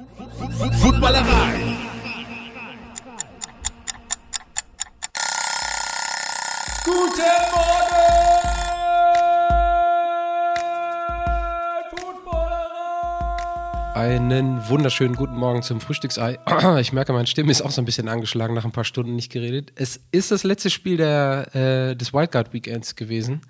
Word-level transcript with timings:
Footballerei. 0.00 1.76
Guten 6.84 7.20
Morgen, 7.52 8.06
Footballerei. 11.90 13.94
Einen 13.94 14.66
wunderschönen 14.68 15.16
guten 15.16 15.36
Morgen 15.36 15.62
zum 15.62 15.82
Frühstücksei. 15.82 16.38
Ich 16.80 16.94
merke, 16.94 17.12
meine 17.12 17.26
Stimme 17.26 17.50
ist 17.50 17.60
auch 17.60 17.70
so 17.70 17.82
ein 17.82 17.84
bisschen 17.84 18.08
angeschlagen 18.08 18.54
nach 18.54 18.64
ein 18.64 18.72
paar 18.72 18.84
Stunden 18.84 19.16
nicht 19.16 19.30
geredet. 19.30 19.72
Es 19.74 20.00
ist 20.12 20.30
das 20.30 20.44
letzte 20.44 20.70
Spiel 20.70 20.96
der, 20.96 21.54
äh, 21.54 21.94
des 21.94 22.14
Wildcard 22.14 22.54
Weekends 22.54 22.96
gewesen. 22.96 23.42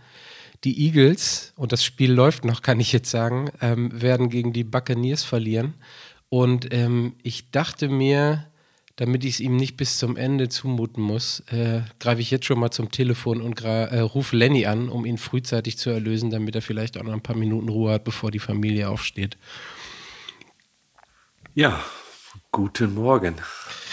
Die 0.64 0.84
Eagles, 0.84 1.52
und 1.56 1.70
das 1.72 1.84
Spiel 1.84 2.12
läuft 2.12 2.44
noch, 2.44 2.60
kann 2.60 2.80
ich 2.80 2.92
jetzt 2.92 3.10
sagen, 3.10 3.50
ähm, 3.62 4.02
werden 4.02 4.28
gegen 4.28 4.52
die 4.52 4.64
Buccaneers 4.64 5.22
verlieren. 5.22 5.74
Und 6.30 6.72
ähm, 6.72 7.14
ich 7.22 7.50
dachte 7.50 7.88
mir, 7.88 8.46
damit 8.96 9.24
ich 9.24 9.34
es 9.34 9.40
ihm 9.40 9.56
nicht 9.56 9.76
bis 9.76 9.98
zum 9.98 10.16
Ende 10.16 10.48
zumuten 10.48 11.02
muss, 11.02 11.40
äh, 11.50 11.80
greife 11.98 12.20
ich 12.20 12.30
jetzt 12.30 12.46
schon 12.46 12.60
mal 12.60 12.70
zum 12.70 12.90
Telefon 12.90 13.40
und 13.40 13.62
äh, 13.62 13.98
rufe 14.00 14.36
Lenny 14.36 14.66
an, 14.66 14.88
um 14.88 15.04
ihn 15.04 15.18
frühzeitig 15.18 15.76
zu 15.76 15.90
erlösen, 15.90 16.30
damit 16.30 16.54
er 16.54 16.62
vielleicht 16.62 16.96
auch 16.96 17.02
noch 17.02 17.12
ein 17.12 17.22
paar 17.22 17.36
Minuten 17.36 17.68
Ruhe 17.68 17.92
hat, 17.92 18.04
bevor 18.04 18.30
die 18.30 18.38
Familie 18.38 18.88
aufsteht. 18.88 19.36
Ja, 21.54 21.82
guten 22.52 22.94
Morgen. 22.94 23.36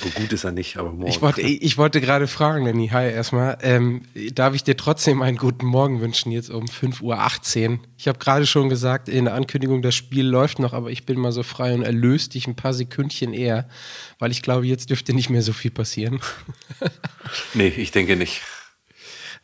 So 0.04 0.10
gut 0.10 0.32
ist 0.34 0.44
er 0.44 0.52
nicht, 0.52 0.78
aber 0.78 0.92
morgen. 0.92 1.08
Ich 1.08 1.22
wollte, 1.22 1.42
ich 1.42 1.78
wollte 1.78 2.02
gerade 2.02 2.28
fragen, 2.28 2.66
Lenny, 2.66 2.90
hi 2.90 3.10
erstmal. 3.10 3.58
Ähm, 3.62 4.04
darf 4.34 4.54
ich 4.54 4.64
dir 4.64 4.78
trotzdem 4.78 5.22
einen 5.22 5.38
guten 5.38 5.66
Morgen 5.66 6.02
wünschen, 6.02 6.32
jetzt 6.32 6.50
um 6.50 6.66
5.18 6.66 7.70
Uhr? 7.70 7.80
Ich 7.98 8.08
habe 8.08 8.20
gerade 8.20 8.46
schon 8.46 8.70
gesagt, 8.70 9.10
in 9.10 9.26
der 9.26 9.34
Ankündigung, 9.34 9.82
das 9.82 9.96
Spiel 9.96 10.26
läuft 10.26 10.60
noch, 10.60 10.74
aber 10.74 10.92
ich 10.92 11.06
bin 11.06 11.20
mal 11.20 11.32
so 11.32 11.44
frei 11.44 11.74
und 11.74 11.84
erlöse 11.84 12.30
dich 12.30 12.48
ein 12.48 12.56
paar 12.56 12.74
Sekündchen 12.74 13.34
eher, 13.34 13.68
weil 14.20 14.32
ich 14.32 14.42
glaube, 14.42 14.66
jetzt 14.68 14.90
dürfte 14.90 15.14
nicht 15.14 15.30
mehr 15.30 15.42
so 15.42 15.54
viel 15.54 15.71
passieren. 15.71 16.20
nee, 17.54 17.68
ich 17.68 17.92
denke 17.92 18.16
nicht. 18.16 18.42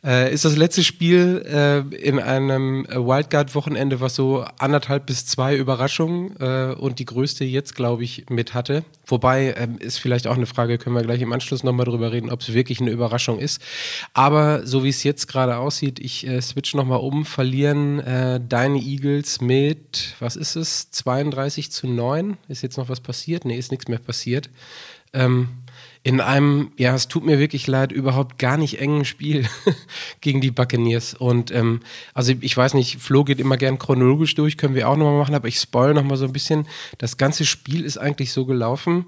Äh, 0.04 0.34
ist 0.34 0.44
das 0.44 0.56
letzte 0.56 0.84
Spiel 0.84 1.42
äh, 1.46 1.96
in 1.96 2.18
einem 2.18 2.86
Wildcard-Wochenende, 2.88 4.00
was 4.00 4.14
so 4.14 4.44
anderthalb 4.58 5.06
bis 5.06 5.24
zwei 5.24 5.56
Überraschungen 5.56 6.36
äh, 6.40 6.74
und 6.74 6.98
die 6.98 7.06
größte 7.06 7.44
jetzt, 7.44 7.74
glaube 7.74 8.04
ich, 8.04 8.26
mit 8.28 8.52
hatte. 8.52 8.84
Wobei, 9.06 9.54
ähm, 9.56 9.78
ist 9.78 9.98
vielleicht 9.98 10.26
auch 10.26 10.36
eine 10.36 10.44
Frage, 10.44 10.76
können 10.76 10.94
wir 10.94 11.02
gleich 11.02 11.22
im 11.22 11.32
Anschluss 11.32 11.64
nochmal 11.64 11.86
drüber 11.86 12.12
reden, 12.12 12.30
ob 12.30 12.42
es 12.42 12.52
wirklich 12.52 12.82
eine 12.82 12.90
Überraschung 12.90 13.38
ist. 13.38 13.62
Aber 14.12 14.66
so 14.66 14.84
wie 14.84 14.90
es 14.90 15.02
jetzt 15.04 15.26
gerade 15.26 15.56
aussieht, 15.56 15.98
ich 15.98 16.26
äh, 16.26 16.42
switch 16.42 16.74
nochmal 16.74 17.00
um, 17.00 17.24
verlieren 17.24 18.00
äh, 18.00 18.40
deine 18.46 18.78
Eagles 18.78 19.40
mit, 19.40 20.16
was 20.18 20.36
ist 20.36 20.54
es, 20.56 20.90
32 20.90 21.72
zu 21.72 21.86
9? 21.86 22.36
Ist 22.48 22.62
jetzt 22.62 22.76
noch 22.76 22.90
was 22.90 23.00
passiert? 23.00 23.46
Nee, 23.46 23.56
ist 23.56 23.70
nichts 23.70 23.88
mehr 23.88 23.98
passiert. 23.98 24.50
Ähm, 25.14 25.48
in 26.06 26.20
einem, 26.20 26.70
ja, 26.76 26.94
es 26.94 27.08
tut 27.08 27.24
mir 27.24 27.38
wirklich 27.38 27.66
leid, 27.66 27.90
überhaupt 27.90 28.38
gar 28.38 28.58
nicht 28.58 28.78
engen 28.78 29.06
Spiel 29.06 29.48
gegen 30.20 30.42
die 30.42 30.50
Buccaneers. 30.50 31.14
Und 31.14 31.50
ähm, 31.50 31.80
also 32.12 32.34
ich 32.38 32.54
weiß 32.54 32.74
nicht, 32.74 33.00
Flo 33.00 33.24
geht 33.24 33.40
immer 33.40 33.56
gern 33.56 33.78
chronologisch 33.78 34.34
durch, 34.34 34.58
können 34.58 34.74
wir 34.74 34.88
auch 34.90 34.98
nochmal 34.98 35.18
machen, 35.18 35.34
aber 35.34 35.48
ich 35.48 35.58
spoil 35.58 35.94
nochmal 35.94 36.18
so 36.18 36.26
ein 36.26 36.32
bisschen. 36.32 36.68
Das 36.98 37.16
ganze 37.16 37.46
Spiel 37.46 37.86
ist 37.86 37.96
eigentlich 37.96 38.32
so 38.32 38.44
gelaufen, 38.44 39.06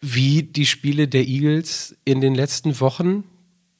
wie 0.00 0.42
die 0.42 0.64
Spiele 0.64 1.06
der 1.06 1.28
Eagles 1.28 1.94
in 2.06 2.22
den 2.22 2.34
letzten 2.34 2.80
Wochen 2.80 3.24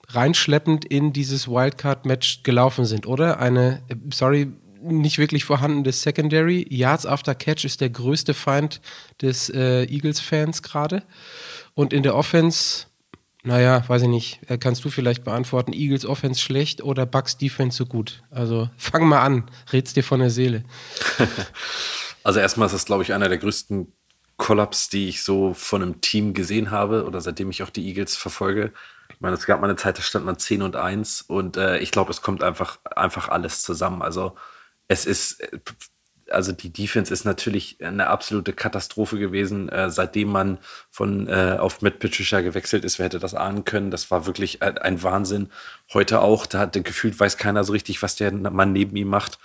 reinschleppend 0.09 0.85
in 0.85 1.15
dieses 1.15 1.49
Wildcard-Match 1.49 2.43
gelaufen 2.43 2.85
sind, 2.85 3.07
oder? 3.07 3.41
Eine, 3.41 3.83
sorry, 4.13 4.49
nicht 4.83 5.17
wirklich 5.17 5.45
vorhandenes 5.45 6.03
Secondary. 6.03 6.67
Yards 6.69 7.07
after 7.07 7.35
Catch 7.35 7.65
ist 7.65 7.81
der 7.81 7.91
größte 7.91 8.35
Feind 8.35 8.83
des 9.23 9.49
äh, 9.49 9.85
Eagles-Fans 9.85 10.63
gerade. 10.63 11.03
Und 11.77 11.93
in 11.93 12.03
der 12.03 12.15
Offense, 12.15 12.87
naja, 13.43 13.87
weiß 13.87 14.03
ich 14.03 14.09
nicht, 14.09 14.41
äh, 14.49 14.57
kannst 14.57 14.83
du 14.85 14.89
vielleicht 14.89 15.25
beantworten, 15.25 15.75
Eagles 15.75 16.07
Offense 16.07 16.41
schlecht 16.41 16.83
oder 16.83 17.05
Bucks 17.05 17.37
Defense 17.37 17.77
so 17.77 17.85
gut? 17.85 18.25
Also 18.31 18.71
fang 18.79 19.07
mal 19.07 19.21
an, 19.21 19.45
red's 19.73 19.93
dir 19.93 20.03
von 20.03 20.21
der 20.21 20.31
Seele. 20.31 20.65
Also 22.25 22.41
erstmal 22.41 22.67
ist 22.67 22.73
das, 22.73 22.87
glaube 22.87 23.05
ich, 23.05 23.13
einer 23.13 23.29
der 23.29 23.39
größten 23.39 23.93
Kollaps, 24.37 24.89
die 24.89 25.09
ich 25.09 25.23
so 25.23 25.55
von 25.55 25.81
einem 25.81 26.01
Team 26.01 26.35
gesehen 26.35 26.73
habe 26.73 27.05
oder 27.05 27.21
seitdem 27.21 27.51
ich 27.51 27.63
auch 27.63 27.71
die 27.71 27.87
Eagles 27.87 28.17
verfolge. 28.17 28.73
Ich 29.15 29.21
meine, 29.21 29.37
es 29.37 29.47
gab 29.47 29.61
mal 29.61 29.69
eine 29.69 29.77
Zeit, 29.77 29.97
da 29.97 30.03
stand 30.03 30.27
man 30.27 30.37
10 30.37 30.63
und 30.63 30.75
1 30.75 31.23
und 31.23 31.57
äh, 31.57 31.79
ich 31.79 31.93
glaube, 31.93 32.11
es 32.11 32.23
kommt 32.23 32.43
einfach, 32.43 32.81
einfach 32.97 33.29
alles 33.29 33.63
zusammen. 33.63 34.03
Also 34.03 34.35
es 34.89 35.07
ist 35.07 35.41
äh, 35.41 35.61
also 36.31 36.53
die 36.53 36.73
Defense 36.73 37.13
ist 37.13 37.25
natürlich 37.25 37.83
eine 37.83 38.09
absolute 38.09 38.53
Katastrophe 38.53 39.19
gewesen, 39.19 39.69
äh, 39.69 39.91
seitdem 39.91 40.31
man 40.31 40.59
von 40.91 41.29
äh, 41.29 41.57
auf 41.59 41.83
Matt 41.83 41.99
Patricia 41.99 42.41
gewechselt 42.41 42.85
ist. 42.85 42.99
Wer 42.99 43.07
hätte 43.07 43.19
das 43.19 43.35
ahnen 43.35 43.65
können? 43.65 43.91
Das 43.91 44.11
war 44.11 44.27
wirklich 44.27 44.63
ein, 44.63 45.03
Wahnsinn. 45.03 45.51
Heute 45.93 46.21
auch, 46.21 46.47
da 46.47 46.61
hat 46.61 46.73
gefühlt 46.85 47.19
weiß 47.19 47.37
keiner 47.37 47.65
so 47.65 47.73
richtig, 47.73 48.03
was 48.03 48.17
der 48.17 48.33
Mann 48.33 48.73
neben 48.73 48.97
ihm 48.97 49.09
macht. 49.09 49.39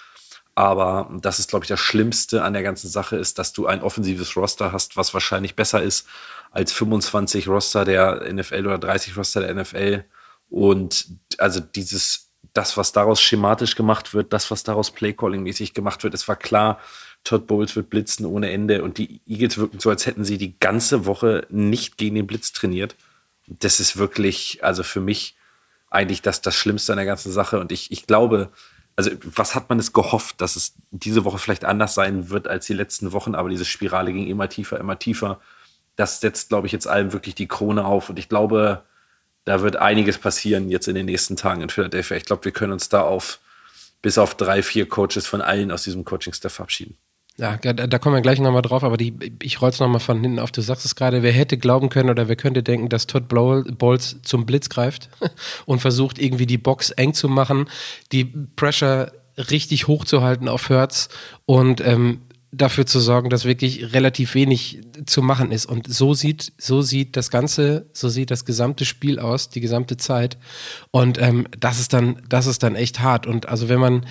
Aber 0.56 1.09
das 1.22 1.40
ist, 1.40 1.50
glaube 1.50 1.64
ich, 1.64 1.69
das 1.69 1.80
Schlimmste 1.80 2.44
an 2.44 2.53
der 2.53 2.64
ganzen 2.64 2.90
Sache 2.90 3.16
ist, 3.16 3.40
dass 3.40 3.53
du 3.53 3.68
ein 3.68 3.81
offensives 3.81 4.36
Roster 4.36 4.72
hast, 4.72 4.98
was 4.98 5.13
wahrscheinlich 5.13 5.56
besser 5.56 5.81
ist 5.81 6.08
als 6.52 6.74
25 6.74 7.48
Roster 7.48 7.86
der 7.86 8.31
NFL 8.31 8.68
oder 8.68 8.78
30 8.78 9.16
Roster 9.16 9.42
der 9.42 9.56
NFL. 9.56 10.03
Und 10.50 11.08
also 11.38 11.62
dieses 11.62 12.31
das, 12.53 12.75
was 12.78 12.91
daraus 12.91 13.22
schematisch 13.22 13.75
gemacht 13.75 14.13
wird, 14.13 14.34
das, 14.34 14.51
was 14.51 14.63
daraus 14.63 14.91
Playcalling-mäßig 14.91 15.73
gemacht 15.73 16.03
wird, 16.03 16.13
es 16.13 16.28
war 16.28 16.35
klar, 16.35 16.79
Todd 17.23 17.47
Bowles 17.47 17.75
wird 17.75 17.89
blitzen 17.89 18.25
ohne 18.25 18.51
Ende 18.51 18.84
und 18.84 18.97
die 18.97 19.22
Eagles 19.28 19.57
wirken 19.57 19.79
so, 19.79 19.89
als 19.89 20.06
hätten 20.06 20.25
sie 20.25 20.38
die 20.38 20.59
ganze 20.59 21.06
Woche 21.06 21.45
nicht 21.50 21.97
gegen 21.97 22.16
den 22.16 22.28
Blitz 22.28 22.51
trainiert. 22.51 22.95
Das 23.47 23.79
ist 23.79 23.97
wirklich, 23.97 24.63
also 24.63 24.84
für 24.84 25.01
mich 25.01 25.35
eigentlich 25.89 26.22
das, 26.22 26.41
das 26.41 26.56
Schlimmste 26.56 26.94
an 26.94 26.97
der 26.97 27.06
ganzen 27.06 27.31
Sache 27.31 27.59
und 27.59 27.72
ich, 27.72 27.91
ich 27.91 28.07
glaube, 28.07 28.51
also 28.95 29.12
was 29.23 29.56
hat 29.56 29.69
man 29.69 29.79
es 29.79 29.94
gehofft, 29.94 30.41
dass 30.41 30.56
es 30.56 30.75
diese 30.91 31.23
Woche 31.25 31.38
vielleicht 31.38 31.63
anders 31.63 31.94
sein 31.94 32.29
wird 32.29 32.47
als 32.47 32.66
die 32.66 32.73
letzten 32.73 33.13
Wochen, 33.13 33.35
aber 33.35 33.50
diese 33.50 33.66
Spirale 33.66 34.12
ging 34.12 34.28
immer 34.28 34.50
tiefer, 34.50 34.79
immer 34.79 35.00
tiefer. 35.00 35.39
Das 35.95 36.19
setzt, 36.19 36.50
glaube 36.50 36.68
ich, 36.68 36.73
jetzt 36.73 36.88
allem 36.88 37.13
wirklich 37.13 37.35
die 37.35 37.47
Krone 37.47 37.85
auf 37.85 38.09
und 38.09 38.19
ich 38.19 38.29
glaube, 38.29 38.83
da 39.46 39.62
wird 39.62 39.75
einiges 39.75 40.18
passieren 40.18 40.69
jetzt 40.69 40.88
in 40.88 40.96
den 40.96 41.06
nächsten 41.06 41.35
Tagen 41.35 41.62
in 41.62 41.69
Philadelphia. 41.69 42.18
Ich 42.18 42.25
glaube, 42.25 42.46
wir 42.46 42.52
können 42.52 42.74
uns 42.74 42.90
da 42.90 43.02
auf 43.02 43.40
bis 44.02 44.18
auf 44.18 44.35
drei, 44.35 44.63
vier 44.63 44.88
Coaches 44.88 45.28
von 45.28 45.41
allen 45.41 45.72
aus 45.72 45.84
diesem 45.84 46.06
Coaching-Staff 46.06 46.53
verabschieden. 46.53 46.97
Ja, 47.38 47.57
da, 47.57 47.97
kommen 47.97 48.16
wir 48.16 48.22
gleich 48.22 48.40
nochmal 48.40 48.62
drauf, 48.62 48.84
aber 48.84 48.97
die, 48.97 49.16
ich 49.41 49.62
roll's 49.62 49.80
nochmal 49.80 50.00
von 50.00 50.22
hinten 50.22 50.38
auf. 50.38 50.51
Du 50.51 50.62
sagst 50.62 50.85
es 50.85 50.96
gerade, 50.96 51.24
wer 51.24 51.31
hätte 51.31 51.57
glauben 51.57 51.90
können 51.90 52.09
oder 52.09 52.28
wer 52.28 52.35
könnte 52.35 52.62
denken, 52.62 52.90
dass 52.90 53.07
Todd 53.07 53.30
Bowles 53.30 54.18
zum 54.22 54.46
Blitz 54.46 54.69
greift 54.69 55.09
und 55.66 55.80
versucht 55.80 56.19
irgendwie 56.19 56.46
die 56.46 56.57
Box 56.57 56.91
eng 56.91 57.13
zu 57.13 57.30
machen, 57.30 57.68
die 58.12 58.25
Pressure 58.25 59.12
richtig 59.38 59.88
hoch 59.88 60.06
zu 60.06 60.22
halten 60.22 60.50
auf 60.50 60.69
Hertz 60.69 61.09
und 61.46 61.81
ähm, 61.81 62.22
dafür 62.51 62.85
zu 62.85 63.00
sorgen, 63.00 63.29
dass 63.29 63.45
wirklich 63.45 63.94
relativ 63.94 64.35
wenig 64.35 64.81
zu 65.06 65.22
machen 65.22 65.51
ist. 65.51 65.66
Und 65.66 65.91
so 65.91 66.13
sieht, 66.13 66.51
so 66.57 66.81
sieht 66.81 67.16
das 67.16 67.31
Ganze, 67.31 67.89
so 67.94 68.09
sieht 68.09 68.29
das 68.29 68.44
gesamte 68.45 68.85
Spiel 68.85 69.19
aus, 69.19 69.50
die 69.50 69.62
gesamte 69.62 69.97
Zeit. 69.97 70.38
Und 70.91 71.22
ähm, 71.22 71.47
das 71.57 71.79
ist 71.79 71.94
dann, 71.94 72.22
das 72.28 72.47
ist 72.47 72.63
dann 72.63 72.75
echt 72.75 73.00
hart. 73.00 73.25
Und 73.25 73.47
also 73.47 73.69
wenn 73.69 73.79
man 73.79 74.06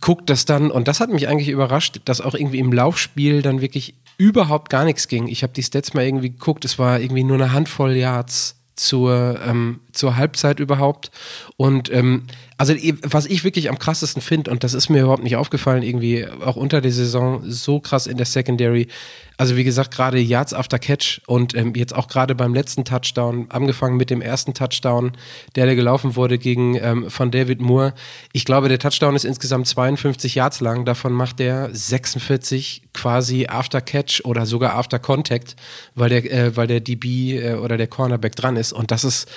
guckt, 0.00 0.30
dass 0.30 0.44
dann, 0.44 0.70
und 0.70 0.88
das 0.88 0.98
hat 1.00 1.10
mich 1.10 1.28
eigentlich 1.28 1.48
überrascht, 1.48 2.00
dass 2.04 2.20
auch 2.20 2.34
irgendwie 2.34 2.58
im 2.58 2.72
Laufspiel 2.72 3.42
dann 3.42 3.60
wirklich 3.60 3.94
überhaupt 4.18 4.70
gar 4.70 4.84
nichts 4.84 5.08
ging. 5.08 5.28
Ich 5.28 5.42
habe 5.42 5.52
die 5.52 5.62
Stats 5.62 5.94
mal 5.94 6.04
irgendwie 6.04 6.30
geguckt, 6.30 6.64
es 6.64 6.78
war 6.78 7.00
irgendwie 7.00 7.24
nur 7.24 7.36
eine 7.36 7.52
Handvoll 7.52 7.92
Yards 7.96 8.56
zur, 8.76 9.40
ähm, 9.46 9.80
zur 9.92 10.16
Halbzeit 10.16 10.60
überhaupt. 10.60 11.10
Und 11.56 11.92
ähm, 11.92 12.24
also 12.56 12.74
was 13.02 13.26
ich 13.26 13.44
wirklich 13.44 13.68
am 13.68 13.78
krassesten 13.78 14.22
finde, 14.22 14.50
und 14.50 14.64
das 14.64 14.74
ist 14.74 14.88
mir 14.88 15.02
überhaupt 15.02 15.22
nicht 15.22 15.36
aufgefallen, 15.36 15.82
irgendwie 15.82 16.26
auch 16.44 16.56
unter 16.56 16.80
der 16.80 16.92
Saison 16.92 17.42
so 17.44 17.80
krass 17.80 18.06
in 18.06 18.16
der 18.16 18.26
Secondary, 18.26 18.88
also 19.36 19.56
wie 19.56 19.64
gesagt, 19.64 19.90
gerade 19.92 20.20
Yards 20.20 20.54
after 20.54 20.78
Catch 20.78 21.20
und 21.26 21.56
ähm, 21.56 21.74
jetzt 21.74 21.94
auch 21.94 22.06
gerade 22.06 22.34
beim 22.34 22.54
letzten 22.54 22.84
Touchdown, 22.84 23.46
angefangen 23.48 23.96
mit 23.96 24.10
dem 24.10 24.22
ersten 24.22 24.54
Touchdown, 24.54 25.12
der 25.56 25.66
da 25.66 25.74
gelaufen 25.74 26.14
wurde 26.14 26.38
gegen 26.38 26.76
ähm, 26.76 27.10
von 27.10 27.32
David 27.32 27.60
Moore. 27.60 27.94
Ich 28.32 28.44
glaube, 28.44 28.68
der 28.68 28.78
Touchdown 28.78 29.16
ist 29.16 29.24
insgesamt 29.24 29.66
52 29.66 30.36
Yards 30.36 30.60
lang. 30.60 30.84
Davon 30.84 31.12
macht 31.12 31.40
er 31.40 31.68
46 31.74 32.82
quasi 32.92 33.46
after 33.48 33.80
Catch 33.80 34.24
oder 34.24 34.46
sogar 34.46 34.74
after 34.74 35.00
Contact, 35.00 35.56
weil 35.96 36.10
der, 36.10 36.30
äh, 36.30 36.56
weil 36.56 36.68
der 36.68 36.78
DB 36.78 37.36
äh, 37.36 37.54
oder 37.54 37.76
der 37.76 37.88
Cornerback 37.88 38.36
dran 38.36 38.56
ist. 38.56 38.72
Und 38.72 38.92
das 38.92 39.02
ist, 39.02 39.28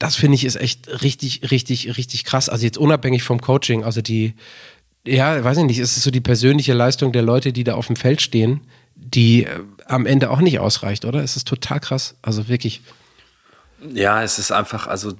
das 0.00 0.16
finde 0.16 0.34
ich 0.34 0.44
ist 0.44 0.56
echt 0.56 0.88
richtig, 1.02 1.52
richtig, 1.52 1.96
richtig 1.96 2.24
krass. 2.24 2.48
Also 2.48 2.63
jetzt 2.64 2.78
unabhängig 2.78 3.22
vom 3.22 3.40
Coaching, 3.40 3.84
also 3.84 4.02
die, 4.02 4.34
ja, 5.06 5.44
weiß 5.44 5.58
ich 5.58 5.64
nicht, 5.64 5.78
ist 5.78 5.96
es 5.96 6.02
so 6.02 6.10
die 6.10 6.20
persönliche 6.20 6.72
Leistung 6.72 7.12
der 7.12 7.22
Leute, 7.22 7.52
die 7.52 7.62
da 7.62 7.74
auf 7.74 7.86
dem 7.86 7.96
Feld 7.96 8.20
stehen, 8.22 8.62
die 8.96 9.44
äh, 9.44 9.60
am 9.86 10.06
Ende 10.06 10.30
auch 10.30 10.40
nicht 10.40 10.58
ausreicht, 10.58 11.04
oder? 11.04 11.22
Es 11.22 11.36
ist 11.36 11.46
total 11.46 11.78
krass. 11.80 12.16
Also 12.22 12.48
wirklich. 12.48 12.80
Ja, 13.92 14.22
es 14.22 14.38
ist 14.38 14.50
einfach, 14.50 14.86
also 14.86 15.14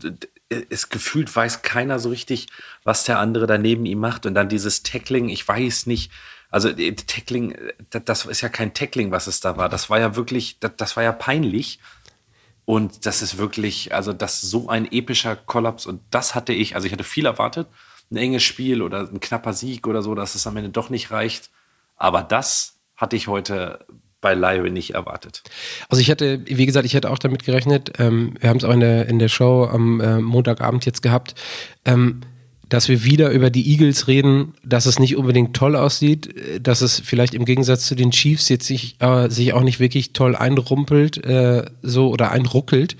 es 0.70 0.88
gefühlt 0.88 1.34
weiß 1.34 1.62
keiner 1.62 1.98
so 1.98 2.08
richtig, 2.08 2.46
was 2.82 3.04
der 3.04 3.18
andere 3.18 3.46
daneben 3.46 3.84
ihm 3.84 3.98
macht. 3.98 4.26
Und 4.26 4.34
dann 4.34 4.48
dieses 4.48 4.82
Tackling, 4.82 5.28
ich 5.28 5.46
weiß 5.46 5.86
nicht, 5.86 6.10
Also 6.50 6.68
äh, 6.68 6.94
Tackling, 6.94 7.52
äh, 7.52 8.00
das 8.04 8.26
ist 8.26 8.40
ja 8.40 8.48
kein 8.48 8.74
Tackling, 8.74 9.10
was 9.10 9.26
es 9.26 9.40
da 9.40 9.56
war. 9.56 9.68
Das 9.68 9.90
war 9.90 9.98
ja 9.98 10.14
wirklich, 10.14 10.58
das 10.60 10.96
war 10.96 11.02
ja 11.02 11.12
peinlich. 11.12 11.80
Und 12.64 13.06
das 13.06 13.22
ist 13.22 13.38
wirklich, 13.38 13.94
also 13.94 14.12
das 14.12 14.40
so 14.40 14.68
ein 14.68 14.90
epischer 14.90 15.36
Kollaps. 15.36 15.86
Und 15.86 16.00
das 16.10 16.34
hatte 16.34 16.52
ich, 16.52 16.74
also 16.74 16.86
ich 16.86 16.92
hatte 16.92 17.04
viel 17.04 17.26
erwartet. 17.26 17.68
Ein 18.10 18.16
enges 18.16 18.42
Spiel 18.42 18.82
oder 18.82 19.00
ein 19.00 19.20
knapper 19.20 19.52
Sieg 19.52 19.86
oder 19.86 20.02
so, 20.02 20.14
dass 20.14 20.34
es 20.34 20.46
am 20.46 20.56
Ende 20.56 20.70
doch 20.70 20.90
nicht 20.90 21.10
reicht. 21.10 21.50
Aber 21.96 22.22
das 22.22 22.76
hatte 22.96 23.16
ich 23.16 23.28
heute 23.28 23.84
beileibe 24.20 24.70
nicht 24.70 24.94
erwartet. 24.94 25.42
Also 25.90 26.00
ich 26.00 26.08
hätte, 26.08 26.40
wie 26.46 26.64
gesagt, 26.64 26.86
ich 26.86 26.94
hätte 26.94 27.10
auch 27.10 27.18
damit 27.18 27.44
gerechnet, 27.44 27.92
ähm, 27.98 28.34
wir 28.40 28.48
haben 28.48 28.56
es 28.56 28.64
auch 28.64 28.72
in 28.72 28.80
der, 28.80 29.06
in 29.06 29.18
der 29.18 29.28
Show 29.28 29.68
am 29.70 30.00
äh, 30.00 30.18
Montagabend 30.18 30.86
jetzt 30.86 31.02
gehabt, 31.02 31.34
ähm, 31.84 32.22
dass 32.68 32.88
wir 32.88 33.04
wieder 33.04 33.30
über 33.30 33.50
die 33.50 33.70
Eagles 33.70 34.08
reden, 34.08 34.54
dass 34.64 34.86
es 34.86 34.98
nicht 34.98 35.16
unbedingt 35.16 35.54
toll 35.54 35.76
aussieht, 35.76 36.34
dass 36.60 36.80
es 36.80 37.00
vielleicht 37.04 37.34
im 37.34 37.44
Gegensatz 37.44 37.86
zu 37.86 37.94
den 37.94 38.10
Chiefs 38.10 38.48
jetzt 38.48 38.66
sich, 38.66 38.96
äh, 39.00 39.28
sich 39.28 39.52
auch 39.52 39.62
nicht 39.62 39.80
wirklich 39.80 40.12
toll 40.12 40.36
einrumpelt, 40.36 41.24
äh, 41.24 41.64
so 41.82 42.08
oder 42.08 42.30
einruckelt. 42.30 42.96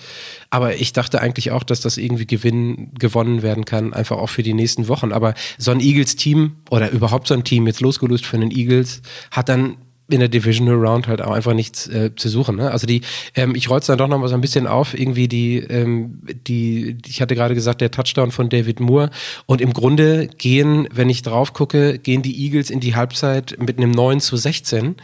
Aber 0.51 0.77
ich 0.77 0.93
dachte 0.93 1.21
eigentlich 1.21 1.51
auch, 1.51 1.65
dass 1.65 1.81
das 1.81 1.97
irgendwie 1.97 2.27
gewinnen, 2.27 2.93
gewonnen 2.99 3.43
werden 3.43 3.65
kann, 3.65 3.93
einfach 3.93 4.19
auch 4.19 4.29
für 4.29 4.43
die 4.43 4.55
nächsten 4.55 4.89
Wochen. 4.89 5.13
Aber 5.13 5.35
so 5.59 5.71
ein 5.71 5.81
Eagles-Team 5.81 6.53
oder 6.71 6.91
überhaupt 6.91 7.27
so 7.27 7.35
ein 7.35 7.45
Team, 7.45 7.67
jetzt 7.67 7.81
losgelöst 7.81 8.25
von 8.27 8.41
den 8.41 8.51
Eagles, 8.51 9.03
hat 9.31 9.49
dann 9.49 9.77
in 10.09 10.21
der 10.21 10.29
Divisional 10.29 10.75
Round 10.75 11.09
halt 11.09 11.23
auch 11.23 11.33
einfach 11.33 11.55
nichts 11.55 11.87
äh, 11.87 12.15
zu 12.15 12.29
suchen. 12.29 12.57
Ne? 12.57 12.71
Also 12.71 12.87
die, 12.87 13.01
ähm, 13.35 13.55
ich 13.55 13.71
roll's 13.71 13.87
dann 13.87 13.99
doch 13.99 14.09
noch 14.09 14.19
mal 14.19 14.29
so 14.29 14.35
ein 14.35 14.41
bisschen 14.41 14.67
auf, 14.67 14.99
irgendwie 14.99 15.29
die, 15.29 15.59
ähm, 15.59 16.21
die, 16.47 16.99
ich 17.07 17.23
hatte 17.23 17.35
gerade 17.35 17.55
gesagt, 17.55 17.81
der 17.81 17.91
Touchdown 17.91 18.31
von 18.31 18.49
David 18.49 18.81
Moore. 18.81 19.11
Und 19.47 19.61
im 19.61 19.73
Grunde 19.73 20.29
gehen, 20.29 20.89
wenn 20.93 21.09
ich 21.09 21.23
drauf 21.23 21.55
gucke, 21.55 21.99
gehen 21.99 22.23
die 22.23 22.45
Eagles 22.45 22.71
in 22.71 22.81
die 22.81 22.95
Halbzeit 22.95 23.57
mit 23.59 23.79
einem 23.79 23.93
9 23.93 24.21
zu 24.21 24.37
16 24.37 24.97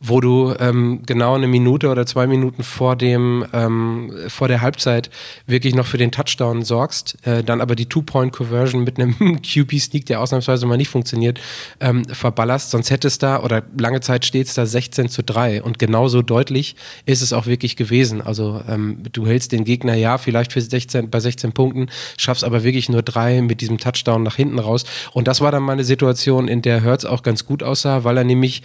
wo 0.00 0.20
du 0.20 0.54
ähm, 0.58 1.02
genau 1.06 1.34
eine 1.34 1.46
Minute 1.46 1.88
oder 1.88 2.06
zwei 2.06 2.26
Minuten 2.26 2.62
vor 2.62 2.96
dem 2.96 3.44
ähm, 3.52 4.12
vor 4.28 4.48
der 4.48 4.60
Halbzeit 4.60 5.10
wirklich 5.46 5.74
noch 5.74 5.86
für 5.86 5.98
den 5.98 6.10
Touchdown 6.10 6.62
sorgst, 6.62 7.16
äh, 7.26 7.42
dann 7.42 7.60
aber 7.60 7.76
die 7.76 7.86
Two-Point-Conversion 7.86 8.84
mit 8.84 8.98
einem 8.98 9.40
QB-Sneak, 9.42 10.06
der 10.06 10.20
ausnahmsweise 10.20 10.66
mal 10.66 10.76
nicht 10.76 10.88
funktioniert, 10.88 11.40
ähm, 11.80 12.04
verballerst. 12.04 12.70
Sonst 12.70 12.90
hätte 12.90 13.08
es 13.08 13.18
da, 13.18 13.42
oder 13.42 13.62
lange 13.78 14.00
Zeit 14.00 14.24
steht 14.24 14.46
es 14.46 14.54
da 14.54 14.66
16 14.66 15.08
zu 15.08 15.22
3 15.22 15.62
und 15.62 15.78
genauso 15.78 16.22
deutlich 16.22 16.76
ist 17.06 17.22
es 17.22 17.32
auch 17.32 17.46
wirklich 17.46 17.76
gewesen. 17.76 18.20
Also 18.20 18.62
ähm, 18.68 18.98
du 19.12 19.26
hältst 19.26 19.52
den 19.52 19.64
Gegner 19.64 19.94
ja 19.94 20.18
vielleicht 20.18 20.52
für 20.52 20.60
16, 20.60 21.10
bei 21.10 21.20
16 21.20 21.52
Punkten, 21.52 21.88
schaffst 22.16 22.44
aber 22.44 22.64
wirklich 22.64 22.88
nur 22.88 23.02
drei 23.02 23.42
mit 23.42 23.60
diesem 23.60 23.78
Touchdown 23.78 24.22
nach 24.22 24.36
hinten 24.36 24.58
raus. 24.58 24.84
Und 25.12 25.28
das 25.28 25.40
war 25.40 25.52
dann 25.52 25.62
mal 25.62 25.72
eine 25.72 25.84
Situation, 25.84 26.48
in 26.48 26.62
der 26.62 26.82
Hertz 26.82 27.04
auch 27.04 27.22
ganz 27.22 27.44
gut 27.46 27.62
aussah, 27.62 28.04
weil 28.04 28.16
er 28.16 28.24
nämlich, 28.24 28.62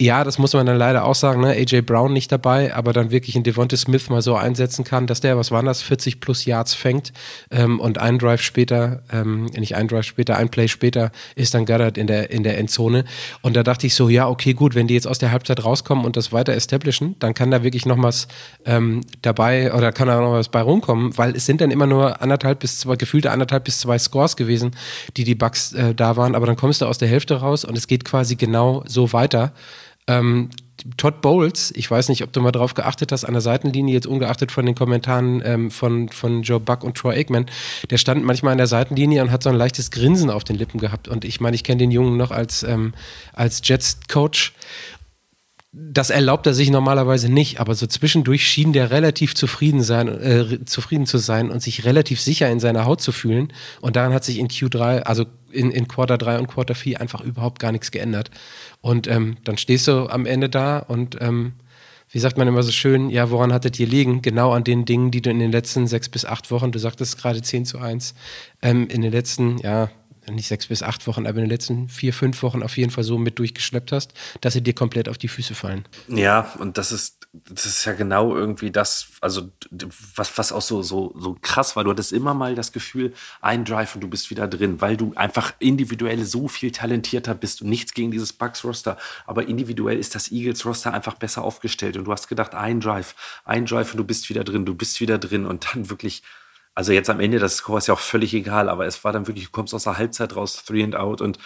ja, 0.00 0.24
das 0.24 0.38
muss 0.38 0.52
man 0.52 0.66
dann 0.66 0.73
dann 0.74 0.80
leider 0.80 1.04
auch 1.04 1.14
sagen, 1.14 1.40
ne, 1.40 1.50
AJ 1.50 1.82
Brown 1.82 2.12
nicht 2.12 2.30
dabei, 2.30 2.74
aber 2.74 2.92
dann 2.92 3.10
wirklich 3.10 3.36
in 3.36 3.42
Devonta 3.42 3.76
Smith 3.76 4.10
mal 4.10 4.22
so 4.22 4.34
einsetzen 4.34 4.84
kann, 4.84 5.06
dass 5.06 5.20
der, 5.20 5.36
was 5.38 5.50
waren 5.50 5.66
das, 5.66 5.82
40 5.82 6.20
plus 6.20 6.44
Yards 6.44 6.74
fängt 6.74 7.12
ähm, 7.50 7.80
und 7.80 7.98
ein 7.98 8.18
Drive 8.18 8.42
später, 8.42 9.02
ähm, 9.12 9.46
nicht 9.46 9.76
ein 9.76 9.88
Drive 9.88 10.04
später, 10.04 10.36
ein 10.36 10.48
Play 10.48 10.68
später 10.68 11.10
ist 11.36 11.54
dann 11.54 11.64
Goddard 11.66 11.96
in 11.96 12.06
der, 12.06 12.30
in 12.30 12.42
der 12.42 12.58
Endzone. 12.58 13.04
Und 13.42 13.56
da 13.56 13.62
dachte 13.62 13.86
ich 13.86 13.94
so, 13.94 14.08
ja, 14.08 14.28
okay, 14.28 14.54
gut, 14.54 14.74
wenn 14.74 14.86
die 14.86 14.94
jetzt 14.94 15.06
aus 15.06 15.18
der 15.18 15.30
Halbzeit 15.30 15.64
rauskommen 15.64 16.04
und 16.04 16.16
das 16.16 16.32
weiter 16.32 16.52
establishen, 16.52 17.16
dann 17.18 17.34
kann 17.34 17.50
da 17.50 17.62
wirklich 17.62 17.86
noch 17.86 18.02
was 18.02 18.28
ähm, 18.64 19.02
dabei 19.22 19.72
oder 19.72 19.92
kann 19.92 20.08
da 20.08 20.20
noch 20.20 20.32
was 20.32 20.48
bei 20.48 20.60
rumkommen, 20.60 21.16
weil 21.16 21.36
es 21.36 21.46
sind 21.46 21.60
dann 21.60 21.70
immer 21.70 21.86
nur 21.86 22.20
anderthalb 22.20 22.60
bis 22.60 22.80
zwei, 22.80 22.96
gefühlte 22.96 23.30
anderthalb 23.30 23.64
bis 23.64 23.78
zwei 23.80 23.98
Scores 23.98 24.36
gewesen, 24.36 24.72
die 25.16 25.24
die 25.24 25.34
Bugs 25.34 25.72
äh, 25.72 25.94
da 25.94 26.16
waren, 26.16 26.34
aber 26.34 26.46
dann 26.46 26.56
kommst 26.56 26.80
du 26.80 26.86
aus 26.86 26.98
der 26.98 27.08
Hälfte 27.08 27.36
raus 27.36 27.64
und 27.64 27.76
es 27.78 27.86
geht 27.86 28.04
quasi 28.04 28.36
genau 28.36 28.82
so 28.86 29.12
weiter. 29.12 29.52
Ähm, 30.06 30.50
Todd 30.96 31.20
Bowles, 31.22 31.72
ich 31.76 31.90
weiß 31.90 32.08
nicht, 32.08 32.22
ob 32.22 32.32
du 32.32 32.40
mal 32.40 32.50
drauf 32.50 32.74
geachtet 32.74 33.12
hast, 33.12 33.24
an 33.24 33.32
der 33.32 33.40
Seitenlinie, 33.40 33.94
jetzt 33.94 34.06
ungeachtet 34.06 34.52
von 34.52 34.66
den 34.66 34.74
Kommentaren 34.74 35.42
ähm, 35.44 35.70
von, 35.70 36.08
von 36.08 36.42
Joe 36.42 36.60
Buck 36.60 36.82
und 36.84 36.96
Troy 36.96 37.14
Aikman, 37.16 37.46
der 37.90 37.96
stand 37.96 38.24
manchmal 38.24 38.52
an 38.52 38.58
der 38.58 38.66
Seitenlinie 38.66 39.22
und 39.22 39.30
hat 39.30 39.42
so 39.42 39.50
ein 39.50 39.56
leichtes 39.56 39.90
Grinsen 39.90 40.30
auf 40.30 40.44
den 40.44 40.56
Lippen 40.56 40.80
gehabt. 40.80 41.08
Und 41.08 41.24
ich 41.24 41.40
meine, 41.40 41.54
ich 41.54 41.64
kenne 41.64 41.78
den 41.78 41.90
Jungen 41.90 42.16
noch 42.16 42.30
als, 42.30 42.64
ähm, 42.64 42.92
als 43.32 43.60
Jets-Coach. 43.64 44.52
Das 45.76 46.10
erlaubt 46.10 46.46
er 46.46 46.54
sich 46.54 46.70
normalerweise 46.70 47.28
nicht, 47.28 47.58
aber 47.58 47.74
so 47.74 47.88
zwischendurch 47.88 48.46
schien 48.46 48.72
der 48.72 48.92
relativ 48.92 49.34
zufrieden, 49.34 49.82
sein, 49.82 50.06
äh, 50.06 50.64
zufrieden 50.64 51.04
zu 51.04 51.18
sein 51.18 51.50
und 51.50 51.62
sich 51.62 51.84
relativ 51.84 52.20
sicher 52.20 52.48
in 52.48 52.60
seiner 52.60 52.84
Haut 52.84 53.00
zu 53.00 53.10
fühlen. 53.10 53.52
Und 53.80 53.96
daran 53.96 54.12
hat 54.12 54.22
sich 54.22 54.38
in 54.38 54.46
Q3, 54.46 55.00
also 55.00 55.24
in, 55.50 55.72
in 55.72 55.88
Quarter 55.88 56.16
3 56.16 56.38
und 56.38 56.46
Quarter 56.46 56.76
4 56.76 57.00
einfach 57.00 57.22
überhaupt 57.22 57.58
gar 57.58 57.72
nichts 57.72 57.90
geändert. 57.90 58.30
Und 58.82 59.08
ähm, 59.08 59.36
dann 59.42 59.58
stehst 59.58 59.88
du 59.88 60.06
am 60.08 60.26
Ende 60.26 60.48
da 60.48 60.78
und 60.78 61.16
ähm, 61.20 61.54
wie 62.10 62.20
sagt 62.20 62.38
man 62.38 62.46
immer 62.46 62.62
so 62.62 62.70
schön, 62.70 63.10
ja, 63.10 63.30
woran 63.30 63.52
hattet 63.52 63.80
ihr 63.80 63.88
liegen? 63.88 64.22
Genau 64.22 64.52
an 64.52 64.62
den 64.62 64.84
Dingen, 64.84 65.10
die 65.10 65.22
du 65.22 65.30
in 65.30 65.40
den 65.40 65.50
letzten 65.50 65.88
sechs 65.88 66.08
bis 66.08 66.24
acht 66.24 66.52
Wochen, 66.52 66.70
du 66.70 66.78
sagtest 66.78 67.18
gerade 67.18 67.42
10 67.42 67.64
zu 67.64 67.78
1, 67.78 68.14
ähm, 68.62 68.86
in 68.86 69.02
den 69.02 69.10
letzten, 69.10 69.58
ja, 69.58 69.90
nicht 70.30 70.48
sechs 70.48 70.66
bis 70.66 70.82
acht 70.82 71.06
Wochen, 71.06 71.26
aber 71.26 71.38
in 71.38 71.44
den 71.44 71.50
letzten 71.50 71.88
vier, 71.88 72.12
fünf 72.12 72.42
Wochen 72.42 72.62
auf 72.62 72.76
jeden 72.76 72.90
Fall 72.90 73.04
so 73.04 73.18
mit 73.18 73.38
durchgeschleppt 73.38 73.92
hast, 73.92 74.14
dass 74.40 74.54
sie 74.54 74.62
dir 74.62 74.74
komplett 74.74 75.08
auf 75.08 75.18
die 75.18 75.28
Füße 75.28 75.54
fallen. 75.54 75.84
Ja, 76.08 76.52
und 76.58 76.78
das 76.78 76.92
ist, 76.92 77.26
das 77.32 77.66
ist 77.66 77.84
ja 77.84 77.92
genau 77.92 78.34
irgendwie 78.34 78.70
das, 78.70 79.08
also 79.20 79.50
was, 80.14 80.36
was 80.38 80.52
auch 80.52 80.62
so, 80.62 80.82
so, 80.82 81.14
so 81.18 81.36
krass 81.40 81.76
war. 81.76 81.84
Du 81.84 81.90
hattest 81.90 82.12
immer 82.12 82.34
mal 82.34 82.54
das 82.54 82.72
Gefühl, 82.72 83.12
ein 83.40 83.64
Drive 83.64 83.94
und 83.94 84.00
du 84.00 84.08
bist 84.08 84.30
wieder 84.30 84.46
drin, 84.46 84.80
weil 84.80 84.96
du 84.96 85.12
einfach 85.16 85.52
individuell 85.58 86.24
so 86.24 86.48
viel 86.48 86.70
talentierter 86.70 87.34
bist 87.34 87.62
und 87.62 87.68
nichts 87.68 87.92
gegen 87.94 88.10
dieses 88.10 88.32
Bugs-Roster, 88.32 88.96
aber 89.26 89.46
individuell 89.46 89.98
ist 89.98 90.14
das 90.14 90.30
Eagles-Roster 90.30 90.92
einfach 90.92 91.14
besser 91.14 91.42
aufgestellt 91.42 91.96
und 91.96 92.04
du 92.04 92.12
hast 92.12 92.28
gedacht, 92.28 92.54
ein 92.54 92.80
Drive, 92.80 93.14
ein 93.44 93.66
Drive 93.66 93.92
und 93.92 93.98
du 93.98 94.04
bist 94.04 94.28
wieder 94.28 94.44
drin, 94.44 94.64
du 94.64 94.74
bist 94.74 95.00
wieder 95.00 95.18
drin 95.18 95.46
und 95.46 95.66
dann 95.72 95.90
wirklich 95.90 96.22
also 96.74 96.92
jetzt 96.92 97.10
am 97.10 97.20
Ende, 97.20 97.38
das 97.38 97.56
Score 97.56 97.78
ist 97.78 97.86
ja 97.86 97.94
auch 97.94 98.00
völlig 98.00 98.34
egal, 98.34 98.68
aber 98.68 98.86
es 98.86 99.04
war 99.04 99.12
dann 99.12 99.26
wirklich, 99.26 99.46
du 99.46 99.50
kommst 99.52 99.74
aus 99.74 99.84
der 99.84 99.96
Halbzeit 99.96 100.34
raus, 100.34 100.64
three 100.64 100.82
and 100.82 100.96
out. 100.96 101.20
Und 101.20 101.38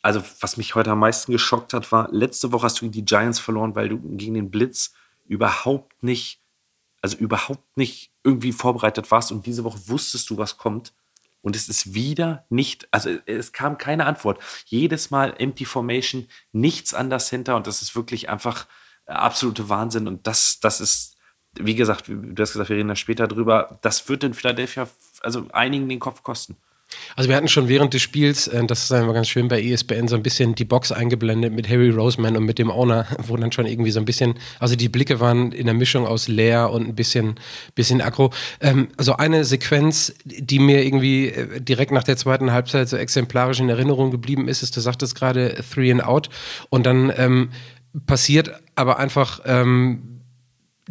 also, 0.00 0.22
was 0.40 0.56
mich 0.56 0.74
heute 0.74 0.90
am 0.90 0.98
meisten 0.98 1.30
geschockt 1.30 1.74
hat, 1.74 1.92
war, 1.92 2.08
letzte 2.10 2.52
Woche 2.52 2.64
hast 2.64 2.80
du 2.80 2.88
die 2.88 3.04
Giants 3.04 3.38
verloren, 3.38 3.74
weil 3.74 3.88
du 3.88 3.98
gegen 4.16 4.34
den 4.34 4.50
Blitz 4.50 4.94
überhaupt 5.26 6.02
nicht, 6.02 6.40
also 7.02 7.16
überhaupt 7.16 7.76
nicht 7.76 8.10
irgendwie 8.24 8.52
vorbereitet 8.52 9.10
warst. 9.10 9.30
Und 9.30 9.46
diese 9.46 9.64
Woche 9.64 9.78
wusstest 9.86 10.30
du, 10.30 10.38
was 10.38 10.56
kommt. 10.56 10.92
Und 11.42 11.56
es 11.56 11.68
ist 11.68 11.94
wieder 11.94 12.46
nicht, 12.48 12.88
also 12.92 13.10
es 13.26 13.52
kam 13.52 13.76
keine 13.76 14.06
Antwort. 14.06 14.40
Jedes 14.66 15.10
Mal 15.10 15.34
Empty 15.38 15.64
Formation, 15.64 16.28
nichts 16.52 16.94
an 16.94 17.10
das 17.10 17.28
Center. 17.28 17.56
Und 17.56 17.66
das 17.66 17.82
ist 17.82 17.94
wirklich 17.94 18.28
einfach 18.28 18.66
absolute 19.06 19.68
Wahnsinn. 19.68 20.08
Und 20.08 20.26
das, 20.26 20.60
das 20.60 20.80
ist 20.80 21.11
wie 21.58 21.74
gesagt, 21.74 22.08
du 22.08 22.42
hast 22.42 22.52
gesagt, 22.52 22.70
wir 22.70 22.76
reden 22.76 22.88
da 22.88 22.96
später 22.96 23.28
drüber, 23.28 23.78
das 23.82 24.08
wird 24.08 24.24
in 24.24 24.34
Philadelphia 24.34 24.88
also 25.22 25.46
einigen 25.52 25.88
den 25.88 26.00
Kopf 26.00 26.22
kosten. 26.22 26.56
Also 27.16 27.28
wir 27.28 27.36
hatten 27.36 27.48
schon 27.48 27.68
während 27.68 27.94
des 27.94 28.02
Spiels, 28.02 28.48
äh, 28.48 28.64
das 28.66 28.84
ist 28.84 28.92
einfach 28.92 29.14
ganz 29.14 29.28
schön 29.28 29.48
bei 29.48 29.62
ESPN, 29.62 30.08
so 30.08 30.16
ein 30.16 30.22
bisschen 30.22 30.54
die 30.54 30.64
Box 30.64 30.92
eingeblendet 30.92 31.52
mit 31.52 31.68
Harry 31.68 31.90
Roseman 31.90 32.36
und 32.36 32.44
mit 32.44 32.58
dem 32.58 32.70
Owner, 32.70 33.06
wo 33.26 33.36
dann 33.36 33.52
schon 33.52 33.66
irgendwie 33.66 33.90
so 33.90 34.00
ein 34.00 34.04
bisschen, 34.04 34.34
also 34.58 34.76
die 34.76 34.88
Blicke 34.88 35.20
waren 35.20 35.52
in 35.52 35.66
der 35.66 35.74
Mischung 35.74 36.06
aus 36.06 36.28
leer 36.28 36.70
und 36.70 36.86
ein 36.86 36.94
bisschen, 36.94 37.36
bisschen 37.74 38.00
aggro. 38.00 38.30
Ähm, 38.60 38.88
also 38.96 39.16
eine 39.16 39.44
Sequenz, 39.44 40.14
die 40.24 40.58
mir 40.58 40.84
irgendwie 40.84 41.28
äh, 41.28 41.60
direkt 41.60 41.92
nach 41.92 42.04
der 42.04 42.16
zweiten 42.16 42.52
Halbzeit 42.52 42.88
so 42.88 42.96
exemplarisch 42.96 43.60
in 43.60 43.68
Erinnerung 43.68 44.10
geblieben 44.10 44.48
ist, 44.48 44.62
ist, 44.62 44.76
du 44.76 44.80
sagtest 44.80 45.14
gerade 45.14 45.54
Three 45.72 45.90
and 45.90 46.04
Out 46.04 46.28
und 46.70 46.84
dann 46.84 47.12
ähm, 47.16 47.50
passiert 48.06 48.50
aber 48.74 48.98
einfach 48.98 49.40
ähm, 49.44 50.11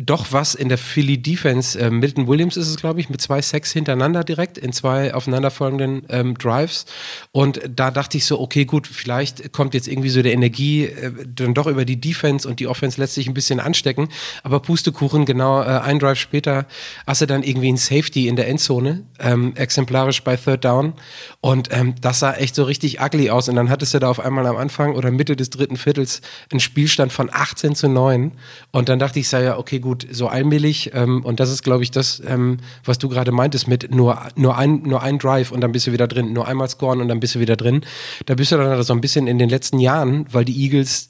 doch 0.06 0.28
was 0.32 0.56
in 0.56 0.70
der 0.70 0.78
Philly 0.78 1.18
Defense. 1.18 1.80
Äh, 1.80 1.90
Milton 1.90 2.28
Williams 2.28 2.58
ist 2.58 2.68
es, 2.68 2.78
glaube 2.78 3.00
ich, 3.00 3.10
mit 3.10 3.22
zwei 3.22 3.42
Sacks 3.42 3.72
hintereinander 3.72 4.24
direkt 4.24 4.58
in 4.58 4.74
zwei 4.74 5.14
aufeinanderfolgenden 5.14 6.04
ähm, 6.10 6.38
Drives. 6.38 6.86
Und 7.32 7.62
da 7.70 7.92
dachte 7.92 8.18
ich 8.18 8.26
so, 8.26 8.40
okay, 8.40 8.66
gut, 8.66 8.88
vielleicht 8.88 9.52
kommt 9.52 9.74
jetzt 9.74 9.88
irgendwie 9.88 10.10
so 10.10 10.22
der 10.22 10.34
Energie 10.34 10.86
äh, 10.86 11.12
dann 11.26 11.54
doch 11.54 11.68
über 11.68 11.86
die 11.86 12.00
Defense 12.00 12.48
und 12.48 12.60
die 12.60 12.68
Offense 12.68 13.00
lässt 13.00 13.16
sich 13.16 13.28
ein 13.28 13.34
bisschen 13.34 13.60
anstecken. 13.60 14.10
Aber 14.44 14.60
Pustekuchen, 14.60 15.26
genau 15.26 15.62
äh, 15.62 15.66
ein 15.66 16.00
Drive 16.00 16.20
später 16.20 16.66
hast 17.06 17.22
du 17.22 17.28
dann 17.28 17.44
irgendwie 17.44 17.72
ein 17.72 17.78
Safety 17.78 18.28
in 18.28 18.36
der 18.36 18.48
Endzone, 18.48 19.04
ähm, 19.20 19.54
exemplarisch 19.56 20.24
bei 20.24 20.36
Third 20.36 20.64
Down. 20.64 20.94
Und 21.42 21.70
ähm, 21.72 21.96
das 22.02 22.20
sah 22.20 22.34
echt 22.34 22.56
so 22.56 22.64
richtig 22.64 23.02
ugly 23.02 23.30
aus. 23.30 23.50
Und 23.50 23.56
dann 23.56 23.70
hattest 23.70 23.94
du 23.94 24.00
da 24.00 24.10
auf 24.10 24.20
einmal 24.20 24.46
am 24.48 24.58
Anfang 24.58 24.96
oder 24.96 25.12
Mitte 25.12 25.36
des 25.36 25.50
dritten 25.50 25.78
Viertels 25.78 26.22
einen 26.52 26.60
Spielstand 26.60 27.12
von 27.12 27.30
18 27.32 27.76
zu 27.76 27.90
9. 27.90 28.32
Und 28.72 28.90
dann 28.90 29.00
dachte 29.00 29.20
ich, 29.20 29.28
sei 29.28 29.44
ja, 29.44 29.58
okay, 29.58 29.80
gut, 29.80 29.91
so 30.12 30.28
allmählich, 30.28 30.92
ähm, 30.94 31.24
und 31.24 31.40
das 31.40 31.52
ist, 31.52 31.64
glaube 31.64 31.84
ich, 31.84 31.92
das, 31.92 32.22
ähm, 32.26 32.58
was 32.84 32.98
du 32.98 33.10
gerade 33.10 33.32
meintest 33.32 33.68
mit 33.68 33.94
nur, 33.94 34.18
nur, 34.36 34.58
ein, 34.58 34.84
nur 34.84 35.02
ein 35.02 35.20
Drive 35.20 35.52
und 35.52 35.62
dann 35.62 35.72
bist 35.72 35.88
du 35.88 35.92
wieder 35.92 36.08
drin, 36.08 36.34
nur 36.34 36.48
einmal 36.48 36.70
scoren 36.70 37.02
und 37.02 37.08
dann 37.08 37.20
bist 37.20 37.36
du 37.36 37.40
wieder 37.40 37.56
drin. 37.56 37.82
Da 38.26 38.36
bist 38.36 38.52
du 38.52 38.58
dann 38.58 38.82
so 38.84 38.94
ein 38.94 39.02
bisschen 39.02 39.28
in 39.28 39.40
den 39.40 39.50
letzten 39.50 39.80
Jahren, 39.80 40.26
weil 40.32 40.46
die 40.46 40.60
Eagles 40.64 41.10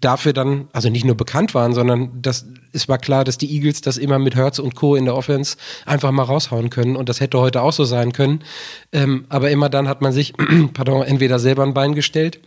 dafür 0.00 0.34
dann, 0.34 0.68
also 0.72 0.90
nicht 0.90 1.06
nur 1.06 1.16
bekannt 1.16 1.54
waren, 1.54 1.72
sondern 1.72 2.10
das, 2.20 2.46
es 2.72 2.88
war 2.88 2.98
klar, 2.98 3.24
dass 3.24 3.38
die 3.38 3.50
Eagles 3.50 3.80
das 3.80 3.96
immer 3.96 4.18
mit 4.18 4.34
Hertz 4.34 4.58
und 4.58 4.74
Co. 4.74 4.94
in 4.94 5.06
der 5.06 5.16
Offense 5.16 5.56
einfach 5.86 6.10
mal 6.10 6.24
raushauen 6.24 6.68
können 6.68 6.96
und 6.96 7.08
das 7.08 7.20
hätte 7.20 7.38
heute 7.38 7.62
auch 7.62 7.72
so 7.72 7.84
sein 7.84 8.12
können. 8.12 8.40
Ähm, 8.92 9.24
aber 9.30 9.50
immer 9.50 9.70
dann 9.70 9.88
hat 9.88 10.02
man 10.02 10.12
sich, 10.12 10.34
pardon, 10.74 11.02
entweder 11.02 11.38
selber 11.38 11.62
ein 11.62 11.72
Bein 11.72 11.94
gestellt 11.94 12.40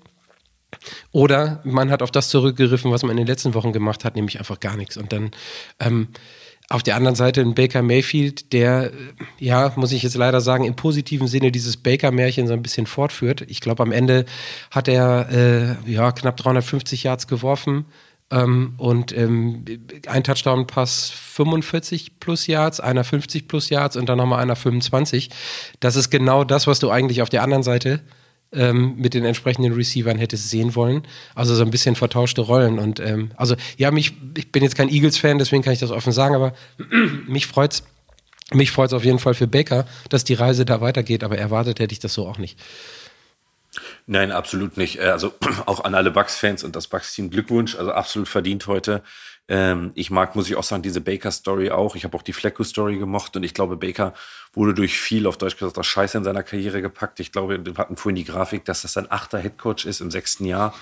Oder 1.12 1.62
man 1.64 1.92
hat 1.92 2.02
auf 2.02 2.12
das 2.12 2.30
zurückgegriffen, 2.30 2.92
was 2.92 3.04
man 3.04 3.12
in 3.12 3.18
den 3.18 3.28
letzten 3.28 3.54
Wochen 3.54 3.74
gemacht 3.74 4.06
hat, 4.06 4.16
nämlich 4.16 4.40
einfach 4.40 4.60
gar 4.60 4.78
nichts. 4.78 4.98
Und 4.98 5.14
dann 5.14 5.32
ähm, 5.80 6.10
auf 6.70 6.84
der 6.84 6.96
anderen 6.96 7.16
Seite 7.16 7.42
ein 7.42 7.56
Baker 7.56 7.82
Mayfield, 7.82 8.54
der, 8.54 8.86
äh, 8.86 8.90
ja, 9.40 9.74
muss 9.76 9.92
ich 9.92 10.04
jetzt 10.04 10.16
leider 10.16 10.42
sagen, 10.42 10.64
im 10.64 10.76
positiven 10.76 11.28
Sinne 11.28 11.52
dieses 11.52 11.78
Baker-Märchen 11.78 12.48
so 12.48 12.54
ein 12.54 12.64
bisschen 12.64 12.88
fortführt. 12.88 13.42
Ich 13.48 13.62
glaube, 13.62 13.84
am 13.84 13.92
Ende 13.92 14.26
hat 14.72 14.88
er 14.88 15.30
äh, 15.86 15.92
ja 15.92 16.12
knapp 16.12 16.38
350 16.38 17.04
Yards 17.04 17.28
geworfen, 17.28 17.86
ähm, 18.34 18.74
und 18.78 19.16
ähm, 19.16 19.64
ein 20.08 20.24
Touchdown-Pass 20.24 21.12
45 21.12 22.20
plus 22.20 22.48
Yards, 22.48 22.80
einer 22.80 23.04
50 23.04 23.48
plus 23.48 23.70
Yards 23.70 23.96
und 23.96 24.08
dann 24.08 24.18
nochmal 24.18 24.42
einer 24.42 24.56
25. 24.56 25.30
Das 25.80 25.96
ist 25.96 26.10
genau 26.10 26.44
das, 26.44 26.66
was 26.66 26.80
du 26.80 26.90
eigentlich 26.90 27.22
auf 27.22 27.30
der 27.30 27.44
anderen 27.44 27.64
Seite 27.64 28.02
ähm, 28.54 28.96
mit 28.98 29.14
den 29.14 29.26
entsprechenden 29.26 29.74
Receivern 29.74 30.18
hättest 30.18 30.50
sehen 30.50 30.76
wollen. 30.76 31.04
Also 31.36 31.56
so 31.56 31.64
ein 31.64 31.72
bisschen 31.72 31.96
vertauschte 31.96 32.42
Rollen. 32.42 32.80
Und 32.80 33.00
ähm, 33.00 33.32
also 33.36 33.56
ja, 33.78 33.92
mich, 33.92 34.14
ich 34.38 34.52
bin 34.52 34.64
jetzt 34.64 34.76
kein 34.76 34.90
Eagles-Fan, 34.90 35.40
deswegen 35.40 35.64
kann 35.64 35.74
ich 35.74 35.80
das 35.80 35.92
offen 35.92 36.14
sagen, 36.14 36.36
aber 36.36 36.54
mich 37.28 37.48
freut's. 37.48 37.84
Mich 38.52 38.72
freut's 38.72 38.94
auf 38.94 39.04
jeden 39.04 39.20
Fall 39.20 39.34
für 39.34 39.48
Baker, 39.48 39.88
dass 40.10 40.26
die 40.26 40.36
Reise 40.36 40.64
da 40.66 40.80
weitergeht, 40.80 41.24
aber 41.24 41.38
erwartet 41.38 41.80
hätte 41.80 41.94
ich 41.94 42.00
das 42.00 42.14
so 42.14 42.28
auch 42.28 42.38
nicht. 42.38 42.60
Nein, 44.06 44.32
absolut 44.32 44.78
nicht. 44.78 45.00
Äh, 45.00 45.06
also 45.06 45.34
auch 45.66 45.84
an 45.84 45.96
alle 45.96 46.12
Bucks-Fans 46.12 46.64
und 46.64 46.76
das 46.76 46.88
Bucks-Team 46.88 47.30
Glückwunsch. 47.30 47.76
Also 47.76 47.92
absolut 47.92 48.28
verdient 48.28 48.68
heute. 48.68 49.02
Ähm, 49.50 49.92
ich 49.96 50.10
mag, 50.10 50.36
muss 50.36 50.50
ich 50.50 50.56
auch 50.56 50.64
sagen, 50.64 50.84
diese 50.84 51.02
Baker-Story 51.02 51.72
auch. 51.72 51.96
Ich 51.96 52.06
habe 52.06 52.16
auch 52.16 52.22
die 52.22 52.34
Flecko-Story 52.34 52.98
gemocht 52.98 53.36
und 53.36 53.44
ich 53.44 53.54
glaube, 53.54 53.76
Baker 53.76 54.14
wurde 54.54 54.74
durch 54.74 54.98
viel, 54.98 55.28
auf 55.28 55.38
Deutsch 55.38 55.58
gesagt, 55.58 55.78
das 55.78 55.88
Scheiße 55.88 56.18
in 56.18 56.24
seiner 56.24 56.44
Karriere 56.44 56.82
gepackt. 56.82 57.20
Ich 57.20 57.32
glaube, 57.32 57.66
wir 57.66 57.76
hatten 57.76 57.98
vorhin 57.98 58.16
die 58.16 58.24
Grafik, 58.24 58.64
dass 58.66 58.84
das 58.84 58.94
sein 58.94 59.12
achter 59.12 59.40
Headcoach 59.40 59.86
ist 59.86 60.00
im 60.00 60.12
sechsten 60.12 60.46
Jahr, 60.46 60.74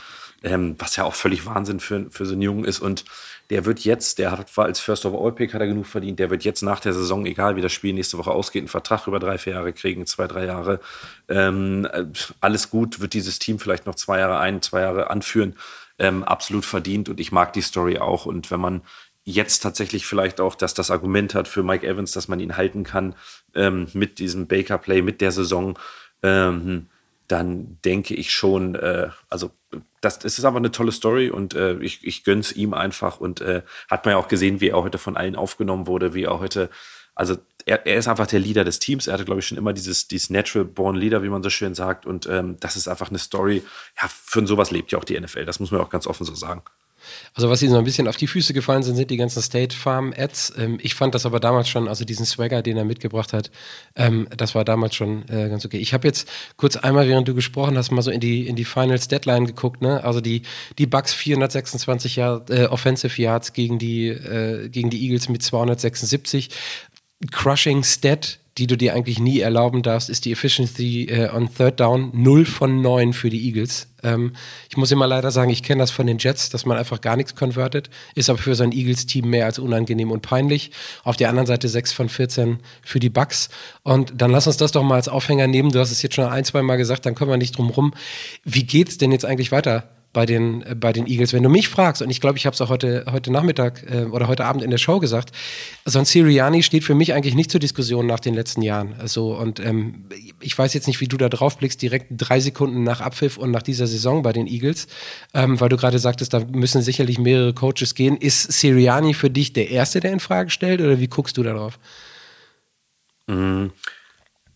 ähm, 0.43 0.75
was 0.77 0.95
ja 0.95 1.05
auch 1.05 1.15
völlig 1.15 1.45
Wahnsinn 1.47 1.79
für, 1.79 2.05
für 2.11 2.25
so 2.25 2.33
einen 2.33 2.43
Jungen 2.43 2.65
ist. 2.65 2.79
Und 2.79 3.03
der 3.49 3.65
wird 3.65 3.79
jetzt, 3.79 4.19
der 4.19 4.31
hat, 4.31 4.55
war 4.55 4.65
als 4.65 4.79
First 4.79 5.05
of 5.05 5.19
All 5.19 5.31
Pick, 5.31 5.55
hat 5.55 5.61
er 5.61 5.67
genug 5.67 5.87
verdient, 5.87 6.19
der 6.19 6.29
wird 6.29 6.43
jetzt 6.43 6.61
nach 6.61 6.79
der 6.79 6.93
Saison, 6.93 7.25
egal 7.25 7.55
wie 7.55 7.61
das 7.61 7.71
Spiel 7.71 7.93
nächste 7.93 8.19
Woche 8.19 8.31
ausgeht, 8.31 8.61
einen 8.61 8.67
Vertrag 8.67 9.07
über 9.07 9.19
drei, 9.19 9.39
vier 9.39 9.53
Jahre 9.53 9.73
kriegen, 9.73 10.05
zwei, 10.05 10.27
drei 10.27 10.45
Jahre. 10.45 10.79
Ähm, 11.27 11.87
äh, 11.91 12.05
alles 12.41 12.69
gut, 12.69 12.99
wird 12.99 13.13
dieses 13.13 13.39
Team 13.39 13.57
vielleicht 13.57 13.87
noch 13.87 13.95
zwei 13.95 14.19
Jahre 14.19 14.37
ein, 14.37 14.61
zwei 14.61 14.81
Jahre 14.81 15.09
anführen 15.09 15.55
ähm, 16.01 16.23
absolut 16.23 16.65
verdient 16.65 17.09
und 17.09 17.19
ich 17.19 17.31
mag 17.31 17.53
die 17.53 17.61
Story 17.61 17.99
auch. 17.99 18.25
Und 18.25 18.49
wenn 18.49 18.59
man 18.59 18.81
jetzt 19.23 19.59
tatsächlich 19.59 20.07
vielleicht 20.07 20.41
auch, 20.41 20.55
dass 20.55 20.73
das 20.73 20.89
Argument 20.89 21.35
hat 21.35 21.47
für 21.47 21.61
Mike 21.61 21.87
Evans, 21.87 22.11
dass 22.11 22.27
man 22.27 22.39
ihn 22.39 22.57
halten 22.57 22.83
kann 22.83 23.15
ähm, 23.53 23.87
mit 23.93 24.17
diesem 24.17 24.47
Baker-Play, 24.47 25.03
mit 25.03 25.21
der 25.21 25.31
Saison, 25.31 25.77
ähm, 26.23 26.87
dann 27.27 27.77
denke 27.85 28.15
ich 28.15 28.31
schon, 28.31 28.73
äh, 28.73 29.09
also 29.29 29.51
das, 30.01 30.17
das 30.17 30.39
ist 30.39 30.43
aber 30.43 30.57
eine 30.57 30.71
tolle 30.71 30.91
Story 30.91 31.29
und 31.29 31.53
äh, 31.53 31.77
ich, 31.79 32.05
ich 32.05 32.23
gönn's 32.23 32.51
ihm 32.51 32.73
einfach 32.73 33.19
und 33.19 33.39
äh, 33.41 33.61
hat 33.89 34.03
man 34.03 34.13
ja 34.13 34.17
auch 34.17 34.27
gesehen, 34.27 34.59
wie 34.59 34.69
er 34.69 34.81
heute 34.81 34.97
von 34.97 35.15
allen 35.15 35.35
aufgenommen 35.35 35.85
wurde, 35.85 36.15
wie 36.15 36.23
er 36.23 36.39
heute, 36.39 36.71
also 37.13 37.37
er, 37.65 37.85
er 37.85 37.97
ist 37.97 38.07
einfach 38.07 38.27
der 38.27 38.39
Leader 38.39 38.63
des 38.63 38.79
Teams. 38.79 39.07
Er 39.07 39.13
hatte, 39.13 39.25
glaube 39.25 39.39
ich, 39.39 39.47
schon 39.47 39.57
immer 39.57 39.73
dieses, 39.73 40.07
dieses 40.07 40.29
Natural 40.29 40.65
Born 40.65 40.95
Leader, 40.95 41.23
wie 41.23 41.29
man 41.29 41.43
so 41.43 41.49
schön 41.49 41.75
sagt. 41.75 42.05
Und 42.05 42.27
ähm, 42.27 42.57
das 42.59 42.75
ist 42.75 42.87
einfach 42.87 43.09
eine 43.09 43.19
Story. 43.19 43.63
Ja, 44.01 44.07
für 44.07 44.45
sowas 44.45 44.71
lebt 44.71 44.91
ja 44.91 44.99
auch 44.99 45.03
die 45.03 45.19
NFL. 45.19 45.45
Das 45.45 45.59
muss 45.59 45.71
man 45.71 45.81
auch 45.81 45.89
ganz 45.89 46.07
offen 46.07 46.25
so 46.25 46.35
sagen. 46.35 46.63
Also 47.33 47.49
was 47.49 47.61
ihnen 47.61 47.71
so 47.71 47.77
ein 47.77 47.83
bisschen 47.83 48.07
auf 48.07 48.17
die 48.17 48.27
Füße 48.27 48.53
gefallen 48.53 48.83
sind, 48.83 48.95
sind 48.95 49.09
die 49.09 49.17
ganzen 49.17 49.41
State 49.41 49.75
Farm 49.75 50.13
Ads. 50.15 50.53
Ähm, 50.57 50.79
ich 50.81 50.95
fand 50.95 51.15
das 51.15 51.25
aber 51.25 51.39
damals 51.39 51.69
schon, 51.69 51.87
also 51.87 52.05
diesen 52.05 52.25
Swagger, 52.25 52.61
den 52.61 52.77
er 52.77 52.85
mitgebracht 52.85 53.33
hat, 53.33 53.51
ähm, 53.95 54.27
das 54.35 54.55
war 54.55 54.65
damals 54.65 54.95
schon 54.95 55.27
äh, 55.29 55.49
ganz 55.49 55.65
okay. 55.65 55.77
Ich 55.77 55.93
habe 55.93 56.07
jetzt 56.07 56.29
kurz 56.57 56.75
einmal, 56.75 57.07
während 57.07 57.27
du 57.27 57.33
gesprochen 57.35 57.77
hast, 57.77 57.91
mal 57.91 58.01
so 58.01 58.11
in 58.11 58.19
die 58.19 58.47
in 58.47 58.55
die 58.55 58.65
Finals 58.65 59.07
Deadline 59.07 59.45
geguckt. 59.45 59.81
Ne? 59.81 60.03
Also 60.03 60.21
die 60.21 60.43
die 60.77 60.85
Bucks 60.85 61.13
426 61.13 62.15
Yard, 62.17 62.49
äh, 62.49 62.65
Offensive 62.65 63.21
Yards 63.21 63.53
gegen 63.53 63.79
die 63.79 64.07
äh, 64.07 64.69
gegen 64.69 64.89
die 64.89 65.03
Eagles 65.03 65.29
mit 65.29 65.43
276. 65.43 66.49
Crushing 67.29 67.83
Stat, 67.83 68.39
die 68.57 68.67
du 68.67 68.75
dir 68.75 68.93
eigentlich 68.93 69.19
nie 69.19 69.39
erlauben 69.39 69.81
darfst, 69.81 70.09
ist 70.09 70.25
die 70.25 70.31
Efficiency 70.31 71.05
äh, 71.05 71.29
on 71.33 71.53
Third 71.53 71.79
Down 71.79 72.09
0 72.13 72.45
von 72.45 72.81
9 72.81 73.13
für 73.13 73.29
die 73.29 73.45
Eagles. 73.47 73.87
Ähm, 74.03 74.33
ich 74.69 74.75
muss 74.75 74.91
immer 74.91 75.07
leider 75.07 75.31
sagen, 75.31 75.51
ich 75.51 75.63
kenne 75.63 75.79
das 75.79 75.91
von 75.91 76.05
den 76.05 76.17
Jets, 76.17 76.49
dass 76.49 76.65
man 76.65 76.77
einfach 76.77 76.99
gar 76.99 77.15
nichts 77.15 77.35
konvertet, 77.35 77.89
ist 78.15 78.29
aber 78.29 78.39
für 78.39 78.55
sein 78.55 78.71
Eagles-Team 78.71 79.29
mehr 79.29 79.45
als 79.45 79.59
unangenehm 79.59 80.11
und 80.11 80.21
peinlich. 80.21 80.71
Auf 81.03 81.15
der 81.15 81.29
anderen 81.29 81.47
Seite 81.47 81.69
6 81.69 81.93
von 81.93 82.09
14 82.09 82.59
für 82.81 82.99
die 82.99 83.09
Bucks. 83.09 83.49
Und 83.83 84.13
dann 84.17 84.31
lass 84.31 84.47
uns 84.47 84.57
das 84.57 84.71
doch 84.71 84.83
mal 84.83 84.95
als 84.95 85.07
Aufhänger 85.07 85.47
nehmen. 85.47 85.71
Du 85.71 85.79
hast 85.79 85.91
es 85.91 86.01
jetzt 86.01 86.15
schon 86.15 86.25
ein, 86.25 86.43
zwei 86.43 86.61
Mal 86.61 86.77
gesagt, 86.77 87.05
dann 87.05 87.15
kommen 87.15 87.31
wir 87.31 87.37
nicht 87.37 87.57
drum 87.57 87.69
rum. 87.69 87.93
Wie 88.43 88.63
geht's 88.63 88.97
denn 88.97 89.11
jetzt 89.11 89.25
eigentlich 89.25 89.51
weiter? 89.51 89.87
Bei 90.13 90.25
den, 90.25 90.61
äh, 90.63 90.75
bei 90.75 90.93
den 90.93 91.07
Eagles. 91.07 91.33
Wenn 91.33 91.43
du 91.43 91.49
mich 91.49 91.69
fragst, 91.69 92.01
und 92.01 92.09
ich 92.09 92.21
glaube, 92.21 92.37
ich 92.37 92.45
habe 92.45 92.53
es 92.53 92.61
auch 92.61 92.69
heute, 92.69 93.05
heute 93.11 93.31
Nachmittag 93.31 93.83
äh, 93.89 94.03
oder 94.03 94.27
heute 94.27 94.45
Abend 94.45 94.63
in 94.63 94.69
der 94.69 94.77
Show 94.77 94.99
gesagt, 94.99 95.31
so 95.85 95.99
ein 95.99 96.05
Siriani 96.05 96.63
steht 96.63 96.83
für 96.83 96.95
mich 96.95 97.13
eigentlich 97.13 97.35
nicht 97.35 97.51
zur 97.51 97.59
Diskussion 97.59 98.05
nach 98.05 98.19
den 98.19 98.33
letzten 98.33 98.61
Jahren. 98.61 98.95
Also, 98.99 99.35
und 99.35 99.59
ähm, 99.59 100.05
ich 100.39 100.57
weiß 100.57 100.73
jetzt 100.73 100.87
nicht, 100.87 100.99
wie 100.99 101.07
du 101.07 101.17
da 101.17 101.29
drauf 101.29 101.57
blickst, 101.57 101.81
direkt 101.81 102.07
drei 102.11 102.39
Sekunden 102.39 102.83
nach 102.83 103.01
Abpfiff 103.01 103.37
und 103.37 103.51
nach 103.51 103.61
dieser 103.61 103.87
Saison 103.87 104.21
bei 104.21 104.33
den 104.33 104.47
Eagles, 104.47 104.87
ähm, 105.33 105.59
weil 105.59 105.69
du 105.69 105.77
gerade 105.77 105.99
sagtest, 105.99 106.33
da 106.33 106.39
müssen 106.39 106.81
sicherlich 106.81 107.17
mehrere 107.17 107.53
Coaches 107.53 107.95
gehen. 107.95 108.17
Ist 108.17 108.51
Siriani 108.51 109.13
für 109.13 109.29
dich 109.29 109.53
der 109.53 109.69
Erste, 109.69 109.99
der 109.99 110.11
in 110.11 110.19
Frage 110.19 110.49
stellt, 110.49 110.81
oder 110.81 110.99
wie 110.99 111.07
guckst 111.07 111.37
du 111.37 111.43
darauf? 111.43 111.79
Mhm. 113.27 113.71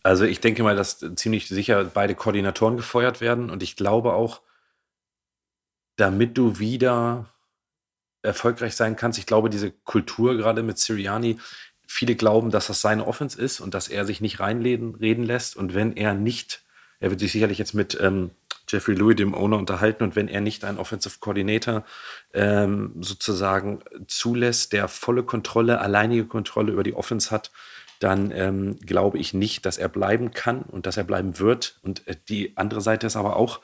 Also 0.03 0.23
ich 0.25 0.39
denke 0.39 0.61
mal, 0.61 0.75
dass 0.75 1.03
ziemlich 1.15 1.47
sicher 1.47 1.83
beide 1.85 2.13
Koordinatoren 2.13 2.77
gefeuert 2.77 3.21
werden 3.21 3.49
und 3.49 3.63
ich 3.63 3.75
glaube 3.75 4.13
auch, 4.13 4.41
damit 5.95 6.37
du 6.37 6.59
wieder 6.59 7.29
erfolgreich 8.21 8.75
sein 8.75 8.95
kannst. 8.95 9.19
Ich 9.19 9.25
glaube, 9.25 9.49
diese 9.49 9.71
Kultur 9.71 10.35
gerade 10.35 10.63
mit 10.63 10.77
Siriani, 10.77 11.37
viele 11.87 12.15
glauben, 12.15 12.51
dass 12.51 12.67
das 12.67 12.81
seine 12.81 13.07
Offense 13.07 13.39
ist 13.39 13.59
und 13.59 13.73
dass 13.73 13.87
er 13.87 14.05
sich 14.05 14.21
nicht 14.21 14.39
reinreden 14.39 14.95
reden 14.95 15.23
lässt. 15.23 15.55
Und 15.55 15.73
wenn 15.73 15.95
er 15.95 16.13
nicht, 16.13 16.63
er 16.99 17.11
wird 17.11 17.19
sich 17.19 17.31
sicherlich 17.31 17.57
jetzt 17.57 17.73
mit 17.73 17.97
ähm, 18.01 18.31
Jeffrey 18.67 18.95
Louis, 18.95 19.15
dem 19.15 19.35
Owner, 19.35 19.57
unterhalten. 19.57 20.03
Und 20.03 20.15
wenn 20.15 20.27
er 20.27 20.41
nicht 20.41 20.63
einen 20.63 20.79
Offensive 20.79 21.19
Coordinator 21.19 21.85
ähm, 22.33 22.93
sozusagen 22.99 23.79
zulässt, 24.07 24.73
der 24.73 24.87
volle 24.87 25.23
Kontrolle, 25.23 25.79
alleinige 25.79 26.25
Kontrolle 26.25 26.71
über 26.71 26.83
die 26.83 26.95
Offense 26.95 27.31
hat, 27.31 27.51
dann 27.99 28.31
ähm, 28.31 28.77
glaube 28.79 29.17
ich 29.17 29.33
nicht, 29.33 29.65
dass 29.65 29.77
er 29.77 29.87
bleiben 29.87 30.31
kann 30.31 30.63
und 30.63 30.85
dass 30.85 30.97
er 30.97 31.03
bleiben 31.03 31.39
wird. 31.39 31.79
Und 31.83 32.07
äh, 32.07 32.15
die 32.27 32.57
andere 32.57 32.81
Seite 32.81 33.07
ist 33.07 33.15
aber 33.15 33.35
auch, 33.35 33.61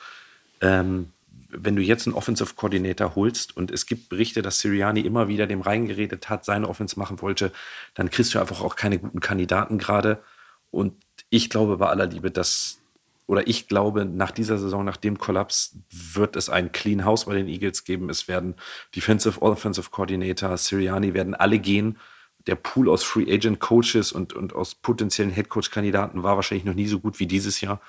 ähm, 0.61 1.11
wenn 1.51 1.75
du 1.75 1.81
jetzt 1.81 2.07
einen 2.07 2.15
Offensive 2.15 2.55
Coordinator 2.55 3.15
holst 3.15 3.55
und 3.55 3.71
es 3.71 3.85
gibt 3.85 4.09
Berichte, 4.09 4.41
dass 4.41 4.59
Siriani 4.59 5.01
immer 5.01 5.27
wieder 5.27 5.47
dem 5.47 5.61
reingeredet 5.61 6.29
hat, 6.29 6.45
seine 6.45 6.67
Offense 6.67 6.97
machen 6.97 7.21
wollte, 7.21 7.51
dann 7.93 8.09
kriegst 8.09 8.33
du 8.33 8.39
einfach 8.39 8.61
auch 8.61 8.75
keine 8.75 8.99
guten 8.99 9.19
Kandidaten 9.19 9.77
gerade. 9.77 10.23
Und 10.71 10.93
ich 11.29 11.49
glaube 11.49 11.77
bei 11.77 11.87
aller 11.87 12.07
Liebe, 12.07 12.31
dass, 12.31 12.79
oder 13.27 13.47
ich 13.47 13.67
glaube, 13.67 14.05
nach 14.05 14.31
dieser 14.31 14.57
Saison, 14.57 14.85
nach 14.85 14.97
dem 14.97 15.17
Kollaps, 15.17 15.77
wird 15.89 16.35
es 16.35 16.49
ein 16.49 16.71
Clean 16.71 17.05
House 17.05 17.25
bei 17.25 17.35
den 17.35 17.47
Eagles 17.47 17.83
geben. 17.83 18.09
Es 18.09 18.27
werden 18.27 18.55
Defensive, 18.95 19.41
Offensive 19.41 19.89
Coordinator, 19.89 20.55
Siriani 20.57 21.13
werden 21.13 21.35
alle 21.35 21.59
gehen. 21.59 21.97
Der 22.47 22.55
Pool 22.55 22.89
aus 22.89 23.03
Free 23.03 23.31
Agent 23.31 23.59
Coaches 23.59 24.11
und, 24.11 24.33
und 24.33 24.53
aus 24.55 24.73
potenziellen 24.73 25.31
Head 25.31 25.49
Coach 25.49 25.69
Kandidaten 25.69 26.23
war 26.23 26.35
wahrscheinlich 26.37 26.65
noch 26.65 26.73
nie 26.73 26.87
so 26.87 26.99
gut 26.99 27.19
wie 27.19 27.27
dieses 27.27 27.61
Jahr 27.61 27.81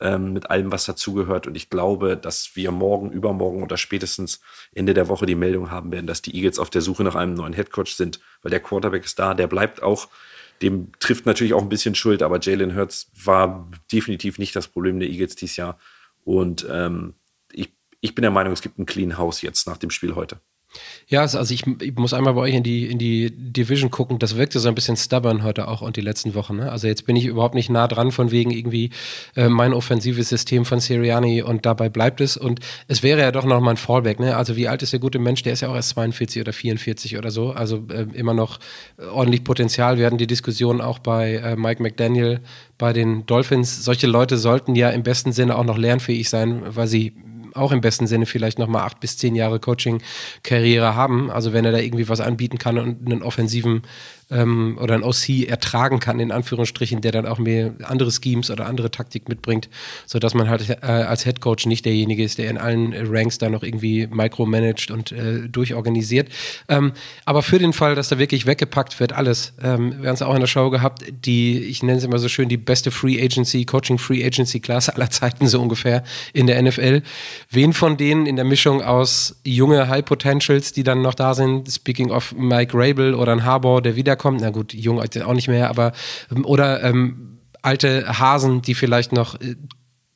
ähm, 0.00 0.32
mit 0.32 0.50
allem, 0.50 0.72
was 0.72 0.84
dazugehört. 0.84 1.46
Und 1.46 1.56
ich 1.56 1.70
glaube, 1.70 2.16
dass 2.16 2.54
wir 2.54 2.70
morgen, 2.70 3.10
übermorgen 3.10 3.62
oder 3.62 3.76
spätestens 3.76 4.40
Ende 4.74 4.94
der 4.94 5.08
Woche 5.08 5.26
die 5.26 5.34
Meldung 5.34 5.70
haben 5.70 5.92
werden, 5.92 6.06
dass 6.06 6.22
die 6.22 6.34
Eagles 6.34 6.58
auf 6.58 6.70
der 6.70 6.82
Suche 6.82 7.04
nach 7.04 7.14
einem 7.14 7.34
neuen 7.34 7.52
Headcoach 7.52 7.94
sind, 7.94 8.20
weil 8.42 8.50
der 8.50 8.60
Quarterback 8.60 9.04
ist 9.04 9.18
da, 9.18 9.34
der 9.34 9.46
bleibt 9.46 9.82
auch. 9.82 10.08
Dem 10.60 10.92
trifft 11.00 11.26
natürlich 11.26 11.54
auch 11.54 11.62
ein 11.62 11.68
bisschen 11.68 11.94
Schuld, 11.94 12.22
aber 12.22 12.38
Jalen 12.40 12.76
Hurts 12.76 13.10
war 13.24 13.68
definitiv 13.90 14.38
nicht 14.38 14.54
das 14.54 14.68
Problem 14.68 15.00
der 15.00 15.08
Eagles 15.08 15.34
dieses 15.36 15.56
Jahr. 15.56 15.78
Und 16.24 16.66
ähm, 16.70 17.14
ich, 17.52 17.72
ich 18.00 18.14
bin 18.14 18.22
der 18.22 18.30
Meinung, 18.30 18.52
es 18.52 18.62
gibt 18.62 18.78
ein 18.78 18.86
Clean 18.86 19.18
House 19.18 19.42
jetzt 19.42 19.66
nach 19.66 19.76
dem 19.76 19.90
Spiel 19.90 20.14
heute. 20.14 20.40
Ja, 21.08 21.20
also, 21.20 21.38
also 21.38 21.52
ich, 21.52 21.64
ich, 21.80 21.94
muss 21.96 22.14
einmal 22.14 22.34
bei 22.34 22.40
euch 22.40 22.54
in 22.54 22.62
die, 22.62 22.86
in 22.86 22.98
die 22.98 23.30
Division 23.30 23.90
gucken. 23.90 24.18
Das 24.18 24.36
wirkte 24.36 24.60
so 24.60 24.68
ein 24.68 24.74
bisschen 24.74 24.96
stubborn 24.96 25.42
heute 25.42 25.68
auch 25.68 25.82
und 25.82 25.96
die 25.96 26.00
letzten 26.00 26.34
Wochen. 26.34 26.56
Ne? 26.56 26.72
Also 26.72 26.86
jetzt 26.86 27.04
bin 27.04 27.16
ich 27.16 27.26
überhaupt 27.26 27.54
nicht 27.54 27.68
nah 27.68 27.86
dran 27.86 28.12
von 28.12 28.30
wegen 28.30 28.50
irgendwie 28.50 28.90
äh, 29.36 29.48
mein 29.48 29.74
offensives 29.74 30.30
System 30.30 30.64
von 30.64 30.80
Siriani 30.80 31.42
und 31.42 31.66
dabei 31.66 31.88
bleibt 31.88 32.20
es. 32.20 32.36
Und 32.36 32.60
es 32.88 33.02
wäre 33.02 33.20
ja 33.20 33.30
doch 33.30 33.44
noch 33.44 33.60
mal 33.60 33.72
ein 33.72 33.76
Fallback. 33.76 34.20
Ne? 34.20 34.36
Also 34.36 34.56
wie 34.56 34.68
alt 34.68 34.82
ist 34.82 34.92
der 34.92 35.00
gute 35.00 35.18
Mensch? 35.18 35.42
Der 35.42 35.52
ist 35.52 35.60
ja 35.60 35.68
auch 35.68 35.74
erst 35.74 35.90
42 35.90 36.40
oder 36.40 36.52
44 36.52 37.18
oder 37.18 37.30
so. 37.30 37.50
Also 37.50 37.84
äh, 37.92 38.06
immer 38.14 38.32
noch 38.32 38.58
ordentlich 39.12 39.44
Potenzial. 39.44 39.98
Wir 39.98 40.06
hatten 40.06 40.18
die 40.18 40.26
Diskussion 40.26 40.80
auch 40.80 40.98
bei 40.98 41.34
äh, 41.34 41.56
Mike 41.56 41.82
McDaniel 41.82 42.40
bei 42.78 42.92
den 42.92 43.26
Dolphins. 43.26 43.84
Solche 43.84 44.06
Leute 44.06 44.38
sollten 44.38 44.74
ja 44.74 44.88
im 44.90 45.02
besten 45.02 45.32
Sinne 45.32 45.56
auch 45.56 45.64
noch 45.64 45.78
lernfähig 45.78 46.28
sein, 46.28 46.62
weil 46.64 46.86
sie 46.86 47.12
auch 47.54 47.72
im 47.72 47.80
besten 47.80 48.06
Sinne 48.06 48.26
vielleicht 48.26 48.58
nochmal 48.58 48.82
acht 48.82 49.00
bis 49.00 49.16
zehn 49.18 49.34
Jahre 49.34 49.60
Coaching-Karriere 49.60 50.94
haben. 50.94 51.30
Also 51.30 51.52
wenn 51.52 51.64
er 51.64 51.72
da 51.72 51.78
irgendwie 51.78 52.08
was 52.08 52.20
anbieten 52.20 52.58
kann 52.58 52.78
und 52.78 53.06
einen 53.06 53.22
offensiven 53.22 53.82
ähm, 54.32 54.78
oder 54.80 54.94
ein 54.94 55.02
OC 55.02 55.48
ertragen 55.48 56.00
kann, 56.00 56.18
in 56.20 56.32
Anführungsstrichen, 56.32 57.00
der 57.00 57.12
dann 57.12 57.26
auch 57.26 57.38
mehr 57.38 57.74
andere 57.84 58.10
Schemes 58.10 58.50
oder 58.50 58.66
andere 58.66 58.90
Taktik 58.90 59.28
mitbringt, 59.28 59.68
sodass 60.06 60.34
man 60.34 60.48
halt 60.48 60.68
äh, 60.68 60.86
als 60.86 61.24
Head 61.24 61.40
Coach 61.40 61.66
nicht 61.66 61.84
derjenige 61.84 62.24
ist, 62.24 62.38
der 62.38 62.50
in 62.50 62.58
allen 62.58 62.94
Ranks 62.94 63.38
da 63.38 63.48
noch 63.48 63.62
irgendwie 63.62 64.08
micromanagt 64.10 64.90
und 64.90 65.12
äh, 65.12 65.48
durchorganisiert. 65.48 66.28
Ähm, 66.68 66.92
aber 67.24 67.42
für 67.42 67.58
den 67.58 67.72
Fall, 67.72 67.94
dass 67.94 68.08
da 68.08 68.18
wirklich 68.18 68.46
weggepackt 68.46 68.98
wird, 69.00 69.12
alles, 69.12 69.52
ähm, 69.62 70.00
wir 70.00 70.08
haben 70.08 70.14
es 70.14 70.22
auch 70.22 70.34
in 70.34 70.40
der 70.40 70.46
Show 70.46 70.70
gehabt, 70.70 71.04
die, 71.24 71.58
ich 71.58 71.82
nenne 71.82 71.98
es 71.98 72.04
immer 72.04 72.18
so 72.18 72.28
schön, 72.28 72.48
die 72.48 72.56
beste 72.56 72.90
Free 72.90 73.22
Agency, 73.22 73.64
Coaching 73.64 73.98
Free 73.98 74.24
Agency 74.24 74.60
Class 74.60 74.88
aller 74.88 75.10
Zeiten 75.10 75.46
so 75.46 75.60
ungefähr 75.60 76.02
in 76.32 76.46
der 76.46 76.60
NFL. 76.62 77.02
Wen 77.50 77.72
von 77.72 77.96
denen 77.96 78.26
in 78.26 78.36
der 78.36 78.44
Mischung 78.44 78.82
aus 78.82 79.36
junge 79.44 79.88
High 79.88 80.04
Potentials, 80.04 80.72
die 80.72 80.82
dann 80.82 81.02
noch 81.02 81.14
da 81.14 81.34
sind, 81.34 81.70
speaking 81.70 82.10
of 82.10 82.34
Mike 82.36 82.72
Rabel 82.74 83.14
oder 83.14 83.32
ein 83.32 83.44
Harbour, 83.44 83.82
der 83.82 83.96
wiederkommt, 83.96 84.21
kommt. 84.22 84.40
Na 84.40 84.50
gut, 84.50 84.72
jung 84.72 85.00
auch 85.00 85.34
nicht 85.34 85.48
mehr, 85.48 85.68
aber 85.68 85.92
ähm, 86.30 86.46
oder 86.46 86.82
ähm, 86.82 87.38
alte 87.60 88.18
Hasen, 88.18 88.62
die 88.62 88.74
vielleicht 88.74 89.12
noch 89.12 89.40
äh, 89.40 89.56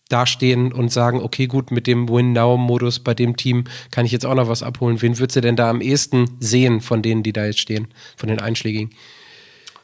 dastehen 0.08 0.72
und 0.72 0.92
sagen, 0.92 1.20
okay, 1.20 1.46
gut, 1.46 1.70
mit 1.70 1.86
dem 1.86 2.08
Win-Now-Modus 2.08 3.00
bei 3.00 3.12
dem 3.12 3.36
Team 3.36 3.64
kann 3.90 4.06
ich 4.06 4.12
jetzt 4.12 4.24
auch 4.24 4.34
noch 4.34 4.48
was 4.48 4.62
abholen. 4.62 5.02
Wen 5.02 5.18
würdest 5.18 5.36
du 5.36 5.40
denn 5.40 5.56
da 5.56 5.68
am 5.68 5.80
ehesten 5.80 6.36
sehen 6.38 6.80
von 6.80 7.02
denen, 7.02 7.24
die 7.24 7.32
da 7.32 7.44
jetzt 7.44 7.58
stehen, 7.58 7.88
von 8.16 8.28
den 8.28 8.40
Einschlägigen? 8.40 8.90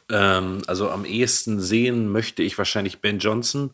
Ähm, 0.09 0.61
also 0.67 0.89
am 0.89 1.03
ehesten 1.05 1.59
sehen 1.59 2.09
möchte 2.09 2.41
ich 2.41 2.57
wahrscheinlich 2.57 3.01
Ben 3.01 3.19
Johnson 3.19 3.71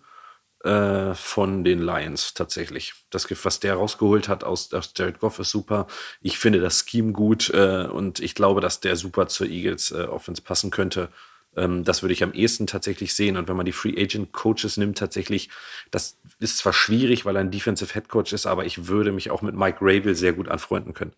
äh, 0.63 1.13
von 1.13 1.63
den 1.63 1.79
Lions 1.79 2.33
tatsächlich. 2.33 2.93
Das, 3.09 3.27
was 3.45 3.59
der 3.59 3.75
rausgeholt 3.75 4.27
hat 4.27 4.43
aus, 4.43 4.73
aus 4.73 4.93
Jared 4.95 5.19
Goff 5.19 5.39
ist 5.39 5.51
super. 5.51 5.87
Ich 6.21 6.37
finde 6.37 6.59
das 6.59 6.85
Scheme 6.87 7.13
gut 7.13 7.49
äh, 7.53 7.85
und 7.85 8.19
ich 8.19 8.35
glaube, 8.35 8.61
dass 8.61 8.79
der 8.79 8.95
super 8.95 9.27
zur 9.27 9.47
Eagles 9.47 9.91
äh, 9.91 10.03
Offense 10.03 10.41
passen 10.41 10.69
könnte. 10.71 11.09
Ähm, 11.55 11.83
das 11.83 12.03
würde 12.03 12.13
ich 12.13 12.23
am 12.23 12.33
ehesten 12.33 12.67
tatsächlich 12.67 13.13
sehen. 13.13 13.37
Und 13.37 13.47
wenn 13.47 13.55
man 13.55 13.65
die 13.65 13.71
Free 13.71 13.95
Agent 14.01 14.31
Coaches 14.33 14.77
nimmt, 14.77 14.97
tatsächlich, 14.97 15.49
das 15.91 16.17
ist 16.39 16.57
zwar 16.57 16.73
schwierig, 16.73 17.25
weil 17.25 17.35
er 17.35 17.41
ein 17.41 17.51
Defensive 17.51 17.93
Head 17.93 18.09
Coach 18.09 18.33
ist, 18.33 18.45
aber 18.45 18.65
ich 18.65 18.87
würde 18.87 19.11
mich 19.11 19.31
auch 19.31 19.41
mit 19.41 19.55
Mike 19.55 19.79
Rabel 19.81 20.15
sehr 20.15 20.33
gut 20.33 20.47
anfreunden 20.49 20.93
können. 20.93 21.13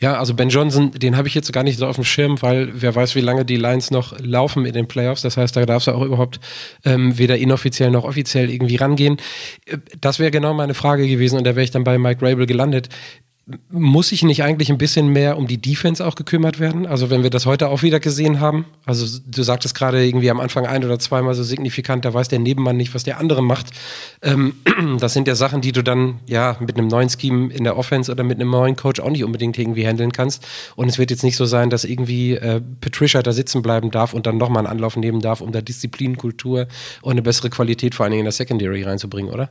Ja, 0.00 0.18
also 0.18 0.34
Ben 0.34 0.48
Johnson, 0.48 0.90
den 0.92 1.16
habe 1.16 1.28
ich 1.28 1.34
jetzt 1.34 1.52
gar 1.52 1.62
nicht 1.62 1.78
so 1.78 1.86
auf 1.86 1.96
dem 1.96 2.04
Schirm, 2.04 2.40
weil 2.42 2.70
wer 2.74 2.94
weiß, 2.94 3.14
wie 3.14 3.20
lange 3.20 3.44
die 3.44 3.56
Lions 3.56 3.90
noch 3.90 4.18
laufen 4.18 4.66
in 4.66 4.72
den 4.72 4.86
Playoffs. 4.86 5.22
Das 5.22 5.36
heißt, 5.36 5.56
da 5.56 5.66
darfst 5.66 5.86
du 5.86 5.92
auch 5.92 6.02
überhaupt 6.02 6.40
ähm, 6.84 7.16
weder 7.18 7.38
inoffiziell 7.38 7.90
noch 7.90 8.04
offiziell 8.04 8.50
irgendwie 8.50 8.76
rangehen. 8.76 9.18
Äh, 9.66 9.78
das 10.00 10.18
wäre 10.18 10.30
genau 10.30 10.54
meine 10.54 10.74
Frage 10.74 11.06
gewesen 11.08 11.38
und 11.38 11.44
da 11.44 11.56
wäre 11.56 11.64
ich 11.64 11.70
dann 11.70 11.84
bei 11.84 11.98
Mike 11.98 12.24
Rabel 12.24 12.46
gelandet 12.46 12.88
muss 13.70 14.08
sich 14.08 14.22
nicht 14.22 14.42
eigentlich 14.42 14.70
ein 14.70 14.78
bisschen 14.78 15.08
mehr 15.08 15.36
um 15.36 15.46
die 15.46 15.60
Defense 15.60 16.04
auch 16.04 16.14
gekümmert 16.14 16.60
werden? 16.60 16.86
Also 16.86 17.10
wenn 17.10 17.22
wir 17.22 17.28
das 17.28 17.44
heute 17.44 17.68
auch 17.68 17.82
wieder 17.82 18.00
gesehen 18.00 18.40
haben, 18.40 18.64
also 18.86 19.18
du 19.26 19.42
sagtest 19.42 19.74
gerade 19.74 20.04
irgendwie 20.04 20.30
am 20.30 20.40
Anfang 20.40 20.66
ein 20.66 20.82
oder 20.82 20.98
zweimal 20.98 21.34
so 21.34 21.42
signifikant, 21.42 22.06
da 22.06 22.14
weiß 22.14 22.28
der 22.28 22.38
Nebenmann 22.38 22.78
nicht, 22.78 22.94
was 22.94 23.02
der 23.02 23.18
andere 23.18 23.42
macht. 23.42 23.66
Ähm, 24.22 24.54
das 24.98 25.12
sind 25.12 25.28
ja 25.28 25.34
Sachen, 25.34 25.60
die 25.60 25.72
du 25.72 25.82
dann 25.82 26.20
ja 26.26 26.56
mit 26.60 26.78
einem 26.78 26.88
neuen 26.88 27.10
Scheme 27.10 27.52
in 27.52 27.64
der 27.64 27.76
Offense 27.76 28.10
oder 28.10 28.24
mit 28.24 28.40
einem 28.40 28.50
neuen 28.50 28.76
Coach 28.76 29.00
auch 29.00 29.10
nicht 29.10 29.24
unbedingt 29.24 29.58
irgendwie 29.58 29.86
handeln 29.86 30.12
kannst. 30.12 30.46
Und 30.74 30.88
es 30.88 30.98
wird 30.98 31.10
jetzt 31.10 31.22
nicht 31.22 31.36
so 31.36 31.44
sein, 31.44 31.68
dass 31.68 31.84
irgendwie 31.84 32.32
äh, 32.32 32.62
Patricia 32.80 33.22
da 33.22 33.32
sitzen 33.32 33.60
bleiben 33.60 33.90
darf 33.90 34.14
und 34.14 34.26
dann 34.26 34.38
nochmal 34.38 34.60
einen 34.60 34.72
Anlauf 34.72 34.96
nehmen 34.96 35.20
darf, 35.20 35.42
um 35.42 35.52
da 35.52 35.60
Disziplin, 35.60 36.16
Kultur 36.16 36.66
und 37.02 37.12
eine 37.12 37.22
bessere 37.22 37.50
Qualität 37.50 37.94
vor 37.94 38.04
allen 38.04 38.12
Dingen 38.12 38.20
in 38.20 38.26
der 38.26 38.32
Secondary 38.32 38.84
reinzubringen, 38.84 39.30
oder? 39.30 39.50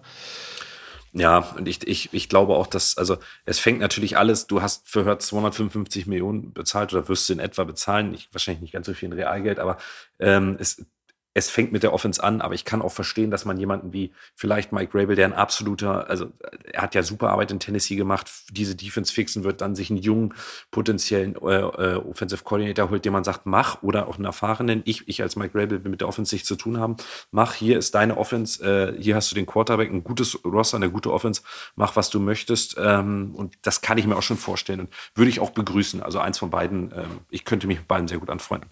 Ja, 1.16 1.40
und 1.58 1.68
ich, 1.68 1.88
ich, 1.88 2.12
ich 2.12 2.28
glaube 2.28 2.56
auch, 2.56 2.66
dass, 2.66 2.98
also 2.98 3.18
es 3.46 3.60
fängt 3.60 3.80
natürlich 3.80 4.18
alles, 4.18 4.48
du 4.48 4.64
hast 4.64 4.90
für 4.90 5.06
Hertz 5.06 5.28
255 5.28 6.08
Millionen 6.08 6.54
bezahlt 6.54 6.92
oder 6.92 7.08
wirst 7.08 7.30
du 7.30 7.34
in 7.34 7.40
etwa 7.40 7.66
bezahlen, 7.66 8.16
ich, 8.16 8.30
wahrscheinlich 8.32 8.62
nicht 8.64 8.74
ganz 8.74 8.88
so 8.88 8.96
viel 8.96 9.10
in 9.10 9.14
Realgeld, 9.14 9.60
aber 9.60 9.78
ähm, 10.20 10.58
es, 10.60 10.84
es 11.34 11.50
fängt 11.50 11.72
mit 11.72 11.84
der 11.84 11.94
Offense 11.94 12.24
an, 12.24 12.42
aber 12.42 12.54
ich 12.54 12.66
kann 12.66 12.82
auch 12.82 12.92
verstehen, 12.92 13.32
dass 13.32 13.46
man 13.46 13.58
jemanden 13.58 13.92
wie 13.92 14.12
vielleicht 14.36 14.72
Mike 14.72 14.98
Rabel, 14.98 15.16
der 15.16 15.26
ein 15.26 15.34
absoluter, 15.34 16.10
also 16.10 16.32
er 16.72 16.84
hat 16.84 16.94
ja 16.94 17.02
super 17.02 17.30
Arbeit 17.30 17.52
in 17.52 17.60
Tennessee 17.60 17.96
gemacht, 17.96 18.30
diese 18.52 18.76
Defense 18.76 19.12
fixen 19.12 19.44
wird, 19.44 19.62
dann 19.62 19.76
sich 19.76 19.90
einen 19.90 20.00
jungen 20.00 20.34
potenziellen 20.70 21.36
äh, 21.36 21.60
äh, 21.60 21.96
Offensive 21.96 22.44
Coordinator 22.44 22.90
holt, 22.90 23.04
dem 23.06 23.14
man 23.14 23.24
sagt, 23.24 23.46
mach 23.46 23.82
oder 23.82 24.08
auch 24.08 24.16
einen 24.16 24.26
erfahrenen, 24.26 24.84
ich, 24.86 25.08
ich 25.08 25.22
als 25.22 25.36
Mike 25.36 25.58
Rabel 25.58 25.84
will 25.84 25.92
mit 25.92 26.02
der 26.02 26.08
Offense 26.08 26.36
nichts 26.36 26.48
zu 26.48 26.56
tun 26.56 26.80
haben, 26.80 26.98
mach, 27.32 27.54
hier 27.54 27.80
ist 27.80 27.96
deine 27.96 28.18
Offense, 28.18 28.64
äh, 28.64 29.02
hier 29.02 29.16
hast 29.16 29.32
du 29.32 29.36
den 29.36 29.48
Quarterback, 29.48 29.92
ein 29.92 30.04
gutes 30.04 30.40
Roster, 30.46 30.78
eine 30.78 30.92
gute 30.92 31.12
Offense, 31.12 31.42
mach, 31.76 31.96
was 31.96 32.10
du 32.12 32.20
möchtest 32.20 32.76
ähm, 32.78 33.34
und 33.36 33.58
das 33.64 33.82
kann 33.82 33.98
ich 33.98 34.06
mir 34.06 34.16
auch 34.16 34.24
schon 34.24 34.38
vorstellen 34.38 34.82
und 34.82 34.90
würde 35.16 35.30
ich 35.30 35.40
auch 35.40 35.50
begrüßen, 35.52 36.04
also 36.04 36.20
eins 36.20 36.38
von 36.38 36.52
beiden, 36.52 36.92
ähm, 36.92 37.20
ich 37.32 37.44
könnte 37.44 37.66
mich 37.66 37.80
mit 37.80 37.88
beiden 37.88 38.08
sehr 38.08 38.20
gut 38.20 38.30
anfreunden. 38.30 38.70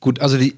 Gut, 0.00 0.20
also 0.20 0.38
die, 0.38 0.54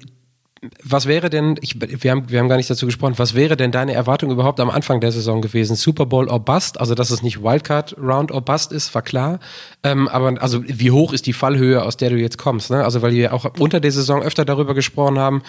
was 0.83 1.07
wäre 1.07 1.31
denn, 1.31 1.57
ich, 1.61 1.75
wir, 1.79 2.11
haben, 2.11 2.29
wir 2.29 2.39
haben 2.39 2.47
gar 2.47 2.57
nicht 2.57 2.69
dazu 2.69 2.85
gesprochen, 2.85 3.15
was 3.17 3.33
wäre 3.33 3.57
denn 3.57 3.71
deine 3.71 3.93
Erwartung 3.93 4.29
überhaupt 4.29 4.59
am 4.59 4.69
Anfang 4.69 5.01
der 5.01 5.11
Saison 5.11 5.41
gewesen? 5.41 5.75
Super 5.75 6.05
Bowl 6.05 6.29
or 6.29 6.39
Bust? 6.39 6.79
Also, 6.79 6.93
dass 6.93 7.09
es 7.09 7.23
nicht 7.23 7.41
Wildcard 7.41 7.97
Round 7.97 8.31
or 8.31 8.41
Bust 8.41 8.71
ist, 8.71 8.93
war 8.93 9.01
klar. 9.01 9.39
Ähm, 9.81 10.07
aber 10.07 10.39
also, 10.39 10.63
wie 10.67 10.91
hoch 10.91 11.13
ist 11.13 11.25
die 11.25 11.33
Fallhöhe, 11.33 11.81
aus 11.81 11.97
der 11.97 12.11
du 12.11 12.17
jetzt 12.17 12.37
kommst? 12.37 12.69
Ne? 12.69 12.83
Also, 12.83 13.01
weil 13.01 13.13
wir 13.13 13.33
auch 13.33 13.45
unter 13.57 13.79
der 13.79 13.91
Saison 13.91 14.21
öfter 14.21 14.45
darüber 14.45 14.75
gesprochen 14.75 15.17
haben. 15.17 15.41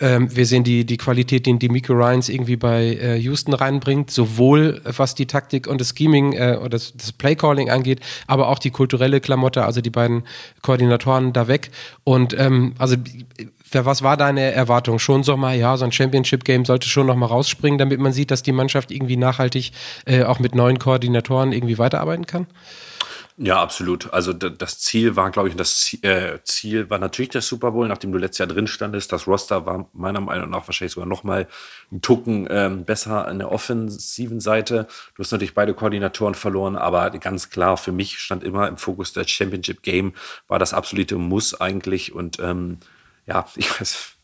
Ähm, 0.00 0.34
wir 0.34 0.46
sehen 0.46 0.64
die, 0.64 0.84
die 0.84 0.96
Qualität, 0.96 1.46
die 1.46 1.68
Miko 1.68 1.92
Ryans 1.92 2.28
irgendwie 2.28 2.56
bei 2.56 2.96
äh, 2.96 3.16
Houston 3.16 3.52
reinbringt, 3.52 4.10
sowohl 4.10 4.80
was 4.84 5.14
die 5.14 5.26
Taktik 5.26 5.68
und 5.68 5.80
das 5.80 5.94
Scheming 5.96 6.32
äh, 6.32 6.56
oder 6.58 6.70
das, 6.70 6.94
das 6.96 7.12
Playcalling 7.12 7.70
angeht, 7.70 8.00
aber 8.26 8.48
auch 8.48 8.58
die 8.58 8.70
kulturelle 8.70 9.20
Klamotte, 9.20 9.64
also 9.64 9.80
die 9.80 9.90
beiden 9.90 10.24
Koordinatoren 10.62 11.32
da 11.32 11.46
weg. 11.46 11.70
Und 12.02 12.36
ähm, 12.36 12.74
also 12.78 12.96
was 13.72 14.02
war 14.02 14.16
deine 14.16 14.52
Erwartung? 14.52 14.98
Schon 14.98 15.22
so 15.22 15.36
mal, 15.36 15.56
ja, 15.56 15.76
so 15.76 15.84
ein 15.84 15.92
Championship-Game 15.92 16.64
sollte 16.64 16.88
schon 16.88 17.06
noch 17.06 17.16
mal 17.16 17.26
rausspringen, 17.26 17.78
damit 17.78 17.98
man 17.98 18.12
sieht, 18.12 18.30
dass 18.30 18.42
die 18.42 18.52
Mannschaft 18.52 18.90
irgendwie 18.90 19.16
nachhaltig 19.16 19.72
äh, 20.06 20.24
auch 20.24 20.38
mit 20.38 20.54
neuen 20.54 20.78
Koordinatoren 20.78 21.52
irgendwie 21.52 21.78
weiterarbeiten 21.78 22.26
kann? 22.26 22.46
Ja, 23.36 23.60
absolut. 23.60 24.12
Also 24.12 24.32
das 24.32 24.78
Ziel 24.78 25.16
war, 25.16 25.32
glaube 25.32 25.48
ich, 25.48 25.56
das 25.56 25.92
äh, 26.02 26.38
Ziel 26.44 26.88
war 26.88 27.00
natürlich 27.00 27.30
der 27.30 27.40
Super 27.40 27.72
Bowl, 27.72 27.88
nachdem 27.88 28.12
du 28.12 28.18
letztes 28.18 28.38
Jahr 28.38 28.46
drin 28.46 28.68
standest. 28.68 29.10
Das 29.10 29.26
Roster 29.26 29.66
war 29.66 29.88
meiner 29.92 30.20
Meinung 30.20 30.50
nach 30.50 30.68
wahrscheinlich 30.68 30.92
sogar 30.92 31.08
noch 31.08 31.24
mal 31.24 31.48
einen 31.90 32.00
Tucken 32.00 32.46
ähm, 32.48 32.84
besser 32.84 33.26
an 33.26 33.40
der 33.40 33.50
offensiven 33.50 34.38
Seite. 34.38 34.86
Du 35.16 35.22
hast 35.24 35.32
natürlich 35.32 35.54
beide 35.54 35.74
Koordinatoren 35.74 36.36
verloren, 36.36 36.76
aber 36.76 37.10
ganz 37.10 37.50
klar, 37.50 37.76
für 37.76 37.90
mich 37.90 38.20
stand 38.20 38.44
immer 38.44 38.68
im 38.68 38.76
Fokus 38.76 39.12
der 39.12 39.26
Championship 39.26 39.82
Game, 39.82 40.12
war 40.46 40.60
das 40.60 40.72
absolute 40.72 41.16
Muss 41.16 41.60
eigentlich 41.60 42.14
und 42.14 42.38
ähm, 42.38 42.78
ja, 43.26 43.46
ich 43.56 43.80
weiß, 43.80 44.14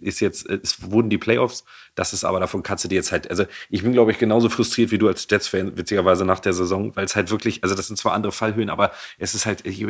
ist 0.00 0.20
jetzt, 0.20 0.48
es 0.48 0.90
wurden 0.90 1.10
die 1.10 1.18
Playoffs, 1.18 1.64
das 1.94 2.12
ist 2.12 2.24
aber 2.24 2.38
davon 2.40 2.62
kannst 2.62 2.84
du 2.84 2.88
dir 2.88 2.96
jetzt 2.96 3.10
halt, 3.10 3.28
also 3.30 3.44
ich 3.68 3.82
bin 3.82 3.92
glaube 3.92 4.12
ich 4.12 4.18
genauso 4.18 4.48
frustriert 4.48 4.90
wie 4.92 4.98
du 4.98 5.08
als 5.08 5.26
Jets-Fan, 5.28 5.76
witzigerweise 5.76 6.24
nach 6.24 6.40
der 6.40 6.52
Saison, 6.52 6.94
weil 6.94 7.04
es 7.04 7.16
halt 7.16 7.30
wirklich, 7.30 7.62
also 7.64 7.74
das 7.74 7.88
sind 7.88 7.96
zwar 7.96 8.12
andere 8.12 8.32
Fallhöhen, 8.32 8.70
aber 8.70 8.92
es 9.18 9.34
ist 9.34 9.46
halt, 9.46 9.66
es 9.66 9.80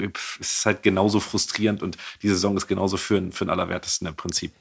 ist 0.40 0.66
halt 0.66 0.82
genauso 0.82 1.20
frustrierend 1.20 1.82
und 1.82 1.98
die 2.22 2.28
Saison 2.28 2.56
ist 2.56 2.66
genauso 2.66 2.96
für, 2.96 3.20
für 3.32 3.44
den 3.44 3.50
Allerwertesten 3.50 4.06
im 4.06 4.16
Prinzip. 4.16 4.52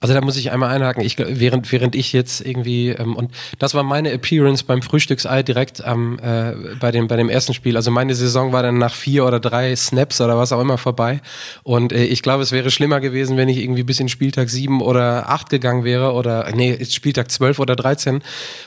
Also 0.00 0.14
da 0.14 0.20
muss 0.20 0.36
ich 0.36 0.50
einmal 0.50 0.74
einhaken. 0.74 1.02
Ich, 1.02 1.16
während, 1.18 1.72
während 1.72 1.94
ich 1.94 2.12
jetzt 2.12 2.44
irgendwie, 2.44 2.90
ähm, 2.90 3.16
und 3.16 3.30
das 3.58 3.74
war 3.74 3.82
meine 3.82 4.12
Appearance 4.12 4.64
beim 4.64 4.82
Frühstücksei 4.82 5.42
direkt 5.42 5.84
am, 5.84 6.18
äh, 6.18 6.52
bei, 6.78 6.90
dem, 6.90 7.08
bei 7.08 7.16
dem 7.16 7.28
ersten 7.28 7.54
Spiel. 7.54 7.76
Also 7.76 7.90
meine 7.90 8.14
Saison 8.14 8.52
war 8.52 8.62
dann 8.62 8.78
nach 8.78 8.94
vier 8.94 9.24
oder 9.24 9.40
drei 9.40 9.74
Snaps 9.74 10.20
oder 10.20 10.36
was 10.36 10.52
auch 10.52 10.60
immer 10.60 10.78
vorbei. 10.78 11.20
Und 11.62 11.92
äh, 11.92 12.04
ich 12.04 12.22
glaube, 12.22 12.42
es 12.42 12.52
wäre 12.52 12.70
schlimmer 12.70 13.00
gewesen, 13.00 13.36
wenn 13.36 13.48
ich 13.48 13.58
irgendwie 13.58 13.82
bis 13.82 14.00
in 14.00 14.08
Spieltag 14.08 14.50
sieben 14.50 14.80
oder 14.82 15.30
acht 15.30 15.48
gegangen 15.48 15.84
wäre 15.84 16.12
oder, 16.12 16.50
nee, 16.54 16.84
Spieltag 16.84 17.30
zwölf 17.30 17.58
oder 17.58 17.76
dreizehn 17.76 18.22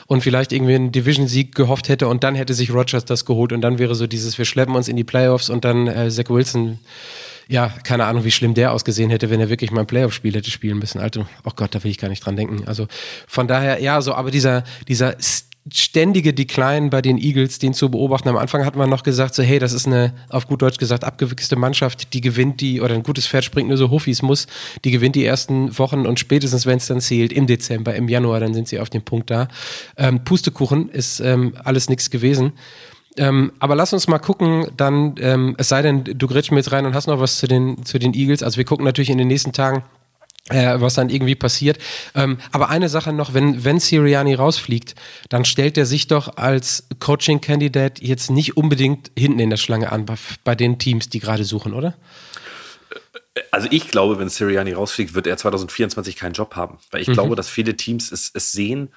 und 0.06 0.22
vielleicht 0.22 0.52
irgendwie 0.52 0.74
einen 0.74 0.92
Division-Sieg 0.92 1.54
gehofft 1.54 1.88
hätte 1.88 2.08
und 2.08 2.24
dann 2.24 2.34
hätte 2.34 2.54
sich 2.54 2.72
Rogers 2.72 3.04
das 3.04 3.24
geholt 3.24 3.52
und 3.52 3.60
dann 3.60 3.78
wäre 3.78 3.94
so 3.94 4.06
dieses, 4.06 4.36
wir 4.38 4.44
schleppen 4.44 4.74
uns 4.74 4.88
in 4.88 4.96
die 4.96 5.04
Playoffs 5.04 5.48
und 5.50 5.64
dann 5.64 5.86
äh, 5.86 6.10
Zach 6.10 6.28
Wilson 6.28 6.78
ja, 7.50 7.68
keine 7.82 8.04
Ahnung, 8.04 8.24
wie 8.24 8.30
schlimm 8.30 8.54
der 8.54 8.72
ausgesehen 8.72 9.10
hätte, 9.10 9.28
wenn 9.28 9.40
er 9.40 9.50
wirklich 9.50 9.72
mal 9.72 9.80
ein 9.80 9.86
Playoff-Spiel 9.86 10.34
hätte 10.34 10.50
spielen 10.52 10.78
müssen. 10.78 11.00
Alter, 11.00 11.28
oh 11.44 11.50
Gott, 11.54 11.74
da 11.74 11.82
will 11.82 11.90
ich 11.90 11.98
gar 11.98 12.08
nicht 12.08 12.24
dran 12.24 12.36
denken. 12.36 12.62
Also 12.66 12.86
von 13.26 13.48
daher, 13.48 13.82
ja, 13.82 14.00
so, 14.00 14.14
aber 14.14 14.30
dieser, 14.30 14.62
dieser 14.86 15.16
ständige 15.72 16.32
Decline 16.32 16.90
bei 16.90 17.02
den 17.02 17.18
Eagles, 17.18 17.58
den 17.58 17.74
zu 17.74 17.90
beobachten. 17.90 18.28
Am 18.28 18.36
Anfang 18.36 18.64
hat 18.64 18.76
man 18.76 18.88
noch 18.88 19.02
gesagt, 19.02 19.34
so, 19.34 19.42
hey, 19.42 19.58
das 19.58 19.72
ist 19.72 19.86
eine, 19.86 20.14
auf 20.28 20.46
gut 20.46 20.62
Deutsch 20.62 20.78
gesagt, 20.78 21.02
abgewichste 21.04 21.56
Mannschaft, 21.56 22.14
die 22.14 22.20
gewinnt 22.20 22.60
die, 22.60 22.80
oder 22.80 22.94
ein 22.94 23.02
gutes 23.02 23.26
Pferd 23.26 23.44
springt 23.44 23.68
nur 23.68 23.76
so 23.76 23.90
Huffis 23.90 24.22
muss, 24.22 24.46
die 24.84 24.92
gewinnt 24.92 25.16
die 25.16 25.24
ersten 25.24 25.76
Wochen 25.76 26.06
und 26.06 26.20
spätestens, 26.20 26.66
wenn 26.66 26.78
es 26.78 26.86
dann 26.86 27.00
zählt, 27.00 27.32
im 27.32 27.48
Dezember, 27.48 27.94
im 27.94 28.08
Januar, 28.08 28.40
dann 28.40 28.54
sind 28.54 28.68
sie 28.68 28.78
auf 28.78 28.90
dem 28.90 29.02
Punkt 29.02 29.28
da. 29.28 29.48
Ähm, 29.96 30.24
Pustekuchen 30.24 30.88
ist 30.88 31.18
ähm, 31.20 31.54
alles 31.62 31.88
nichts 31.88 32.10
gewesen. 32.10 32.52
Ähm, 33.16 33.52
aber 33.58 33.74
lass 33.74 33.92
uns 33.92 34.08
mal 34.08 34.18
gucken, 34.18 34.68
dann, 34.76 35.14
ähm, 35.18 35.54
es 35.58 35.68
sei 35.68 35.82
denn, 35.82 36.04
du 36.04 36.26
grätsch 36.28 36.50
mir 36.50 36.58
jetzt 36.58 36.72
rein 36.72 36.86
und 36.86 36.94
hast 36.94 37.06
noch 37.06 37.20
was 37.20 37.38
zu 37.38 37.48
den, 37.48 37.84
zu 37.84 37.98
den 37.98 38.14
Eagles. 38.14 38.42
Also 38.42 38.56
wir 38.56 38.64
gucken 38.64 38.84
natürlich 38.84 39.10
in 39.10 39.18
den 39.18 39.28
nächsten 39.28 39.52
Tagen 39.52 39.82
äh, 40.50 40.80
was 40.80 40.94
dann 40.94 41.10
irgendwie 41.10 41.34
passiert. 41.34 41.78
Ähm, 42.14 42.38
aber 42.52 42.70
eine 42.70 42.88
Sache 42.88 43.12
noch, 43.12 43.34
wenn, 43.34 43.64
wenn 43.64 43.78
Siriani 43.78 44.34
rausfliegt, 44.34 44.94
dann 45.28 45.44
stellt 45.44 45.78
er 45.78 45.86
sich 45.86 46.08
doch 46.08 46.36
als 46.36 46.88
Coaching-Candidate 46.98 48.04
jetzt 48.04 48.30
nicht 48.30 48.56
unbedingt 48.56 49.10
hinten 49.16 49.38
in 49.38 49.50
der 49.50 49.56
Schlange 49.56 49.92
an 49.92 50.06
bei, 50.06 50.14
bei 50.44 50.54
den 50.54 50.78
Teams, 50.78 51.08
die 51.08 51.20
gerade 51.20 51.44
suchen, 51.44 51.72
oder? 51.72 51.94
Also 53.52 53.68
ich 53.70 53.88
glaube, 53.88 54.18
wenn 54.18 54.28
Siriani 54.28 54.72
rausfliegt, 54.72 55.14
wird 55.14 55.26
er 55.26 55.36
2024 55.36 56.16
keinen 56.16 56.32
Job 56.32 56.56
haben. 56.56 56.78
Weil 56.90 57.02
ich 57.02 57.08
mhm. 57.08 57.12
glaube, 57.14 57.36
dass 57.36 57.48
viele 57.48 57.76
Teams 57.76 58.10
es, 58.10 58.30
es 58.34 58.52
sehen, 58.52 58.88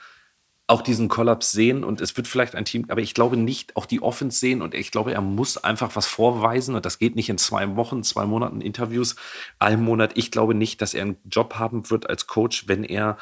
auch 0.74 0.82
diesen 0.82 1.08
Kollaps 1.08 1.52
sehen 1.52 1.84
und 1.84 2.02
es 2.02 2.18
wird 2.18 2.28
vielleicht 2.28 2.56
ein 2.56 2.66
Team, 2.66 2.86
aber 2.88 3.00
ich 3.00 3.14
glaube 3.14 3.38
nicht 3.38 3.76
auch 3.76 3.86
die 3.86 4.02
Offense 4.02 4.40
sehen 4.40 4.64
und 4.64 4.74
ich 4.74 4.90
glaube, 4.90 5.14
er 5.14 5.22
muss 5.22 5.64
einfach 5.64 5.96
was 5.96 6.08
vorweisen 6.08 6.74
und 6.74 6.84
das 6.84 6.98
geht 6.98 7.16
nicht 7.16 7.30
in 7.30 7.38
zwei 7.38 7.76
Wochen, 7.76 8.02
zwei 8.02 8.26
Monaten 8.26 8.60
Interviews, 8.60 9.16
einem 9.60 9.84
Monat. 9.84 10.14
Ich 10.16 10.32
glaube 10.32 10.56
nicht, 10.56 10.82
dass 10.82 10.96
er 10.96 11.04
einen 11.04 11.18
Job 11.30 11.60
haben 11.60 11.92
wird 11.92 12.10
als 12.10 12.26
Coach, 12.26 12.68
wenn 12.68 12.84
er 12.84 13.18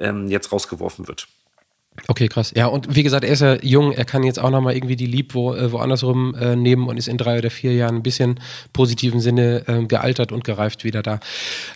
ähm, 0.00 0.26
jetzt 0.26 0.50
rausgeworfen 0.50 1.06
wird. 1.06 1.28
Okay, 2.08 2.28
krass. 2.28 2.52
Ja, 2.54 2.66
und 2.66 2.94
wie 2.94 3.02
gesagt, 3.02 3.24
er 3.24 3.30
ist 3.30 3.40
ja 3.40 3.56
jung, 3.62 3.92
er 3.92 4.04
kann 4.04 4.22
jetzt 4.22 4.38
auch 4.38 4.50
nochmal 4.50 4.74
irgendwie 4.74 4.96
die 4.96 5.06
Lieb 5.06 5.34
wo, 5.34 5.54
äh, 5.54 5.72
woanders 5.72 6.04
rum 6.04 6.34
äh, 6.34 6.56
nehmen 6.56 6.86
und 6.88 6.96
ist 6.96 7.08
in 7.08 7.18
drei 7.18 7.38
oder 7.38 7.50
vier 7.50 7.72
Jahren 7.74 7.96
ein 7.96 8.02
bisschen 8.02 8.40
positiven 8.72 9.20
Sinne 9.20 9.62
äh, 9.66 9.84
gealtert 9.84 10.32
und 10.32 10.44
gereift 10.44 10.84
wieder 10.84 11.02
da. 11.02 11.20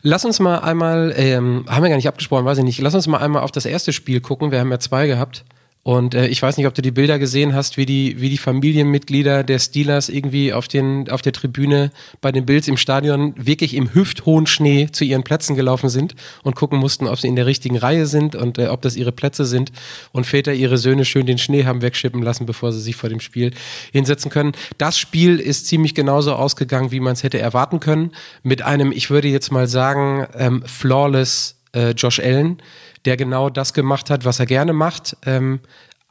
Lass 0.03 0.25
uns 0.25 0.39
mal 0.41 0.59
einmal, 0.59 1.13
ähm, 1.17 1.65
haben 1.69 1.83
wir 1.83 1.91
gar 1.91 1.97
nicht 1.97 2.09
abgesprochen, 2.09 2.45
weiß 2.45 2.59
ich 2.59 2.65
nicht, 2.65 2.81
lass 2.81 2.95
uns 2.95 3.07
mal 3.07 3.19
einmal 3.19 3.43
auf 3.43 3.53
das 3.53 3.67
erste 3.67 3.93
Spiel 3.93 4.21
gucken. 4.21 4.51
Wir 4.51 4.61
haben 4.61 4.71
ja 4.71 4.79
zwei 4.79 5.07
gehabt. 5.07 5.45
Und 5.83 6.15
äh, 6.15 6.27
ich 6.27 6.43
weiß 6.43 6.59
nicht, 6.59 6.67
ob 6.67 6.75
du 6.75 6.83
die 6.83 6.91
Bilder 6.91 7.19
gesehen 7.19 7.55
hast, 7.55 7.79
wie 7.79 7.87
die, 7.87 8.21
wie 8.21 8.29
die 8.29 8.37
Familienmitglieder 8.37 9.43
der 9.45 9.59
Steelers 9.59 10.11
irgendwie 10.11 10.53
auf, 10.53 10.69
den, 10.69 11.09
auf 11.11 11.23
der 11.23 11.33
Tribüne 11.33 11.91
bei 12.21 12.33
den 12.33 12.45
Bills 12.45 12.69
im 12.69 12.77
Stadion 12.77 13.33
wirklich 13.37 13.75
im 13.75 13.95
hüfthohen 13.95 14.47
Schnee 14.47 14.89
zu 14.93 15.05
ihren 15.05 15.23
Plätzen 15.23 15.57
gelaufen 15.57 15.89
sind 15.89 16.15
und 16.43 16.55
gucken 16.55 16.79
mussten, 16.79 17.07
ob 17.07 17.19
sie 17.19 17.29
in 17.29 17.37
der 17.37 17.47
richtigen 17.47 17.79
Reihe 17.79 18.07
sind 18.07 18.37
und 18.37 18.59
äh, 18.59 18.67
ob 18.67 18.83
das 18.83 18.95
ihre 18.95 19.13
Plätze 19.13 19.47
sind 19.47 19.73
und 20.13 20.27
Väter 20.27 20.53
ihre 20.53 20.77
Söhne 20.77 21.07
schön 21.07 21.25
den 21.25 21.39
Schnee 21.39 21.65
haben 21.65 21.81
wegschippen 21.81 22.21
lassen, 22.21 22.45
bevor 22.45 22.73
sie 22.73 22.81
sich 22.81 22.97
vor 22.97 23.09
dem 23.09 23.21
Spiel 23.21 23.53
hinsetzen 23.91 24.31
können. 24.31 24.53
Das 24.77 24.99
Spiel 24.99 25.41
ist 25.41 25.67
ziemlich 25.67 25.95
genauso 25.95 26.35
ausgegangen, 26.35 26.91
wie 26.91 27.01
man 27.01 27.15
es 27.15 27.23
hätte 27.23 27.39
erwarten 27.39 27.81
können, 27.81 28.11
mit 28.43 28.61
einem, 28.61 28.93
ich 28.93 29.09
würde 29.09 29.29
jetzt 29.29 29.51
mal 29.51 29.67
sagen, 29.67 30.27
ähm, 30.37 30.63
flawless 30.67 31.57
äh, 31.73 31.91
Josh 31.91 32.21
Allen 32.21 32.61
der 33.05 33.17
genau 33.17 33.51
das 33.51 33.73
gemacht 33.73 34.11
hat, 34.11 34.25
was 34.25 34.41
er 34.41 34.47
gerne 34.47 34.73
macht. 34.73 35.17
Ähm, 35.25 35.61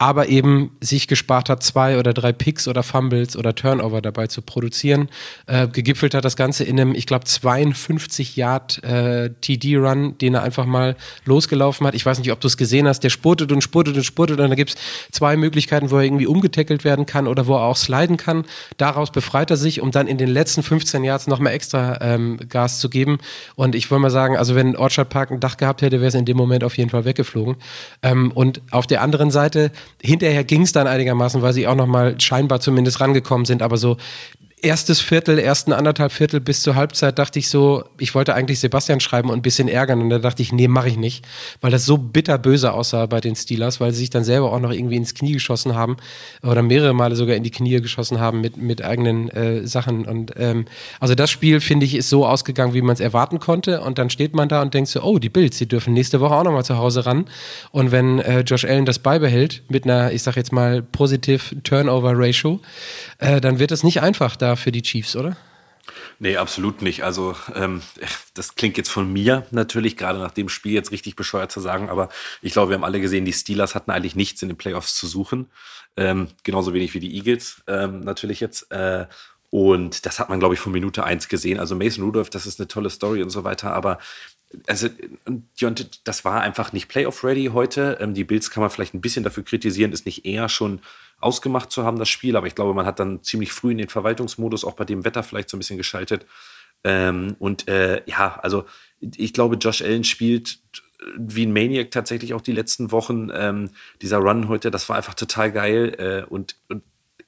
aber 0.00 0.28
eben 0.28 0.70
sich 0.80 1.08
gespart 1.08 1.50
hat, 1.50 1.62
zwei 1.62 1.98
oder 1.98 2.14
drei 2.14 2.32
Picks 2.32 2.66
oder 2.66 2.82
Fumbles 2.82 3.36
oder 3.36 3.54
Turnover 3.54 4.00
dabei 4.00 4.28
zu 4.28 4.40
produzieren. 4.40 5.10
Äh, 5.46 5.68
gegipfelt 5.68 6.14
hat 6.14 6.24
das 6.24 6.36
Ganze 6.36 6.64
in 6.64 6.80
einem, 6.80 6.94
ich 6.94 7.04
glaube, 7.04 7.26
52 7.26 8.34
Yard 8.34 8.82
äh, 8.82 9.28
TD-Run, 9.42 10.16
den 10.16 10.36
er 10.36 10.42
einfach 10.42 10.64
mal 10.64 10.96
losgelaufen 11.26 11.86
hat. 11.86 11.94
Ich 11.94 12.06
weiß 12.06 12.18
nicht, 12.18 12.32
ob 12.32 12.40
du 12.40 12.46
es 12.46 12.56
gesehen 12.56 12.88
hast. 12.88 13.00
Der 13.00 13.10
spurtet 13.10 13.52
und 13.52 13.60
spurtet 13.60 13.94
und 13.94 14.04
spurtet 14.04 14.40
und 14.40 14.48
da 14.48 14.54
gibt 14.54 14.70
es 14.70 14.76
zwei 15.12 15.36
Möglichkeiten, 15.36 15.90
wo 15.90 15.98
er 15.98 16.04
irgendwie 16.04 16.26
umgetackelt 16.26 16.82
werden 16.82 17.04
kann 17.04 17.26
oder 17.26 17.46
wo 17.46 17.56
er 17.56 17.64
auch 17.64 17.76
sliden 17.76 18.16
kann. 18.16 18.46
Daraus 18.78 19.12
befreit 19.12 19.50
er 19.50 19.58
sich, 19.58 19.82
um 19.82 19.90
dann 19.90 20.06
in 20.06 20.16
den 20.16 20.30
letzten 20.30 20.62
15 20.62 21.04
Yards 21.04 21.26
noch 21.26 21.40
mal 21.40 21.50
extra 21.50 21.98
ähm, 22.00 22.38
Gas 22.48 22.78
zu 22.78 22.88
geben. 22.88 23.18
Und 23.54 23.74
ich 23.74 23.90
wollte 23.90 24.00
mal 24.00 24.10
sagen, 24.10 24.38
also 24.38 24.54
wenn 24.54 24.76
Orchard 24.76 25.10
Park 25.10 25.30
ein 25.30 25.40
Dach 25.40 25.58
gehabt 25.58 25.82
hätte, 25.82 26.00
wäre 26.00 26.08
es 26.08 26.14
in 26.14 26.24
dem 26.24 26.38
Moment 26.38 26.64
auf 26.64 26.78
jeden 26.78 26.88
Fall 26.88 27.04
weggeflogen. 27.04 27.56
Ähm, 28.02 28.32
und 28.32 28.62
auf 28.70 28.86
der 28.86 29.02
anderen 29.02 29.30
Seite 29.30 29.72
hinterher 30.02 30.44
ging 30.44 30.62
es 30.62 30.72
dann 30.72 30.86
einigermaßen, 30.86 31.42
weil 31.42 31.52
sie 31.52 31.66
auch 31.66 31.74
noch 31.74 31.86
mal 31.86 32.20
scheinbar 32.20 32.60
zumindest 32.60 33.00
rangekommen 33.00 33.44
sind, 33.44 33.62
aber 33.62 33.76
so 33.76 33.96
erstes 34.62 35.00
Viertel, 35.00 35.38
ersten 35.38 35.72
anderthalb 35.72 36.12
Viertel 36.12 36.40
bis 36.40 36.62
zur 36.62 36.74
Halbzeit 36.74 37.18
dachte 37.18 37.38
ich 37.38 37.48
so, 37.48 37.84
ich 37.98 38.14
wollte 38.14 38.34
eigentlich 38.34 38.60
Sebastian 38.60 39.00
schreiben 39.00 39.30
und 39.30 39.38
ein 39.38 39.42
bisschen 39.42 39.68
ärgern. 39.68 40.00
Und 40.00 40.10
da 40.10 40.18
dachte 40.18 40.42
ich, 40.42 40.52
nee, 40.52 40.68
mache 40.68 40.88
ich 40.88 40.96
nicht, 40.96 41.26
weil 41.60 41.70
das 41.70 41.86
so 41.86 41.98
bitterböse 41.98 42.72
aussah 42.72 43.06
bei 43.06 43.20
den 43.20 43.36
Steelers, 43.36 43.80
weil 43.80 43.92
sie 43.92 44.00
sich 44.00 44.10
dann 44.10 44.24
selber 44.24 44.52
auch 44.52 44.60
noch 44.60 44.72
irgendwie 44.72 44.96
ins 44.96 45.14
Knie 45.14 45.32
geschossen 45.32 45.74
haben 45.74 45.96
oder 46.42 46.62
mehrere 46.62 46.94
Male 46.94 47.16
sogar 47.16 47.36
in 47.36 47.42
die 47.42 47.50
Knie 47.50 47.80
geschossen 47.80 48.20
haben 48.20 48.40
mit, 48.40 48.56
mit 48.56 48.82
eigenen 48.82 49.28
äh, 49.30 49.66
Sachen. 49.66 50.04
Und 50.04 50.34
ähm, 50.36 50.66
also 51.00 51.14
das 51.14 51.30
Spiel, 51.30 51.60
finde 51.60 51.86
ich, 51.86 51.94
ist 51.94 52.08
so 52.08 52.26
ausgegangen, 52.26 52.74
wie 52.74 52.82
man 52.82 52.94
es 52.94 53.00
erwarten 53.00 53.38
konnte. 53.38 53.80
Und 53.80 53.98
dann 53.98 54.10
steht 54.10 54.34
man 54.34 54.48
da 54.48 54.62
und 54.62 54.74
denkt 54.74 54.90
so, 54.90 55.02
oh, 55.02 55.18
die 55.18 55.28
Bills, 55.28 55.58
die 55.58 55.66
dürfen 55.66 55.94
nächste 55.94 56.20
Woche 56.20 56.34
auch 56.34 56.44
nochmal 56.44 56.64
zu 56.64 56.76
Hause 56.76 57.06
ran. 57.06 57.26
Und 57.70 57.92
wenn 57.92 58.18
äh, 58.20 58.40
Josh 58.40 58.64
Allen 58.64 58.84
das 58.84 58.98
beibehält 58.98 59.62
mit 59.68 59.84
einer, 59.84 60.12
ich 60.12 60.22
sag 60.22 60.36
jetzt 60.36 60.52
mal, 60.52 60.82
positiv 60.82 61.54
Turnover 61.64 62.12
Ratio, 62.14 62.60
äh, 63.20 63.40
dann 63.40 63.58
wird 63.58 63.70
es 63.70 63.84
nicht 63.84 64.02
einfach 64.02 64.36
da 64.36 64.56
für 64.56 64.72
die 64.72 64.82
Chiefs, 64.82 65.14
oder? 65.16 65.36
Nee, 66.18 66.36
absolut 66.36 66.82
nicht. 66.82 67.02
Also 67.02 67.34
ähm, 67.54 67.82
das 68.34 68.54
klingt 68.54 68.76
jetzt 68.76 68.90
von 68.90 69.10
mir 69.12 69.46
natürlich, 69.50 69.96
gerade 69.96 70.18
nach 70.18 70.30
dem 70.32 70.48
Spiel 70.48 70.72
jetzt 70.72 70.90
richtig 70.90 71.16
bescheuert 71.16 71.50
zu 71.50 71.60
sagen, 71.60 71.88
aber 71.88 72.08
ich 72.42 72.52
glaube, 72.52 72.70
wir 72.70 72.76
haben 72.76 72.84
alle 72.84 73.00
gesehen, 73.00 73.24
die 73.24 73.32
Steelers 73.32 73.74
hatten 73.74 73.90
eigentlich 73.90 74.16
nichts 74.16 74.42
in 74.42 74.48
den 74.48 74.58
Playoffs 74.58 74.94
zu 74.96 75.06
suchen. 75.06 75.50
Ähm, 75.96 76.28
genauso 76.44 76.74
wenig 76.74 76.94
wie 76.94 77.00
die 77.00 77.16
Eagles 77.16 77.62
ähm, 77.66 78.00
natürlich 78.00 78.40
jetzt. 78.40 78.70
Äh, 78.70 79.06
und 79.50 80.06
das 80.06 80.20
hat 80.20 80.28
man, 80.28 80.38
glaube 80.38 80.54
ich, 80.54 80.60
von 80.60 80.72
Minute 80.72 81.04
eins 81.04 81.28
gesehen. 81.28 81.58
Also 81.58 81.74
Mason 81.74 82.04
Rudolph, 82.04 82.30
das 82.30 82.46
ist 82.46 82.60
eine 82.60 82.68
tolle 82.68 82.90
Story 82.90 83.22
und 83.22 83.30
so 83.30 83.42
weiter, 83.42 83.72
aber 83.72 83.98
also, 84.66 84.88
das 86.04 86.24
war 86.24 86.40
einfach 86.40 86.72
nicht 86.72 86.88
Playoff-ready 86.88 87.50
heute. 87.52 87.98
Ähm, 88.00 88.14
die 88.14 88.24
Bills 88.24 88.50
kann 88.50 88.62
man 88.62 88.70
vielleicht 88.70 88.94
ein 88.94 89.00
bisschen 89.00 89.24
dafür 89.24 89.44
kritisieren, 89.44 89.92
ist 89.92 90.06
nicht 90.06 90.24
eher 90.24 90.48
schon 90.48 90.80
ausgemacht 91.20 91.70
zu 91.70 91.84
haben, 91.84 91.98
das 91.98 92.08
Spiel. 92.08 92.36
Aber 92.36 92.46
ich 92.46 92.54
glaube, 92.54 92.74
man 92.74 92.86
hat 92.86 92.98
dann 92.98 93.22
ziemlich 93.22 93.52
früh 93.52 93.72
in 93.72 93.78
den 93.78 93.88
Verwaltungsmodus, 93.88 94.64
auch 94.64 94.74
bei 94.74 94.84
dem 94.84 95.04
Wetter 95.04 95.22
vielleicht 95.22 95.50
so 95.50 95.56
ein 95.56 95.60
bisschen 95.60 95.78
geschaltet. 95.78 96.26
Ähm, 96.82 97.36
und 97.38 97.68
äh, 97.68 98.02
ja, 98.06 98.38
also 98.42 98.64
ich 99.00 99.32
glaube, 99.32 99.56
Josh 99.56 99.82
Allen 99.82 100.04
spielt 100.04 100.58
wie 101.16 101.46
ein 101.46 101.52
Maniac 101.52 101.90
tatsächlich 101.90 102.34
auch 102.34 102.40
die 102.40 102.52
letzten 102.52 102.90
Wochen. 102.92 103.30
Ähm, 103.32 103.70
dieser 104.02 104.18
Run 104.18 104.48
heute, 104.48 104.70
das 104.70 104.88
war 104.88 104.96
einfach 104.96 105.14
total 105.14 105.52
geil. 105.52 105.94
Äh, 105.98 106.30
und, 106.30 106.56
und 106.68 106.82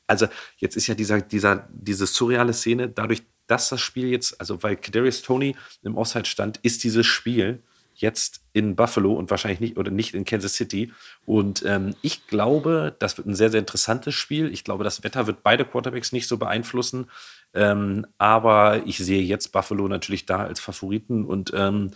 also 0.06 0.26
jetzt 0.58 0.76
ist 0.76 0.86
ja 0.86 0.94
dieser, 0.94 1.20
dieser, 1.20 1.68
diese 1.72 2.06
surreale 2.06 2.52
Szene, 2.52 2.88
dadurch, 2.88 3.22
dass 3.46 3.68
das 3.68 3.80
Spiel 3.80 4.08
jetzt, 4.08 4.40
also 4.40 4.62
weil 4.62 4.76
Kadarius 4.76 5.22
Tony 5.22 5.56
im 5.82 5.96
Offside 5.96 6.26
stand, 6.26 6.58
ist 6.62 6.84
dieses 6.84 7.06
Spiel 7.06 7.62
jetzt 7.94 8.40
in 8.52 8.74
Buffalo 8.74 9.12
und 9.12 9.30
wahrscheinlich 9.30 9.60
nicht 9.60 9.76
oder 9.76 9.90
nicht 9.90 10.14
in 10.14 10.24
Kansas 10.24 10.54
City. 10.54 10.92
Und 11.26 11.62
ähm, 11.66 11.94
ich 12.02 12.26
glaube, 12.26 12.94
das 12.98 13.16
wird 13.18 13.28
ein 13.28 13.34
sehr, 13.34 13.50
sehr 13.50 13.60
interessantes 13.60 14.14
Spiel. 14.14 14.52
Ich 14.52 14.64
glaube, 14.64 14.84
das 14.84 15.04
Wetter 15.04 15.26
wird 15.26 15.42
beide 15.42 15.64
Quarterbacks 15.64 16.12
nicht 16.12 16.26
so 16.26 16.38
beeinflussen. 16.38 17.10
Ähm, 17.54 18.06
aber 18.18 18.86
ich 18.86 18.98
sehe 18.98 19.22
jetzt 19.22 19.52
Buffalo 19.52 19.88
natürlich 19.88 20.26
da 20.26 20.38
als 20.38 20.58
Favoriten 20.60 21.24
und 21.24 21.52
ähm, 21.54 21.90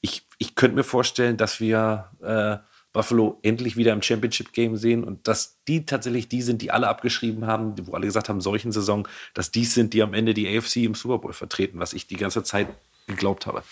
ich, 0.00 0.26
ich 0.38 0.54
könnte 0.54 0.76
mir 0.76 0.84
vorstellen, 0.84 1.36
dass 1.36 1.60
wir 1.60 2.10
äh, 2.22 2.71
Buffalo 2.92 3.38
endlich 3.42 3.76
wieder 3.76 3.92
im 3.92 4.02
Championship 4.02 4.52
Game 4.52 4.76
sehen 4.76 5.04
und 5.04 5.26
dass 5.26 5.58
die 5.66 5.86
tatsächlich 5.86 6.28
die 6.28 6.42
sind, 6.42 6.62
die 6.62 6.70
alle 6.70 6.88
abgeschrieben 6.88 7.46
haben, 7.46 7.74
wo 7.86 7.94
alle 7.94 8.06
gesagt 8.06 8.28
haben, 8.28 8.40
solchen 8.40 8.72
Saison, 8.72 9.08
dass 9.34 9.50
die 9.50 9.64
sind, 9.64 9.94
die 9.94 10.02
am 10.02 10.14
Ende 10.14 10.34
die 10.34 10.46
AFC 10.56 10.76
im 10.76 10.94
Super 10.94 11.18
Bowl 11.18 11.32
vertreten, 11.32 11.78
was 11.78 11.94
ich 11.94 12.06
die 12.06 12.16
ganze 12.16 12.42
Zeit 12.42 12.68
geglaubt 13.06 13.46
habe. 13.46 13.62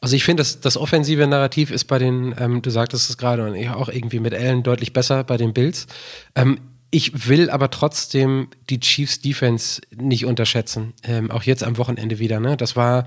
Also 0.00 0.16
ich 0.16 0.24
finde, 0.24 0.42
das, 0.42 0.60
das 0.60 0.76
offensive 0.76 1.26
Narrativ 1.26 1.70
ist 1.70 1.84
bei 1.84 1.98
den, 1.98 2.34
ähm, 2.38 2.62
du 2.62 2.70
sagtest 2.70 3.10
es 3.10 3.18
gerade, 3.18 3.44
und 3.44 3.68
auch 3.68 3.88
irgendwie 3.88 4.20
mit 4.20 4.32
Allen 4.32 4.62
deutlich 4.62 4.92
besser 4.92 5.24
bei 5.24 5.36
den 5.36 5.52
Bills. 5.52 5.86
Ähm, 6.34 6.60
ich 6.90 7.28
will 7.28 7.50
aber 7.50 7.70
trotzdem 7.70 8.48
die 8.68 8.80
Chiefs 8.80 9.20
Defense 9.20 9.80
nicht 9.96 10.26
unterschätzen. 10.26 10.92
Ähm, 11.04 11.30
auch 11.30 11.44
jetzt 11.44 11.62
am 11.62 11.78
Wochenende 11.78 12.18
wieder. 12.18 12.40
Ne? 12.40 12.56
Das 12.56 12.74
war, 12.74 13.06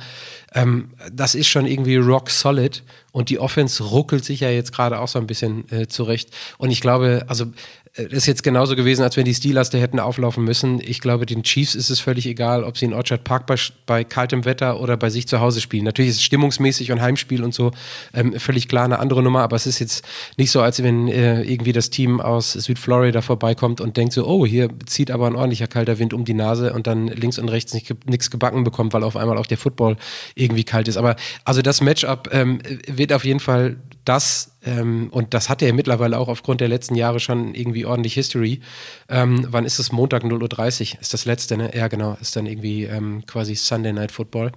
ähm, 0.53 0.91
das 1.11 1.35
ist 1.35 1.47
schon 1.47 1.65
irgendwie 1.65 1.97
rock 1.97 2.29
solid 2.29 2.83
und 3.11 3.29
die 3.29 3.39
Offense 3.39 3.83
ruckelt 3.83 4.23
sich 4.23 4.39
ja 4.39 4.49
jetzt 4.49 4.71
gerade 4.71 4.99
auch 4.99 5.09
so 5.09 5.19
ein 5.19 5.27
bisschen 5.27 5.69
äh, 5.69 5.87
zurecht. 5.87 6.29
Und 6.57 6.71
ich 6.71 6.79
glaube, 6.79 7.25
also 7.27 7.47
ist 7.95 8.25
jetzt 8.25 8.41
genauso 8.41 8.75
gewesen, 8.75 9.03
als 9.03 9.17
wenn 9.17 9.25
die 9.25 9.35
Steelers 9.35 9.69
da 9.69 9.77
hätten 9.77 9.99
auflaufen 9.99 10.43
müssen. 10.43 10.81
Ich 10.83 10.99
glaube, 10.99 11.27
den 11.27 11.43
Chiefs 11.43 11.75
ist 11.75 11.91
es 11.91 11.99
völlig 11.99 12.25
egal, 12.25 12.63
ob 12.63 12.75
sie 12.75 12.85
in 12.85 12.93
Orchard 12.93 13.23
Park 13.23 13.45
bei, 13.45 13.55
bei 13.85 14.03
kaltem 14.03 14.45
Wetter 14.45 14.79
oder 14.79 14.97
bei 14.97 15.11
sich 15.11 15.27
zu 15.27 15.39
Hause 15.39 15.61
spielen. 15.61 15.83
Natürlich 15.83 16.09
ist 16.09 16.15
es 16.17 16.23
stimmungsmäßig 16.23 16.91
und 16.91 17.01
Heimspiel 17.01 17.43
und 17.43 17.53
so 17.53 17.71
ähm, 18.15 18.33
völlig 18.39 18.67
klar 18.67 18.85
eine 18.85 18.97
andere 18.97 19.21
Nummer, 19.21 19.43
aber 19.43 19.55
es 19.55 19.67
ist 19.67 19.77
jetzt 19.77 20.03
nicht 20.37 20.49
so, 20.49 20.61
als 20.61 20.81
wenn 20.81 21.07
äh, 21.07 21.43
irgendwie 21.43 21.71
das 21.71 21.91
Team 21.91 22.19
aus 22.19 22.53
Südflorida 22.53 23.21
vorbeikommt 23.21 23.79
und 23.79 23.95
denkt 23.95 24.13
so, 24.13 24.25
oh, 24.25 24.43
hier 24.43 24.69
zieht 24.87 25.11
aber 25.11 25.27
ein 25.27 25.35
ordentlicher 25.35 25.67
kalter 25.67 25.99
Wind 25.99 26.15
um 26.15 26.25
die 26.25 26.33
Nase 26.33 26.73
und 26.73 26.87
dann 26.87 27.07
links 27.07 27.37
und 27.37 27.49
rechts 27.49 27.73
nichts 27.73 28.31
gebacken 28.31 28.63
bekommt, 28.63 28.93
weil 28.93 29.03
auf 29.03 29.15
einmal 29.15 29.37
auch 29.37 29.45
der 29.45 29.59
Football 29.59 29.97
irgendwie 30.33 30.63
kalt 30.63 30.87
ist. 30.87 30.97
Aber 30.97 31.15
also 31.45 31.61
das 31.61 31.79
Matchup 31.79 32.29
ähm, 32.31 32.59
wird 32.87 33.13
auf 33.13 33.23
jeden 33.23 33.39
Fall 33.39 33.77
das, 34.03 34.52
ähm, 34.65 35.09
und 35.11 35.33
das 35.33 35.49
hat 35.49 35.61
er 35.61 35.73
mittlerweile 35.73 36.17
auch 36.17 36.27
aufgrund 36.27 36.61
der 36.61 36.67
letzten 36.67 36.95
Jahre 36.95 37.19
schon 37.19 37.53
irgendwie 37.55 37.85
ordentlich 37.85 38.13
History. 38.13 38.61
Ähm, 39.09 39.45
wann 39.49 39.65
ist 39.65 39.79
es? 39.79 39.91
Montag 39.91 40.23
0.30 40.23 40.95
Uhr 40.95 41.01
ist 41.01 41.13
das 41.13 41.25
letzte, 41.25 41.57
ne? 41.57 41.71
Ja, 41.75 41.87
genau, 41.87 42.17
ist 42.21 42.35
dann 42.35 42.45
irgendwie 42.45 42.83
ähm, 42.85 43.25
quasi 43.25 43.55
Sunday 43.55 43.93
Night 43.93 44.11
Football. 44.11 44.51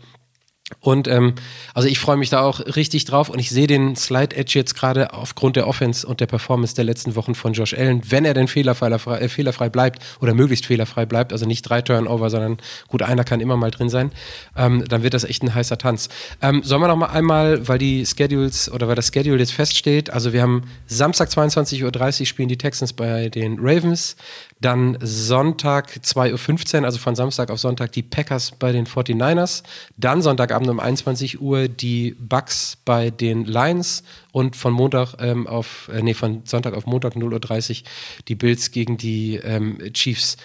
Und 0.80 1.06
ähm, 1.06 1.34
also 1.74 1.86
ich 1.86 2.00
freue 2.00 2.16
mich 2.16 2.28
da 2.28 2.40
auch 2.40 2.58
richtig 2.58 3.04
drauf 3.04 3.28
und 3.28 3.38
ich 3.38 3.50
sehe 3.50 3.68
den 3.68 3.94
Slide 3.94 4.34
Edge 4.34 4.58
jetzt 4.58 4.74
gerade 4.74 5.12
aufgrund 5.12 5.54
der 5.54 5.68
Offense 5.68 6.04
und 6.04 6.18
der 6.18 6.26
Performance 6.26 6.74
der 6.74 6.82
letzten 6.82 7.14
Wochen 7.14 7.36
von 7.36 7.52
Josh 7.52 7.72
Allen, 7.72 8.02
wenn 8.10 8.24
er 8.24 8.34
denn 8.34 8.48
fehlerfrei, 8.48 8.88
äh, 8.90 9.28
fehlerfrei 9.28 9.68
bleibt 9.68 10.02
oder 10.20 10.34
möglichst 10.34 10.66
fehlerfrei 10.66 11.06
bleibt, 11.06 11.32
also 11.32 11.46
nicht 11.46 11.62
drei 11.62 11.82
Turnover, 11.82 12.30
sondern 12.30 12.58
gut, 12.88 13.02
einer 13.02 13.22
kann 13.22 13.40
immer 13.40 13.56
mal 13.56 13.70
drin 13.70 13.88
sein, 13.88 14.10
ähm, 14.56 14.84
dann 14.88 15.04
wird 15.04 15.14
das 15.14 15.22
echt 15.22 15.44
ein 15.44 15.54
heißer 15.54 15.78
Tanz. 15.78 16.08
Ähm, 16.42 16.62
sollen 16.64 16.80
wir 16.80 16.88
noch 16.88 16.96
mal 16.96 17.10
einmal, 17.10 17.68
weil 17.68 17.78
die 17.78 18.04
Schedules 18.04 18.68
oder 18.68 18.88
weil 18.88 18.96
das 18.96 19.12
Schedule 19.14 19.38
jetzt 19.38 19.52
feststeht, 19.52 20.10
also 20.10 20.32
wir 20.32 20.42
haben 20.42 20.64
Samstag 20.88 21.28
22.30 21.28 22.20
Uhr 22.20 22.26
spielen 22.26 22.48
die 22.48 22.58
Texans 22.58 22.92
bei 22.92 23.28
den 23.28 23.58
Ravens, 23.60 24.16
dann 24.60 24.96
Sonntag 25.00 26.00
2.15 26.02 26.78
Uhr, 26.78 26.84
also 26.84 26.98
von 26.98 27.14
Samstag 27.14 27.50
auf 27.50 27.60
Sonntag 27.60 27.92
die 27.92 28.02
Packers 28.02 28.52
bei 28.52 28.72
den 28.72 28.86
49ers. 28.86 29.62
Dann 29.96 30.22
Sonntagabend 30.22 30.70
um 30.70 30.80
21 30.80 31.40
Uhr 31.40 31.68
die 31.68 32.16
Bucks 32.18 32.78
bei 32.84 33.10
den 33.10 33.44
Lions 33.44 34.02
und 34.32 34.56
von 34.56 34.72
Montag 34.72 35.16
ähm, 35.20 35.46
auf, 35.46 35.90
äh, 35.92 36.02
nee, 36.02 36.14
von 36.14 36.42
Sonntag 36.46 36.74
auf 36.74 36.86
Montag 36.86 37.14
0.30 37.14 37.80
Uhr 37.80 37.88
die 38.28 38.34
Bills 38.34 38.70
gegen 38.70 38.96
die 38.96 39.36
ähm, 39.36 39.78
Chiefs. 39.92 40.38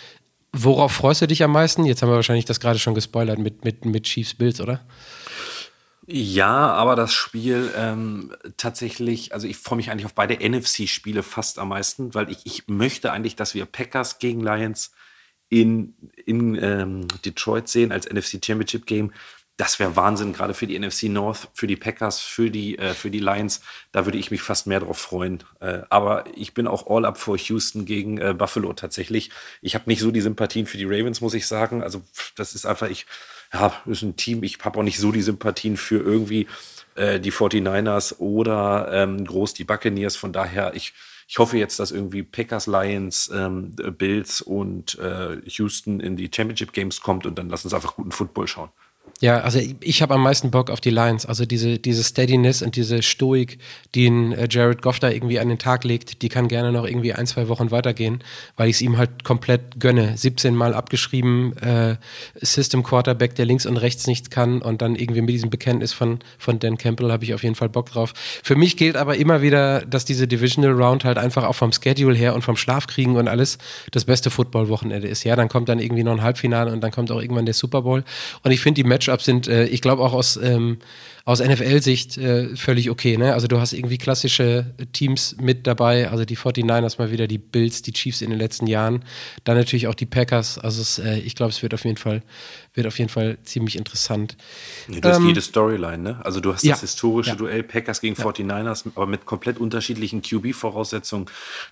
Worauf 0.52 0.92
freust 0.92 1.22
du 1.22 1.28
dich 1.28 1.44
am 1.44 1.54
meisten? 1.54 1.86
Jetzt 1.86 2.02
haben 2.02 2.10
wir 2.10 2.16
wahrscheinlich 2.16 2.46
das 2.46 2.60
gerade 2.60 2.80
schon 2.80 2.96
gespoilert 2.96 3.40
mit, 3.40 3.64
mit, 3.64 3.86
mit 3.86 4.04
Chiefs 4.04 4.34
Bills, 4.34 4.60
oder? 4.60 4.82
Ja, 6.08 6.74
aber 6.74 6.96
das 6.96 7.14
Spiel 7.14 7.72
ähm, 7.76 8.34
tatsächlich, 8.58 9.34
also 9.34 9.48
ich 9.48 9.58
freue 9.58 9.78
mich 9.78 9.92
eigentlich 9.92 10.06
auf 10.06 10.16
beide 10.16 10.38
NFC-Spiele 10.38 11.22
fast 11.22 11.60
am 11.60 11.70
meisten, 11.70 12.16
weil 12.16 12.32
ich, 12.32 12.46
ich 12.46 12.68
möchte 12.68 13.12
eigentlich, 13.12 13.36
dass 13.36 13.54
wir 13.54 13.66
Packers 13.66 14.18
gegen 14.18 14.42
Lions 14.42 14.92
in, 15.50 15.96
in 16.26 16.56
ähm, 16.56 17.08
Detroit 17.24 17.68
sehen 17.68 17.92
als 17.92 18.10
NFC 18.10 18.44
Championship 18.44 18.88
Game. 18.88 19.12
Das 19.58 19.78
wäre 19.78 19.96
Wahnsinn, 19.96 20.34
gerade 20.34 20.56
für 20.56 20.66
die 20.66 20.80
NFC 20.80 21.04
North, 21.04 21.50
für 21.54 21.68
die 21.68 21.76
Packers, 21.76 22.20
für 22.20 22.50
die, 22.50 22.80
äh, 22.80 22.96
für 22.96 23.12
die 23.12 23.20
Lions. 23.20 23.62
Da 23.92 24.06
würde 24.06 24.18
ich 24.18 24.32
mich 24.32 24.42
fast 24.42 24.66
mehr 24.66 24.80
drauf 24.80 24.98
freuen. 24.98 25.44
Äh, 25.60 25.82
aber 25.92 26.24
ich 26.36 26.56
bin 26.56 26.66
auch 26.66 26.88
all 26.88 27.06
up 27.06 27.20
for 27.20 27.38
Houston 27.38 27.86
gegen 27.86 28.18
äh, 28.18 28.34
Buffalo 28.36 28.74
tatsächlich. 28.74 29.30
Ich 29.62 29.76
habe 29.76 29.84
nicht 29.88 30.00
so 30.00 30.10
die 30.10 30.22
Sympathien 30.22 30.66
für 30.66 30.78
die 30.78 30.86
Ravens, 30.86 31.22
muss 31.22 31.36
ich 31.36 31.46
sagen. 31.46 31.84
Also 31.84 32.02
das 32.36 32.56
ist 32.56 32.66
einfach, 32.66 32.90
ich, 32.90 33.06
ja, 33.54 33.74
ist 33.86 34.02
ein 34.02 34.16
Team, 34.16 34.44
ich 34.44 34.60
habe 34.64 34.80
auch 34.80 34.84
nicht 34.84 35.00
so 35.00 35.12
die 35.12 35.22
Sympathien 35.22 35.78
für 35.78 36.00
irgendwie 36.00 36.48
äh, 36.96 37.20
die 37.20 37.32
49ers 37.32 38.20
oder 38.20 38.90
ähm, 38.92 39.26
groß 39.26 39.54
die 39.54 39.64
Buccaneers. 39.64 40.16
Von 40.16 40.34
daher, 40.34 40.74
ich, 40.74 40.94
ich 41.28 41.38
hoffe 41.38 41.58
jetzt, 41.58 41.80
dass 41.80 41.92
irgendwie 41.92 42.24
Packers, 42.24 42.68
Lions, 42.68 43.30
ähm, 43.34 43.76
Bills 43.98 44.42
und 44.42 44.98
äh, 45.00 45.38
Houston 45.46 46.00
in 46.00 46.16
die 46.16 46.30
Championship 46.34 46.74
Games 46.74 47.02
kommt 47.02 47.26
und 47.26 47.38
dann 47.38 47.50
lass 47.50 47.66
uns 47.66 47.74
einfach 47.74 47.96
guten 47.96 48.12
Football 48.12 48.48
schauen. 48.48 48.70
Ja, 49.22 49.42
also 49.42 49.60
ich, 49.82 50.02
habe 50.02 50.16
am 50.16 50.24
meisten 50.24 50.50
Bock 50.50 50.72
auf 50.72 50.82
die 50.82 50.90
Lions. 50.90 51.28
Also 51.28 51.46
diese, 51.46 51.78
diese 51.78 52.04
Steadiness 52.04 52.64
und 52.64 52.76
diese 52.76 53.04
Stoik, 53.04 53.60
die 53.94 54.08
ein 54.08 54.32
äh, 54.32 54.48
Jared 54.50 54.82
Goff 54.82 54.98
da 54.98 55.12
irgendwie 55.12 55.40
an 55.40 55.48
den 55.48 55.60
Tag 55.60 55.84
legt, 55.84 56.24
die 56.24 56.30
kann 56.30 56.48
gerne 56.48 56.72
noch 56.72 56.86
irgendwie 56.86 57.14
ein, 57.14 57.28
zwei 57.28 57.48
Wochen 57.48 57.70
weitergehen, 57.70 58.24
weil 58.58 58.68
ich 58.68 58.78
es 58.78 58.82
ihm 58.82 58.98
halt 58.98 59.24
komplett 59.24 59.80
gönne. 59.80 60.18
17 60.18 60.56
Mal 60.56 60.74
abgeschrieben, 60.74 61.56
äh, 61.58 61.98
System 62.42 62.82
Quarterback, 62.82 63.36
der 63.36 63.46
links 63.46 63.68
und 63.68 63.78
rechts 63.78 64.08
nichts 64.08 64.32
kann 64.32 64.60
und 64.60 64.82
dann 64.82 64.96
irgendwie 64.96 65.22
mit 65.22 65.36
diesem 65.36 65.52
Bekenntnis 65.52 65.94
von, 65.94 66.18
von 66.40 66.58
Dan 66.58 66.80
Campbell 66.80 67.12
habe 67.12 67.24
ich 67.24 67.36
auf 67.36 67.44
jeden 67.44 67.54
Fall 67.54 67.70
Bock 67.70 67.92
drauf. 67.92 68.14
Für 68.16 68.56
mich 68.56 68.76
gilt 68.76 68.98
aber 68.98 69.18
immer 69.18 69.44
wieder, 69.44 69.82
dass 69.82 70.04
diese 70.04 70.28
Divisional 70.28 70.72
Round 70.72 71.06
halt 71.06 71.20
einfach 71.20 71.44
auch 71.44 71.56
vom 71.56 71.72
Schedule 71.72 72.16
her 72.16 72.34
und 72.34 72.42
vom 72.42 72.58
Schlafkriegen 72.58 73.18
und 73.18 73.28
alles 73.28 73.60
das 73.92 74.06
beste 74.06 74.32
Football-Wochenende 74.32 75.08
ist. 75.08 75.24
Ja, 75.26 75.36
dann 75.36 75.48
kommt 75.48 75.70
dann 75.70 75.78
irgendwie 75.78 76.04
noch 76.04 76.14
ein 76.14 76.24
Halbfinale 76.24 76.72
und 76.72 76.82
dann 76.82 76.90
kommt 76.90 77.12
auch 77.12 77.22
irgendwann 77.22 77.46
der 77.46 77.54
Super 77.54 77.84
Bowl. 77.84 78.04
Und 78.42 78.50
ich 78.50 78.62
finde 78.62 78.82
die 78.82 78.88
Matchups 78.92 79.26
sind, 79.26 79.48
äh, 79.48 79.66
ich 79.66 79.82
glaube 79.82 80.04
auch 80.04 80.14
aus, 80.14 80.38
ähm, 80.38 80.80
aus 81.24 81.40
NFL-Sicht 81.40 82.18
äh, 82.18 82.56
völlig 82.56 82.90
okay. 82.90 83.18
Ne? 83.18 83.34
Also 83.34 83.48
du 83.48 83.60
hast 83.60 83.74
irgendwie 83.74 83.98
klassische 83.98 84.74
Teams 84.92 85.38
mit 85.40 85.66
dabei, 85.66 86.10
also 86.10 86.26
die 86.26 86.38
49ers 86.38 86.98
mal 86.98 87.12
wieder, 87.12 87.28
die 87.28 87.38
Bills, 87.38 87.82
die 87.82 87.94
Chiefs 87.94 88.22
in 88.22 88.32
den 88.32 88.40
letzten 88.40 88.68
Jahren, 88.68 89.04
dann 89.44 89.56
natürlich 89.56 89.88
auch 89.88 89.96
die 89.96 90.06
Packers. 90.06 90.58
Also 90.58 90.82
es, 90.82 91.00
äh, 91.00 91.20
ich 91.20 91.36
glaube, 91.36 91.52
es 91.52 91.62
wird 91.64 91.74
auf 91.74 91.86
jeden 91.86 91.98
Fall 91.98 92.22
wird 92.74 92.88
auf 92.88 93.00
jeden 93.00 93.10
Fall 93.10 93.38
ziemlich 93.44 93.76
interessant. 93.76 94.38
Ja, 94.88 95.02
du 95.02 95.10
hast 95.10 95.18
ähm, 95.18 95.28
jede 95.28 95.42
Storyline, 95.42 95.98
ne? 95.98 96.26
Also 96.26 96.40
du 96.40 96.54
hast 96.54 96.64
ja, 96.64 96.72
das 96.72 96.82
historische 96.82 97.32
ja. 97.32 97.36
Duell 97.36 97.64
Packers 97.64 98.00
gegen 98.00 98.16
49ers, 98.16 98.86
aber 98.96 99.08
mit 99.08 99.26
komplett 99.26 99.58
unterschiedlichen 99.58 100.22
QB-Voraussetzungen. 100.22 101.26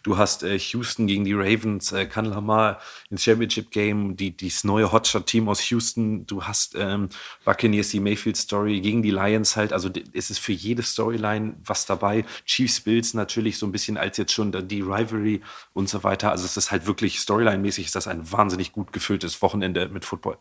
Du 0.03 0.17
hast 0.17 0.43
äh, 0.43 0.59
Houston 0.59 1.07
gegen 1.07 1.23
die 1.23 1.33
Ravens, 1.33 1.93
äh, 1.93 2.05
kann 2.05 2.25
Lamar 2.25 2.81
ins 3.09 3.23
Championship-Game, 3.23 4.17
die, 4.17 4.31
dieses 4.31 4.65
neue 4.65 4.91
Hotshot-Team 4.91 5.47
aus 5.47 5.69
Houston. 5.69 6.27
Du 6.27 6.43
hast 6.43 6.75
ähm, 6.77 7.07
Buccaneers, 7.45 7.89
die 7.89 8.01
Mayfield-Story 8.01 8.81
gegen 8.81 9.01
die 9.01 9.11
Lions 9.11 9.55
halt. 9.55 9.71
Also 9.71 9.89
es 10.13 10.29
ist 10.29 10.39
für 10.39 10.53
jede 10.53 10.83
Storyline 10.83 11.55
was 11.63 11.85
dabei. 11.85 12.25
Chiefs, 12.45 12.81
Bills 12.81 13.13
natürlich 13.13 13.57
so 13.57 13.65
ein 13.65 13.71
bisschen 13.71 13.95
als 13.95 14.17
jetzt 14.17 14.33
schon 14.33 14.51
die 14.67 14.81
Rivalry 14.81 15.41
und 15.73 15.87
so 15.87 16.03
weiter. 16.03 16.31
Also 16.31 16.43
es 16.43 16.57
ist 16.57 16.71
halt 16.71 16.87
wirklich 16.87 17.19
Storyline-mäßig 17.19 17.85
ist 17.85 17.95
das 17.95 18.07
ein 18.07 18.29
wahnsinnig 18.31 18.73
gut 18.73 18.91
gefülltes 18.91 19.41
Wochenende 19.41 19.87
mit 19.87 20.03
Football. 20.03 20.37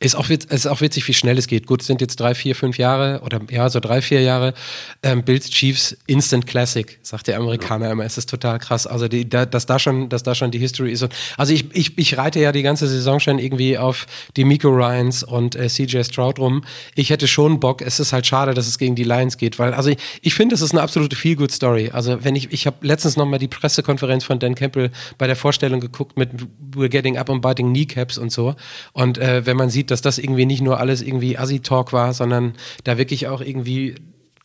Ist 0.00 0.14
auch, 0.14 0.28
ist 0.28 0.66
auch 0.66 0.80
witzig, 0.80 1.06
wie 1.08 1.14
schnell 1.14 1.38
es 1.38 1.46
geht. 1.46 1.66
Gut, 1.66 1.80
es 1.80 1.86
sind 1.86 2.00
jetzt 2.00 2.20
drei, 2.20 2.34
vier, 2.34 2.54
fünf 2.54 2.78
Jahre 2.78 3.20
oder 3.24 3.40
ja, 3.50 3.68
so 3.68 3.80
drei, 3.80 4.02
vier 4.02 4.22
Jahre. 4.22 4.54
Ähm, 5.02 5.22
Bills 5.22 5.50
Chiefs 5.50 5.96
Instant 6.06 6.46
Classic, 6.46 6.98
sagt 7.02 7.28
der 7.28 7.38
Amerikaner 7.38 7.86
ja. 7.86 7.92
immer. 7.92 8.04
Es 8.04 8.18
ist 8.18 8.28
total 8.28 8.58
krass. 8.58 8.86
Also, 8.86 9.08
die, 9.08 9.28
da, 9.28 9.46
dass, 9.46 9.66
da 9.66 9.78
schon, 9.78 10.08
dass 10.08 10.22
da 10.22 10.34
schon 10.34 10.50
die 10.50 10.58
History 10.58 10.92
ist. 10.92 11.02
Und, 11.02 11.14
also, 11.36 11.52
ich, 11.52 11.66
ich, 11.72 11.96
ich 11.98 12.18
reite 12.18 12.40
ja 12.40 12.52
die 12.52 12.62
ganze 12.62 12.86
Saison 12.88 13.20
schon 13.20 13.38
irgendwie 13.38 13.78
auf 13.78 14.06
die 14.36 14.44
Miko 14.44 14.68
Ryans 14.68 15.22
und 15.22 15.56
äh, 15.56 15.68
CJ 15.68 16.02
Stroud 16.02 16.38
rum. 16.38 16.64
Ich 16.94 17.10
hätte 17.10 17.26
schon 17.26 17.60
Bock. 17.60 17.82
Es 17.82 18.00
ist 18.00 18.12
halt 18.12 18.26
schade, 18.26 18.54
dass 18.54 18.66
es 18.66 18.78
gegen 18.78 18.94
die 18.94 19.04
Lions 19.04 19.38
geht, 19.38 19.58
weil, 19.58 19.74
also, 19.74 19.90
ich, 19.90 19.98
ich 20.22 20.34
finde, 20.34 20.54
es 20.54 20.60
ist 20.60 20.72
eine 20.72 20.82
absolute 20.82 21.16
Feel-Good-Story. 21.16 21.90
Also, 21.92 22.22
wenn 22.24 22.36
ich, 22.36 22.52
ich 22.52 22.66
habe 22.66 22.86
letztens 22.86 23.16
nochmal 23.16 23.38
die 23.38 23.48
Pressekonferenz 23.48 24.24
von 24.24 24.38
Dan 24.38 24.54
Campbell 24.54 24.90
bei 25.18 25.26
der 25.26 25.36
Vorstellung 25.36 25.80
geguckt 25.80 26.16
mit 26.16 26.30
We're 26.74 26.88
Getting 26.88 27.16
Up 27.16 27.30
and 27.30 27.42
Biting 27.42 27.72
Kneecaps 27.72 28.18
und 28.18 28.30
so. 28.30 28.54
Und 28.92 29.18
äh, 29.18 29.46
wenn 29.46 29.56
man 29.56 29.65
sieht, 29.70 29.90
dass 29.90 30.02
das 30.02 30.18
irgendwie 30.18 30.46
nicht 30.46 30.62
nur 30.62 30.78
alles 30.80 31.02
irgendwie 31.02 31.38
Assi-Talk 31.38 31.92
war, 31.92 32.14
sondern 32.14 32.54
da 32.84 32.98
wirklich 32.98 33.28
auch 33.28 33.40
irgendwie 33.40 33.96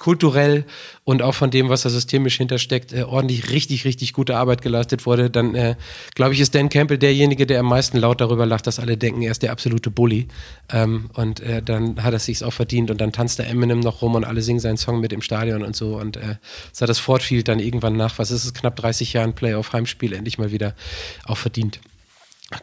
kulturell 0.02 0.66
und 1.04 1.22
auch 1.22 1.36
von 1.36 1.52
dem, 1.52 1.70
was 1.70 1.84
da 1.84 1.90
systemisch 1.90 2.38
hintersteckt, 2.38 2.92
äh, 2.92 3.04
ordentlich 3.04 3.52
richtig, 3.52 3.86
richtig 3.86 4.14
gute 4.14 4.36
Arbeit 4.36 4.64
geleistet 4.64 5.06
wurde, 5.06 5.30
dann 5.30 5.54
äh, 5.54 5.76
glaube 6.16 6.34
ich, 6.34 6.40
ist 6.40 6.56
Dan 6.56 6.70
Campbell 6.70 6.98
derjenige, 6.98 7.46
der 7.46 7.60
am 7.60 7.68
meisten 7.68 8.00
laut 8.00 8.20
darüber 8.20 8.48
lacht, 8.48 8.66
dass 8.66 8.80
alle 8.80 8.98
denken, 8.98 9.22
er 9.22 9.30
ist 9.30 9.44
der 9.44 9.52
absolute 9.52 9.92
Bully. 9.92 10.28
Ähm, 10.74 11.12
und 11.14 11.42
äh, 11.42 11.62
dann 11.62 12.02
hat 12.04 12.14
er 12.14 12.20
sich 12.20 12.44
auch 12.44 12.52
verdient 12.52 12.90
und 12.90 13.00
dann 13.00 13.12
tanzt 13.12 13.38
der 13.38 13.48
Eminem 13.48 13.80
noch 13.80 14.02
rum 14.02 14.16
und 14.16 14.26
alle 14.26 14.42
singen 14.42 14.60
seinen 14.60 14.78
Song 14.78 15.02
mit 15.02 15.14
im 15.14 15.22
Stadion 15.22 15.62
und 15.62 15.76
so. 15.76 15.98
Und 15.98 16.18
äh, 16.18 16.38
hat 16.82 16.90
das 16.90 16.98
Fortfield 16.98 17.48
dann 17.48 17.60
irgendwann 17.60 17.96
nach, 17.96 18.18
was 18.18 18.32
ist 18.32 18.44
es, 18.44 18.56
knapp 18.56 18.76
30 18.78 19.14
Jahren 19.14 19.34
Playoff-Heimspiel 19.34 20.14
endlich 20.14 20.40
mal 20.40 20.52
wieder 20.52 20.74
auch 21.26 21.38
verdient. 21.38 21.80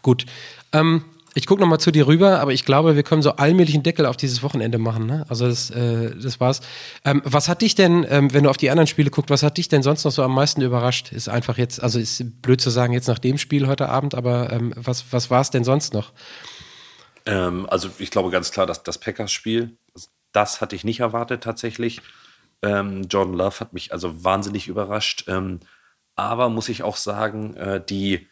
Gut. 0.02 0.26
Ähm, 0.72 1.04
ich 1.34 1.46
gucke 1.46 1.60
nochmal 1.60 1.80
zu 1.80 1.90
dir 1.90 2.06
rüber, 2.06 2.40
aber 2.40 2.52
ich 2.52 2.64
glaube, 2.64 2.96
wir 2.96 3.02
können 3.02 3.22
so 3.22 3.32
allmählich 3.32 3.74
einen 3.74 3.82
Deckel 3.82 4.06
auf 4.06 4.16
dieses 4.16 4.42
Wochenende 4.42 4.78
machen. 4.78 5.06
Ne? 5.06 5.24
Also 5.28 5.46
das, 5.46 5.70
äh, 5.70 6.14
das 6.16 6.40
war's. 6.40 6.60
Ähm, 7.04 7.22
was 7.24 7.48
hat 7.48 7.62
dich 7.62 7.74
denn, 7.74 8.06
ähm, 8.08 8.32
wenn 8.32 8.44
du 8.44 8.50
auf 8.50 8.56
die 8.56 8.70
anderen 8.70 8.86
Spiele 8.86 9.10
guckst, 9.10 9.30
was 9.30 9.42
hat 9.42 9.58
dich 9.58 9.68
denn 9.68 9.82
sonst 9.82 10.04
noch 10.04 10.12
so 10.12 10.22
am 10.22 10.34
meisten 10.34 10.62
überrascht? 10.62 11.12
Ist 11.12 11.28
einfach 11.28 11.58
jetzt, 11.58 11.82
also 11.82 11.98
ist 11.98 12.42
blöd 12.42 12.60
zu 12.60 12.70
sagen 12.70 12.92
jetzt 12.92 13.08
nach 13.08 13.18
dem 13.18 13.38
Spiel 13.38 13.66
heute 13.66 13.88
Abend, 13.88 14.14
aber 14.14 14.52
ähm, 14.52 14.72
was, 14.76 15.04
was 15.12 15.30
war 15.30 15.40
es 15.40 15.50
denn 15.50 15.64
sonst 15.64 15.92
noch? 15.92 16.12
Ähm, 17.26 17.66
also 17.68 17.90
ich 17.98 18.10
glaube 18.10 18.30
ganz 18.30 18.50
klar, 18.50 18.66
dass 18.66 18.82
das 18.82 18.98
Packers-Spiel, 18.98 19.76
das 20.32 20.60
hatte 20.60 20.76
ich 20.76 20.84
nicht 20.84 21.00
erwartet 21.00 21.42
tatsächlich. 21.42 22.00
Ähm, 22.62 23.04
Jordan 23.04 23.34
Love 23.34 23.60
hat 23.60 23.72
mich 23.72 23.92
also 23.92 24.24
wahnsinnig 24.24 24.66
überrascht. 24.66 25.24
Ähm, 25.28 25.60
aber 26.16 26.48
muss 26.48 26.68
ich 26.68 26.82
auch 26.82 26.96
sagen, 26.96 27.54
äh, 27.56 27.80
die, 27.84 28.26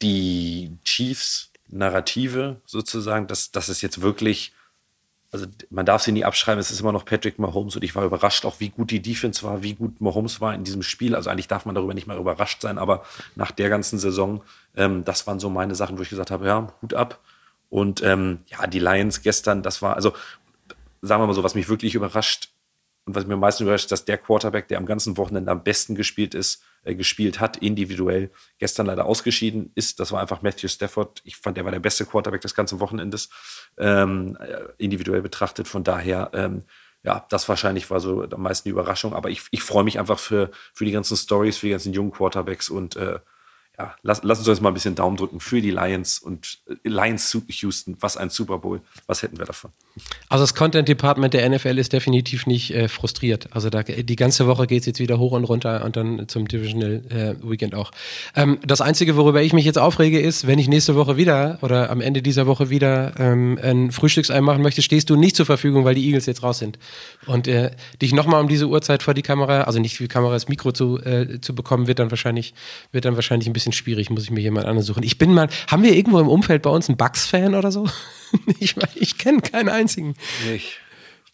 die 0.00 0.78
Chiefs 0.84 1.49
Narrative 1.70 2.60
sozusagen, 2.64 3.26
dass, 3.26 3.52
dass 3.52 3.68
es 3.68 3.82
jetzt 3.82 4.00
wirklich, 4.00 4.52
also 5.30 5.46
man 5.70 5.86
darf 5.86 6.02
sie 6.02 6.12
nie 6.12 6.24
abschreiben, 6.24 6.58
es 6.58 6.70
ist 6.70 6.80
immer 6.80 6.92
noch 6.92 7.04
Patrick 7.04 7.38
Mahomes 7.38 7.76
und 7.76 7.84
ich 7.84 7.94
war 7.94 8.04
überrascht 8.04 8.44
auch, 8.44 8.60
wie 8.60 8.70
gut 8.70 8.90
die 8.90 9.00
Defense 9.00 9.42
war, 9.42 9.62
wie 9.62 9.74
gut 9.74 10.00
Mahomes 10.00 10.40
war 10.40 10.54
in 10.54 10.64
diesem 10.64 10.82
Spiel. 10.82 11.14
Also 11.14 11.30
eigentlich 11.30 11.48
darf 11.48 11.66
man 11.66 11.74
darüber 11.74 11.94
nicht 11.94 12.06
mal 12.06 12.18
überrascht 12.18 12.60
sein, 12.60 12.78
aber 12.78 13.04
nach 13.36 13.50
der 13.50 13.68
ganzen 13.68 13.98
Saison, 13.98 14.42
ähm, 14.76 15.04
das 15.04 15.26
waren 15.26 15.40
so 15.40 15.50
meine 15.50 15.74
Sachen, 15.74 15.98
wo 15.98 16.02
ich 16.02 16.10
gesagt 16.10 16.30
habe, 16.30 16.46
ja, 16.46 16.72
Hut 16.82 16.94
ab. 16.94 17.20
Und 17.68 18.02
ähm, 18.02 18.40
ja, 18.46 18.66
die 18.66 18.80
Lions 18.80 19.22
gestern, 19.22 19.62
das 19.62 19.80
war, 19.80 19.94
also 19.94 20.12
sagen 21.02 21.22
wir 21.22 21.26
mal 21.26 21.34
so, 21.34 21.44
was 21.44 21.54
mich 21.54 21.68
wirklich 21.68 21.94
überrascht 21.94 22.50
und 23.04 23.14
was 23.14 23.26
mir 23.26 23.34
am 23.34 23.40
meisten 23.40 23.62
überrascht, 23.62 23.92
dass 23.92 24.04
der 24.04 24.18
Quarterback, 24.18 24.68
der 24.68 24.78
am 24.78 24.86
ganzen 24.86 25.16
Wochenende 25.16 25.50
am 25.50 25.62
besten 25.62 25.94
gespielt 25.94 26.34
ist, 26.34 26.62
äh, 26.82 26.94
gespielt 26.94 27.40
hat, 27.40 27.58
individuell, 27.58 28.30
gestern 28.58 28.86
leider 28.86 29.06
ausgeschieden 29.06 29.70
ist. 29.74 30.00
Das 30.00 30.12
war 30.12 30.20
einfach 30.20 30.42
Matthew 30.42 30.68
Stafford. 30.68 31.20
Ich 31.24 31.36
fand, 31.36 31.58
er 31.58 31.64
war 31.64 31.72
der 31.72 31.80
beste 31.80 32.06
Quarterback 32.06 32.40
des 32.40 32.54
ganzen 32.54 32.80
Wochenendes, 32.80 33.28
ähm, 33.78 34.36
äh, 34.40 34.64
individuell 34.78 35.22
betrachtet. 35.22 35.68
Von 35.68 35.84
daher, 35.84 36.30
ähm, 36.32 36.64
ja, 37.02 37.26
das 37.30 37.48
wahrscheinlich 37.48 37.90
war 37.90 38.00
so 38.00 38.22
am 38.22 38.42
meisten 38.42 38.68
die 38.68 38.72
Überraschung. 38.72 39.14
Aber 39.14 39.30
ich, 39.30 39.42
ich 39.50 39.62
freue 39.62 39.84
mich 39.84 39.98
einfach 39.98 40.18
für, 40.18 40.50
für 40.72 40.84
die 40.84 40.92
ganzen 40.92 41.16
Stories, 41.16 41.58
für 41.58 41.66
die 41.66 41.72
ganzen 41.72 41.92
jungen 41.92 42.12
Quarterbacks 42.12 42.70
und 42.70 42.96
äh, 42.96 43.18
ja, 43.80 43.94
lass, 44.02 44.20
lass 44.22 44.38
uns 44.38 44.46
jetzt 44.46 44.60
mal 44.60 44.68
ein 44.68 44.74
bisschen 44.74 44.94
Daumen 44.94 45.16
drücken 45.16 45.40
für 45.40 45.62
die 45.62 45.70
Lions 45.70 46.18
und 46.18 46.58
äh, 46.68 46.74
Lions 46.88 47.34
Houston. 47.48 47.96
Was 48.00 48.18
ein 48.18 48.28
Super 48.28 48.58
Bowl. 48.58 48.82
Was 49.06 49.22
hätten 49.22 49.38
wir 49.38 49.46
davon? 49.46 49.70
Also 50.28 50.42
das 50.42 50.54
Content 50.54 50.86
Department 50.86 51.32
der 51.32 51.48
NFL 51.48 51.78
ist 51.78 51.94
definitiv 51.94 52.46
nicht 52.46 52.74
äh, 52.74 52.88
frustriert. 52.88 53.48
Also 53.52 53.70
da, 53.70 53.82
die 53.82 54.16
ganze 54.16 54.46
Woche 54.46 54.66
geht 54.66 54.80
es 54.80 54.86
jetzt 54.86 55.00
wieder 55.00 55.18
hoch 55.18 55.32
und 55.32 55.44
runter 55.44 55.82
und 55.84 55.96
dann 55.96 56.28
zum 56.28 56.46
Divisional 56.46 57.02
äh, 57.08 57.34
Weekend 57.42 57.74
auch. 57.74 57.90
Ähm, 58.36 58.58
das 58.66 58.82
Einzige, 58.82 59.16
worüber 59.16 59.40
ich 59.40 59.54
mich 59.54 59.64
jetzt 59.64 59.78
aufrege, 59.78 60.20
ist, 60.20 60.46
wenn 60.46 60.58
ich 60.58 60.68
nächste 60.68 60.94
Woche 60.94 61.16
wieder 61.16 61.58
oder 61.62 61.88
am 61.88 62.02
Ende 62.02 62.20
dieser 62.20 62.46
Woche 62.46 62.68
wieder 62.68 63.18
ähm, 63.18 63.58
ein 63.62 63.92
Frühstücksei 63.92 64.42
machen 64.42 64.62
möchte, 64.62 64.82
stehst 64.82 65.08
du 65.08 65.16
nicht 65.16 65.36
zur 65.36 65.46
Verfügung, 65.46 65.86
weil 65.86 65.94
die 65.94 66.04
Eagles 66.04 66.26
jetzt 66.26 66.42
raus 66.42 66.58
sind. 66.58 66.78
Und 67.26 67.48
äh, 67.48 67.70
dich 68.02 68.12
nochmal 68.12 68.42
um 68.42 68.48
diese 68.48 68.68
Uhrzeit 68.68 69.02
vor 69.02 69.14
die 69.14 69.22
Kamera, 69.22 69.62
also 69.62 69.78
nicht 69.78 69.98
die 69.98 70.08
Kamera, 70.08 70.34
das 70.34 70.48
Mikro 70.48 70.72
zu, 70.72 70.98
äh, 70.98 71.40
zu 71.40 71.54
bekommen, 71.54 71.86
wird 71.86 71.98
dann 71.98 72.10
wahrscheinlich, 72.10 72.52
wird 72.92 73.06
dann 73.06 73.14
wahrscheinlich 73.14 73.48
ein 73.48 73.54
bisschen 73.54 73.69
schwierig, 73.72 74.10
muss 74.10 74.24
ich 74.24 74.30
mir 74.30 74.40
jemand 74.40 74.66
anderen 74.66 74.84
suchen. 74.84 75.02
Ich 75.02 75.18
bin 75.18 75.32
mal, 75.32 75.48
haben 75.68 75.82
wir 75.82 75.94
irgendwo 75.94 76.18
im 76.20 76.28
Umfeld 76.28 76.62
bei 76.62 76.70
uns 76.70 76.88
einen 76.88 76.96
Bugs-Fan 76.96 77.54
oder 77.54 77.72
so? 77.72 77.88
ich 78.60 78.76
ich 78.94 79.18
kenne 79.18 79.40
keinen 79.40 79.68
einzigen. 79.68 80.14
Nicht. 80.50 80.78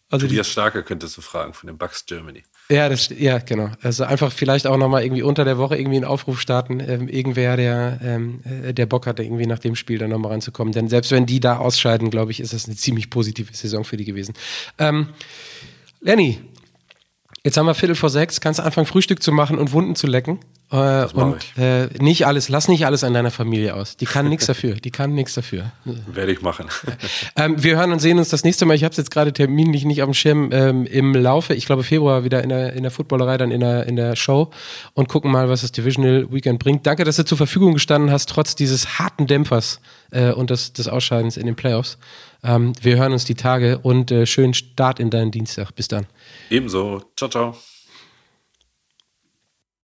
Also 0.09 0.25
Tobias 0.25 0.47
Starke 0.47 0.83
könntest 0.83 1.17
du 1.17 1.21
fragen 1.21 1.53
von 1.53 1.67
den 1.67 1.77
Bucks 1.77 2.05
Germany. 2.05 2.43
Ja, 2.69 2.87
das, 2.87 3.09
ja, 3.17 3.39
genau. 3.39 3.71
Also 3.81 4.05
einfach 4.05 4.31
vielleicht 4.31 4.65
auch 4.65 4.77
nochmal 4.77 5.03
irgendwie 5.03 5.21
unter 5.21 5.43
der 5.43 5.57
Woche 5.57 5.77
irgendwie 5.77 5.97
einen 5.97 6.05
Aufruf 6.05 6.39
starten. 6.39 6.79
Ähm, 6.79 7.09
irgendwer, 7.09 7.57
der, 7.57 7.99
ähm, 8.01 8.41
äh, 8.43 8.73
der 8.73 8.85
Bock 8.85 9.05
hatte, 9.05 9.23
irgendwie 9.23 9.45
nach 9.45 9.59
dem 9.59 9.75
Spiel 9.75 9.97
dann 9.97 10.09
nochmal 10.09 10.31
ranzukommen. 10.31 10.73
Denn 10.73 10.87
selbst 10.87 11.11
wenn 11.11 11.25
die 11.25 11.41
da 11.41 11.57
ausscheiden, 11.57 12.09
glaube 12.09 12.31
ich, 12.31 12.39
ist 12.39 12.53
das 12.53 12.65
eine 12.65 12.75
ziemlich 12.75 13.09
positive 13.09 13.53
Saison 13.53 13.83
für 13.83 13.97
die 13.97 14.05
gewesen. 14.05 14.33
Ähm, 14.77 15.09
Lenny, 15.99 16.39
jetzt 17.47 17.57
haben 17.57 17.65
wir 17.65 17.73
Viertel 17.73 17.95
vor 17.95 18.09
sechs. 18.09 18.41
Kannst 18.41 18.59
anfangen, 18.59 18.85
Frühstück 18.85 19.23
zu 19.23 19.31
machen 19.31 19.57
und 19.57 19.71
Wunden 19.71 19.95
zu 19.95 20.05
lecken? 20.05 20.39
Äh, 20.69 21.05
und 21.13 21.37
äh, 21.57 21.87
nicht 21.99 22.27
alles, 22.27 22.49
lass 22.49 22.67
nicht 22.67 22.85
alles 22.85 23.05
an 23.05 23.13
deiner 23.13 23.31
Familie 23.31 23.73
aus. 23.73 23.95
Die 23.95 24.05
kann 24.05 24.27
nichts 24.27 24.45
dafür. 24.47 24.75
Die 24.75 24.91
kann 24.91 25.13
nichts 25.13 25.33
dafür. 25.33 25.71
Werde 25.85 26.33
ich 26.33 26.41
machen. 26.41 26.67
ähm, 27.37 27.63
wir 27.63 27.77
hören 27.77 27.93
und 27.93 27.99
sehen 27.99 28.17
uns 28.17 28.27
das 28.27 28.43
nächste 28.43 28.65
Mal. 28.65 28.73
Ich 28.73 28.83
habe 28.83 28.91
es 28.91 28.97
jetzt 28.97 29.11
gerade 29.11 29.31
terminlich 29.31 29.85
nicht 29.85 30.01
auf 30.03 30.09
dem 30.09 30.13
Schirm 30.13 30.49
ähm, 30.51 30.85
im 30.85 31.15
Laufe. 31.15 31.53
Ich 31.53 31.65
glaube 31.65 31.83
Februar 31.83 32.25
wieder 32.25 32.43
in 32.43 32.49
der 32.49 32.73
in 32.73 32.83
der 32.83 32.91
Footballerei 32.91 33.37
dann 33.37 33.51
in 33.51 33.61
der 33.61 33.85
in 33.85 33.95
der 33.95 34.17
Show 34.17 34.51
und 34.93 35.07
gucken 35.07 35.31
mal, 35.31 35.47
was 35.47 35.61
das 35.61 35.71
Divisional 35.71 36.27
Weekend 36.29 36.59
bringt. 36.59 36.85
Danke, 36.85 37.05
dass 37.05 37.15
du 37.15 37.23
zur 37.23 37.37
Verfügung 37.37 37.73
gestanden 37.73 38.11
hast, 38.11 38.27
trotz 38.27 38.55
dieses 38.55 38.99
harten 38.99 39.25
Dämpfers 39.25 39.79
äh, 40.11 40.31
und 40.31 40.49
des, 40.49 40.73
des 40.73 40.89
Ausscheidens 40.89 41.37
in 41.37 41.45
den 41.45 41.55
Playoffs. 41.55 41.97
Ähm, 42.47 42.73
wir 42.81 42.97
hören 42.97 43.11
uns 43.11 43.25
die 43.25 43.35
Tage 43.35 43.79
und 43.79 44.09
äh, 44.09 44.25
schönen 44.25 44.53
Start 44.53 44.99
in 44.99 45.09
deinen 45.09 45.31
Dienstag. 45.31 45.71
Bis 45.75 45.87
dann. 45.87 46.07
Ebenso. 46.49 47.03
Ciao 47.15 47.29
ciao. 47.29 47.57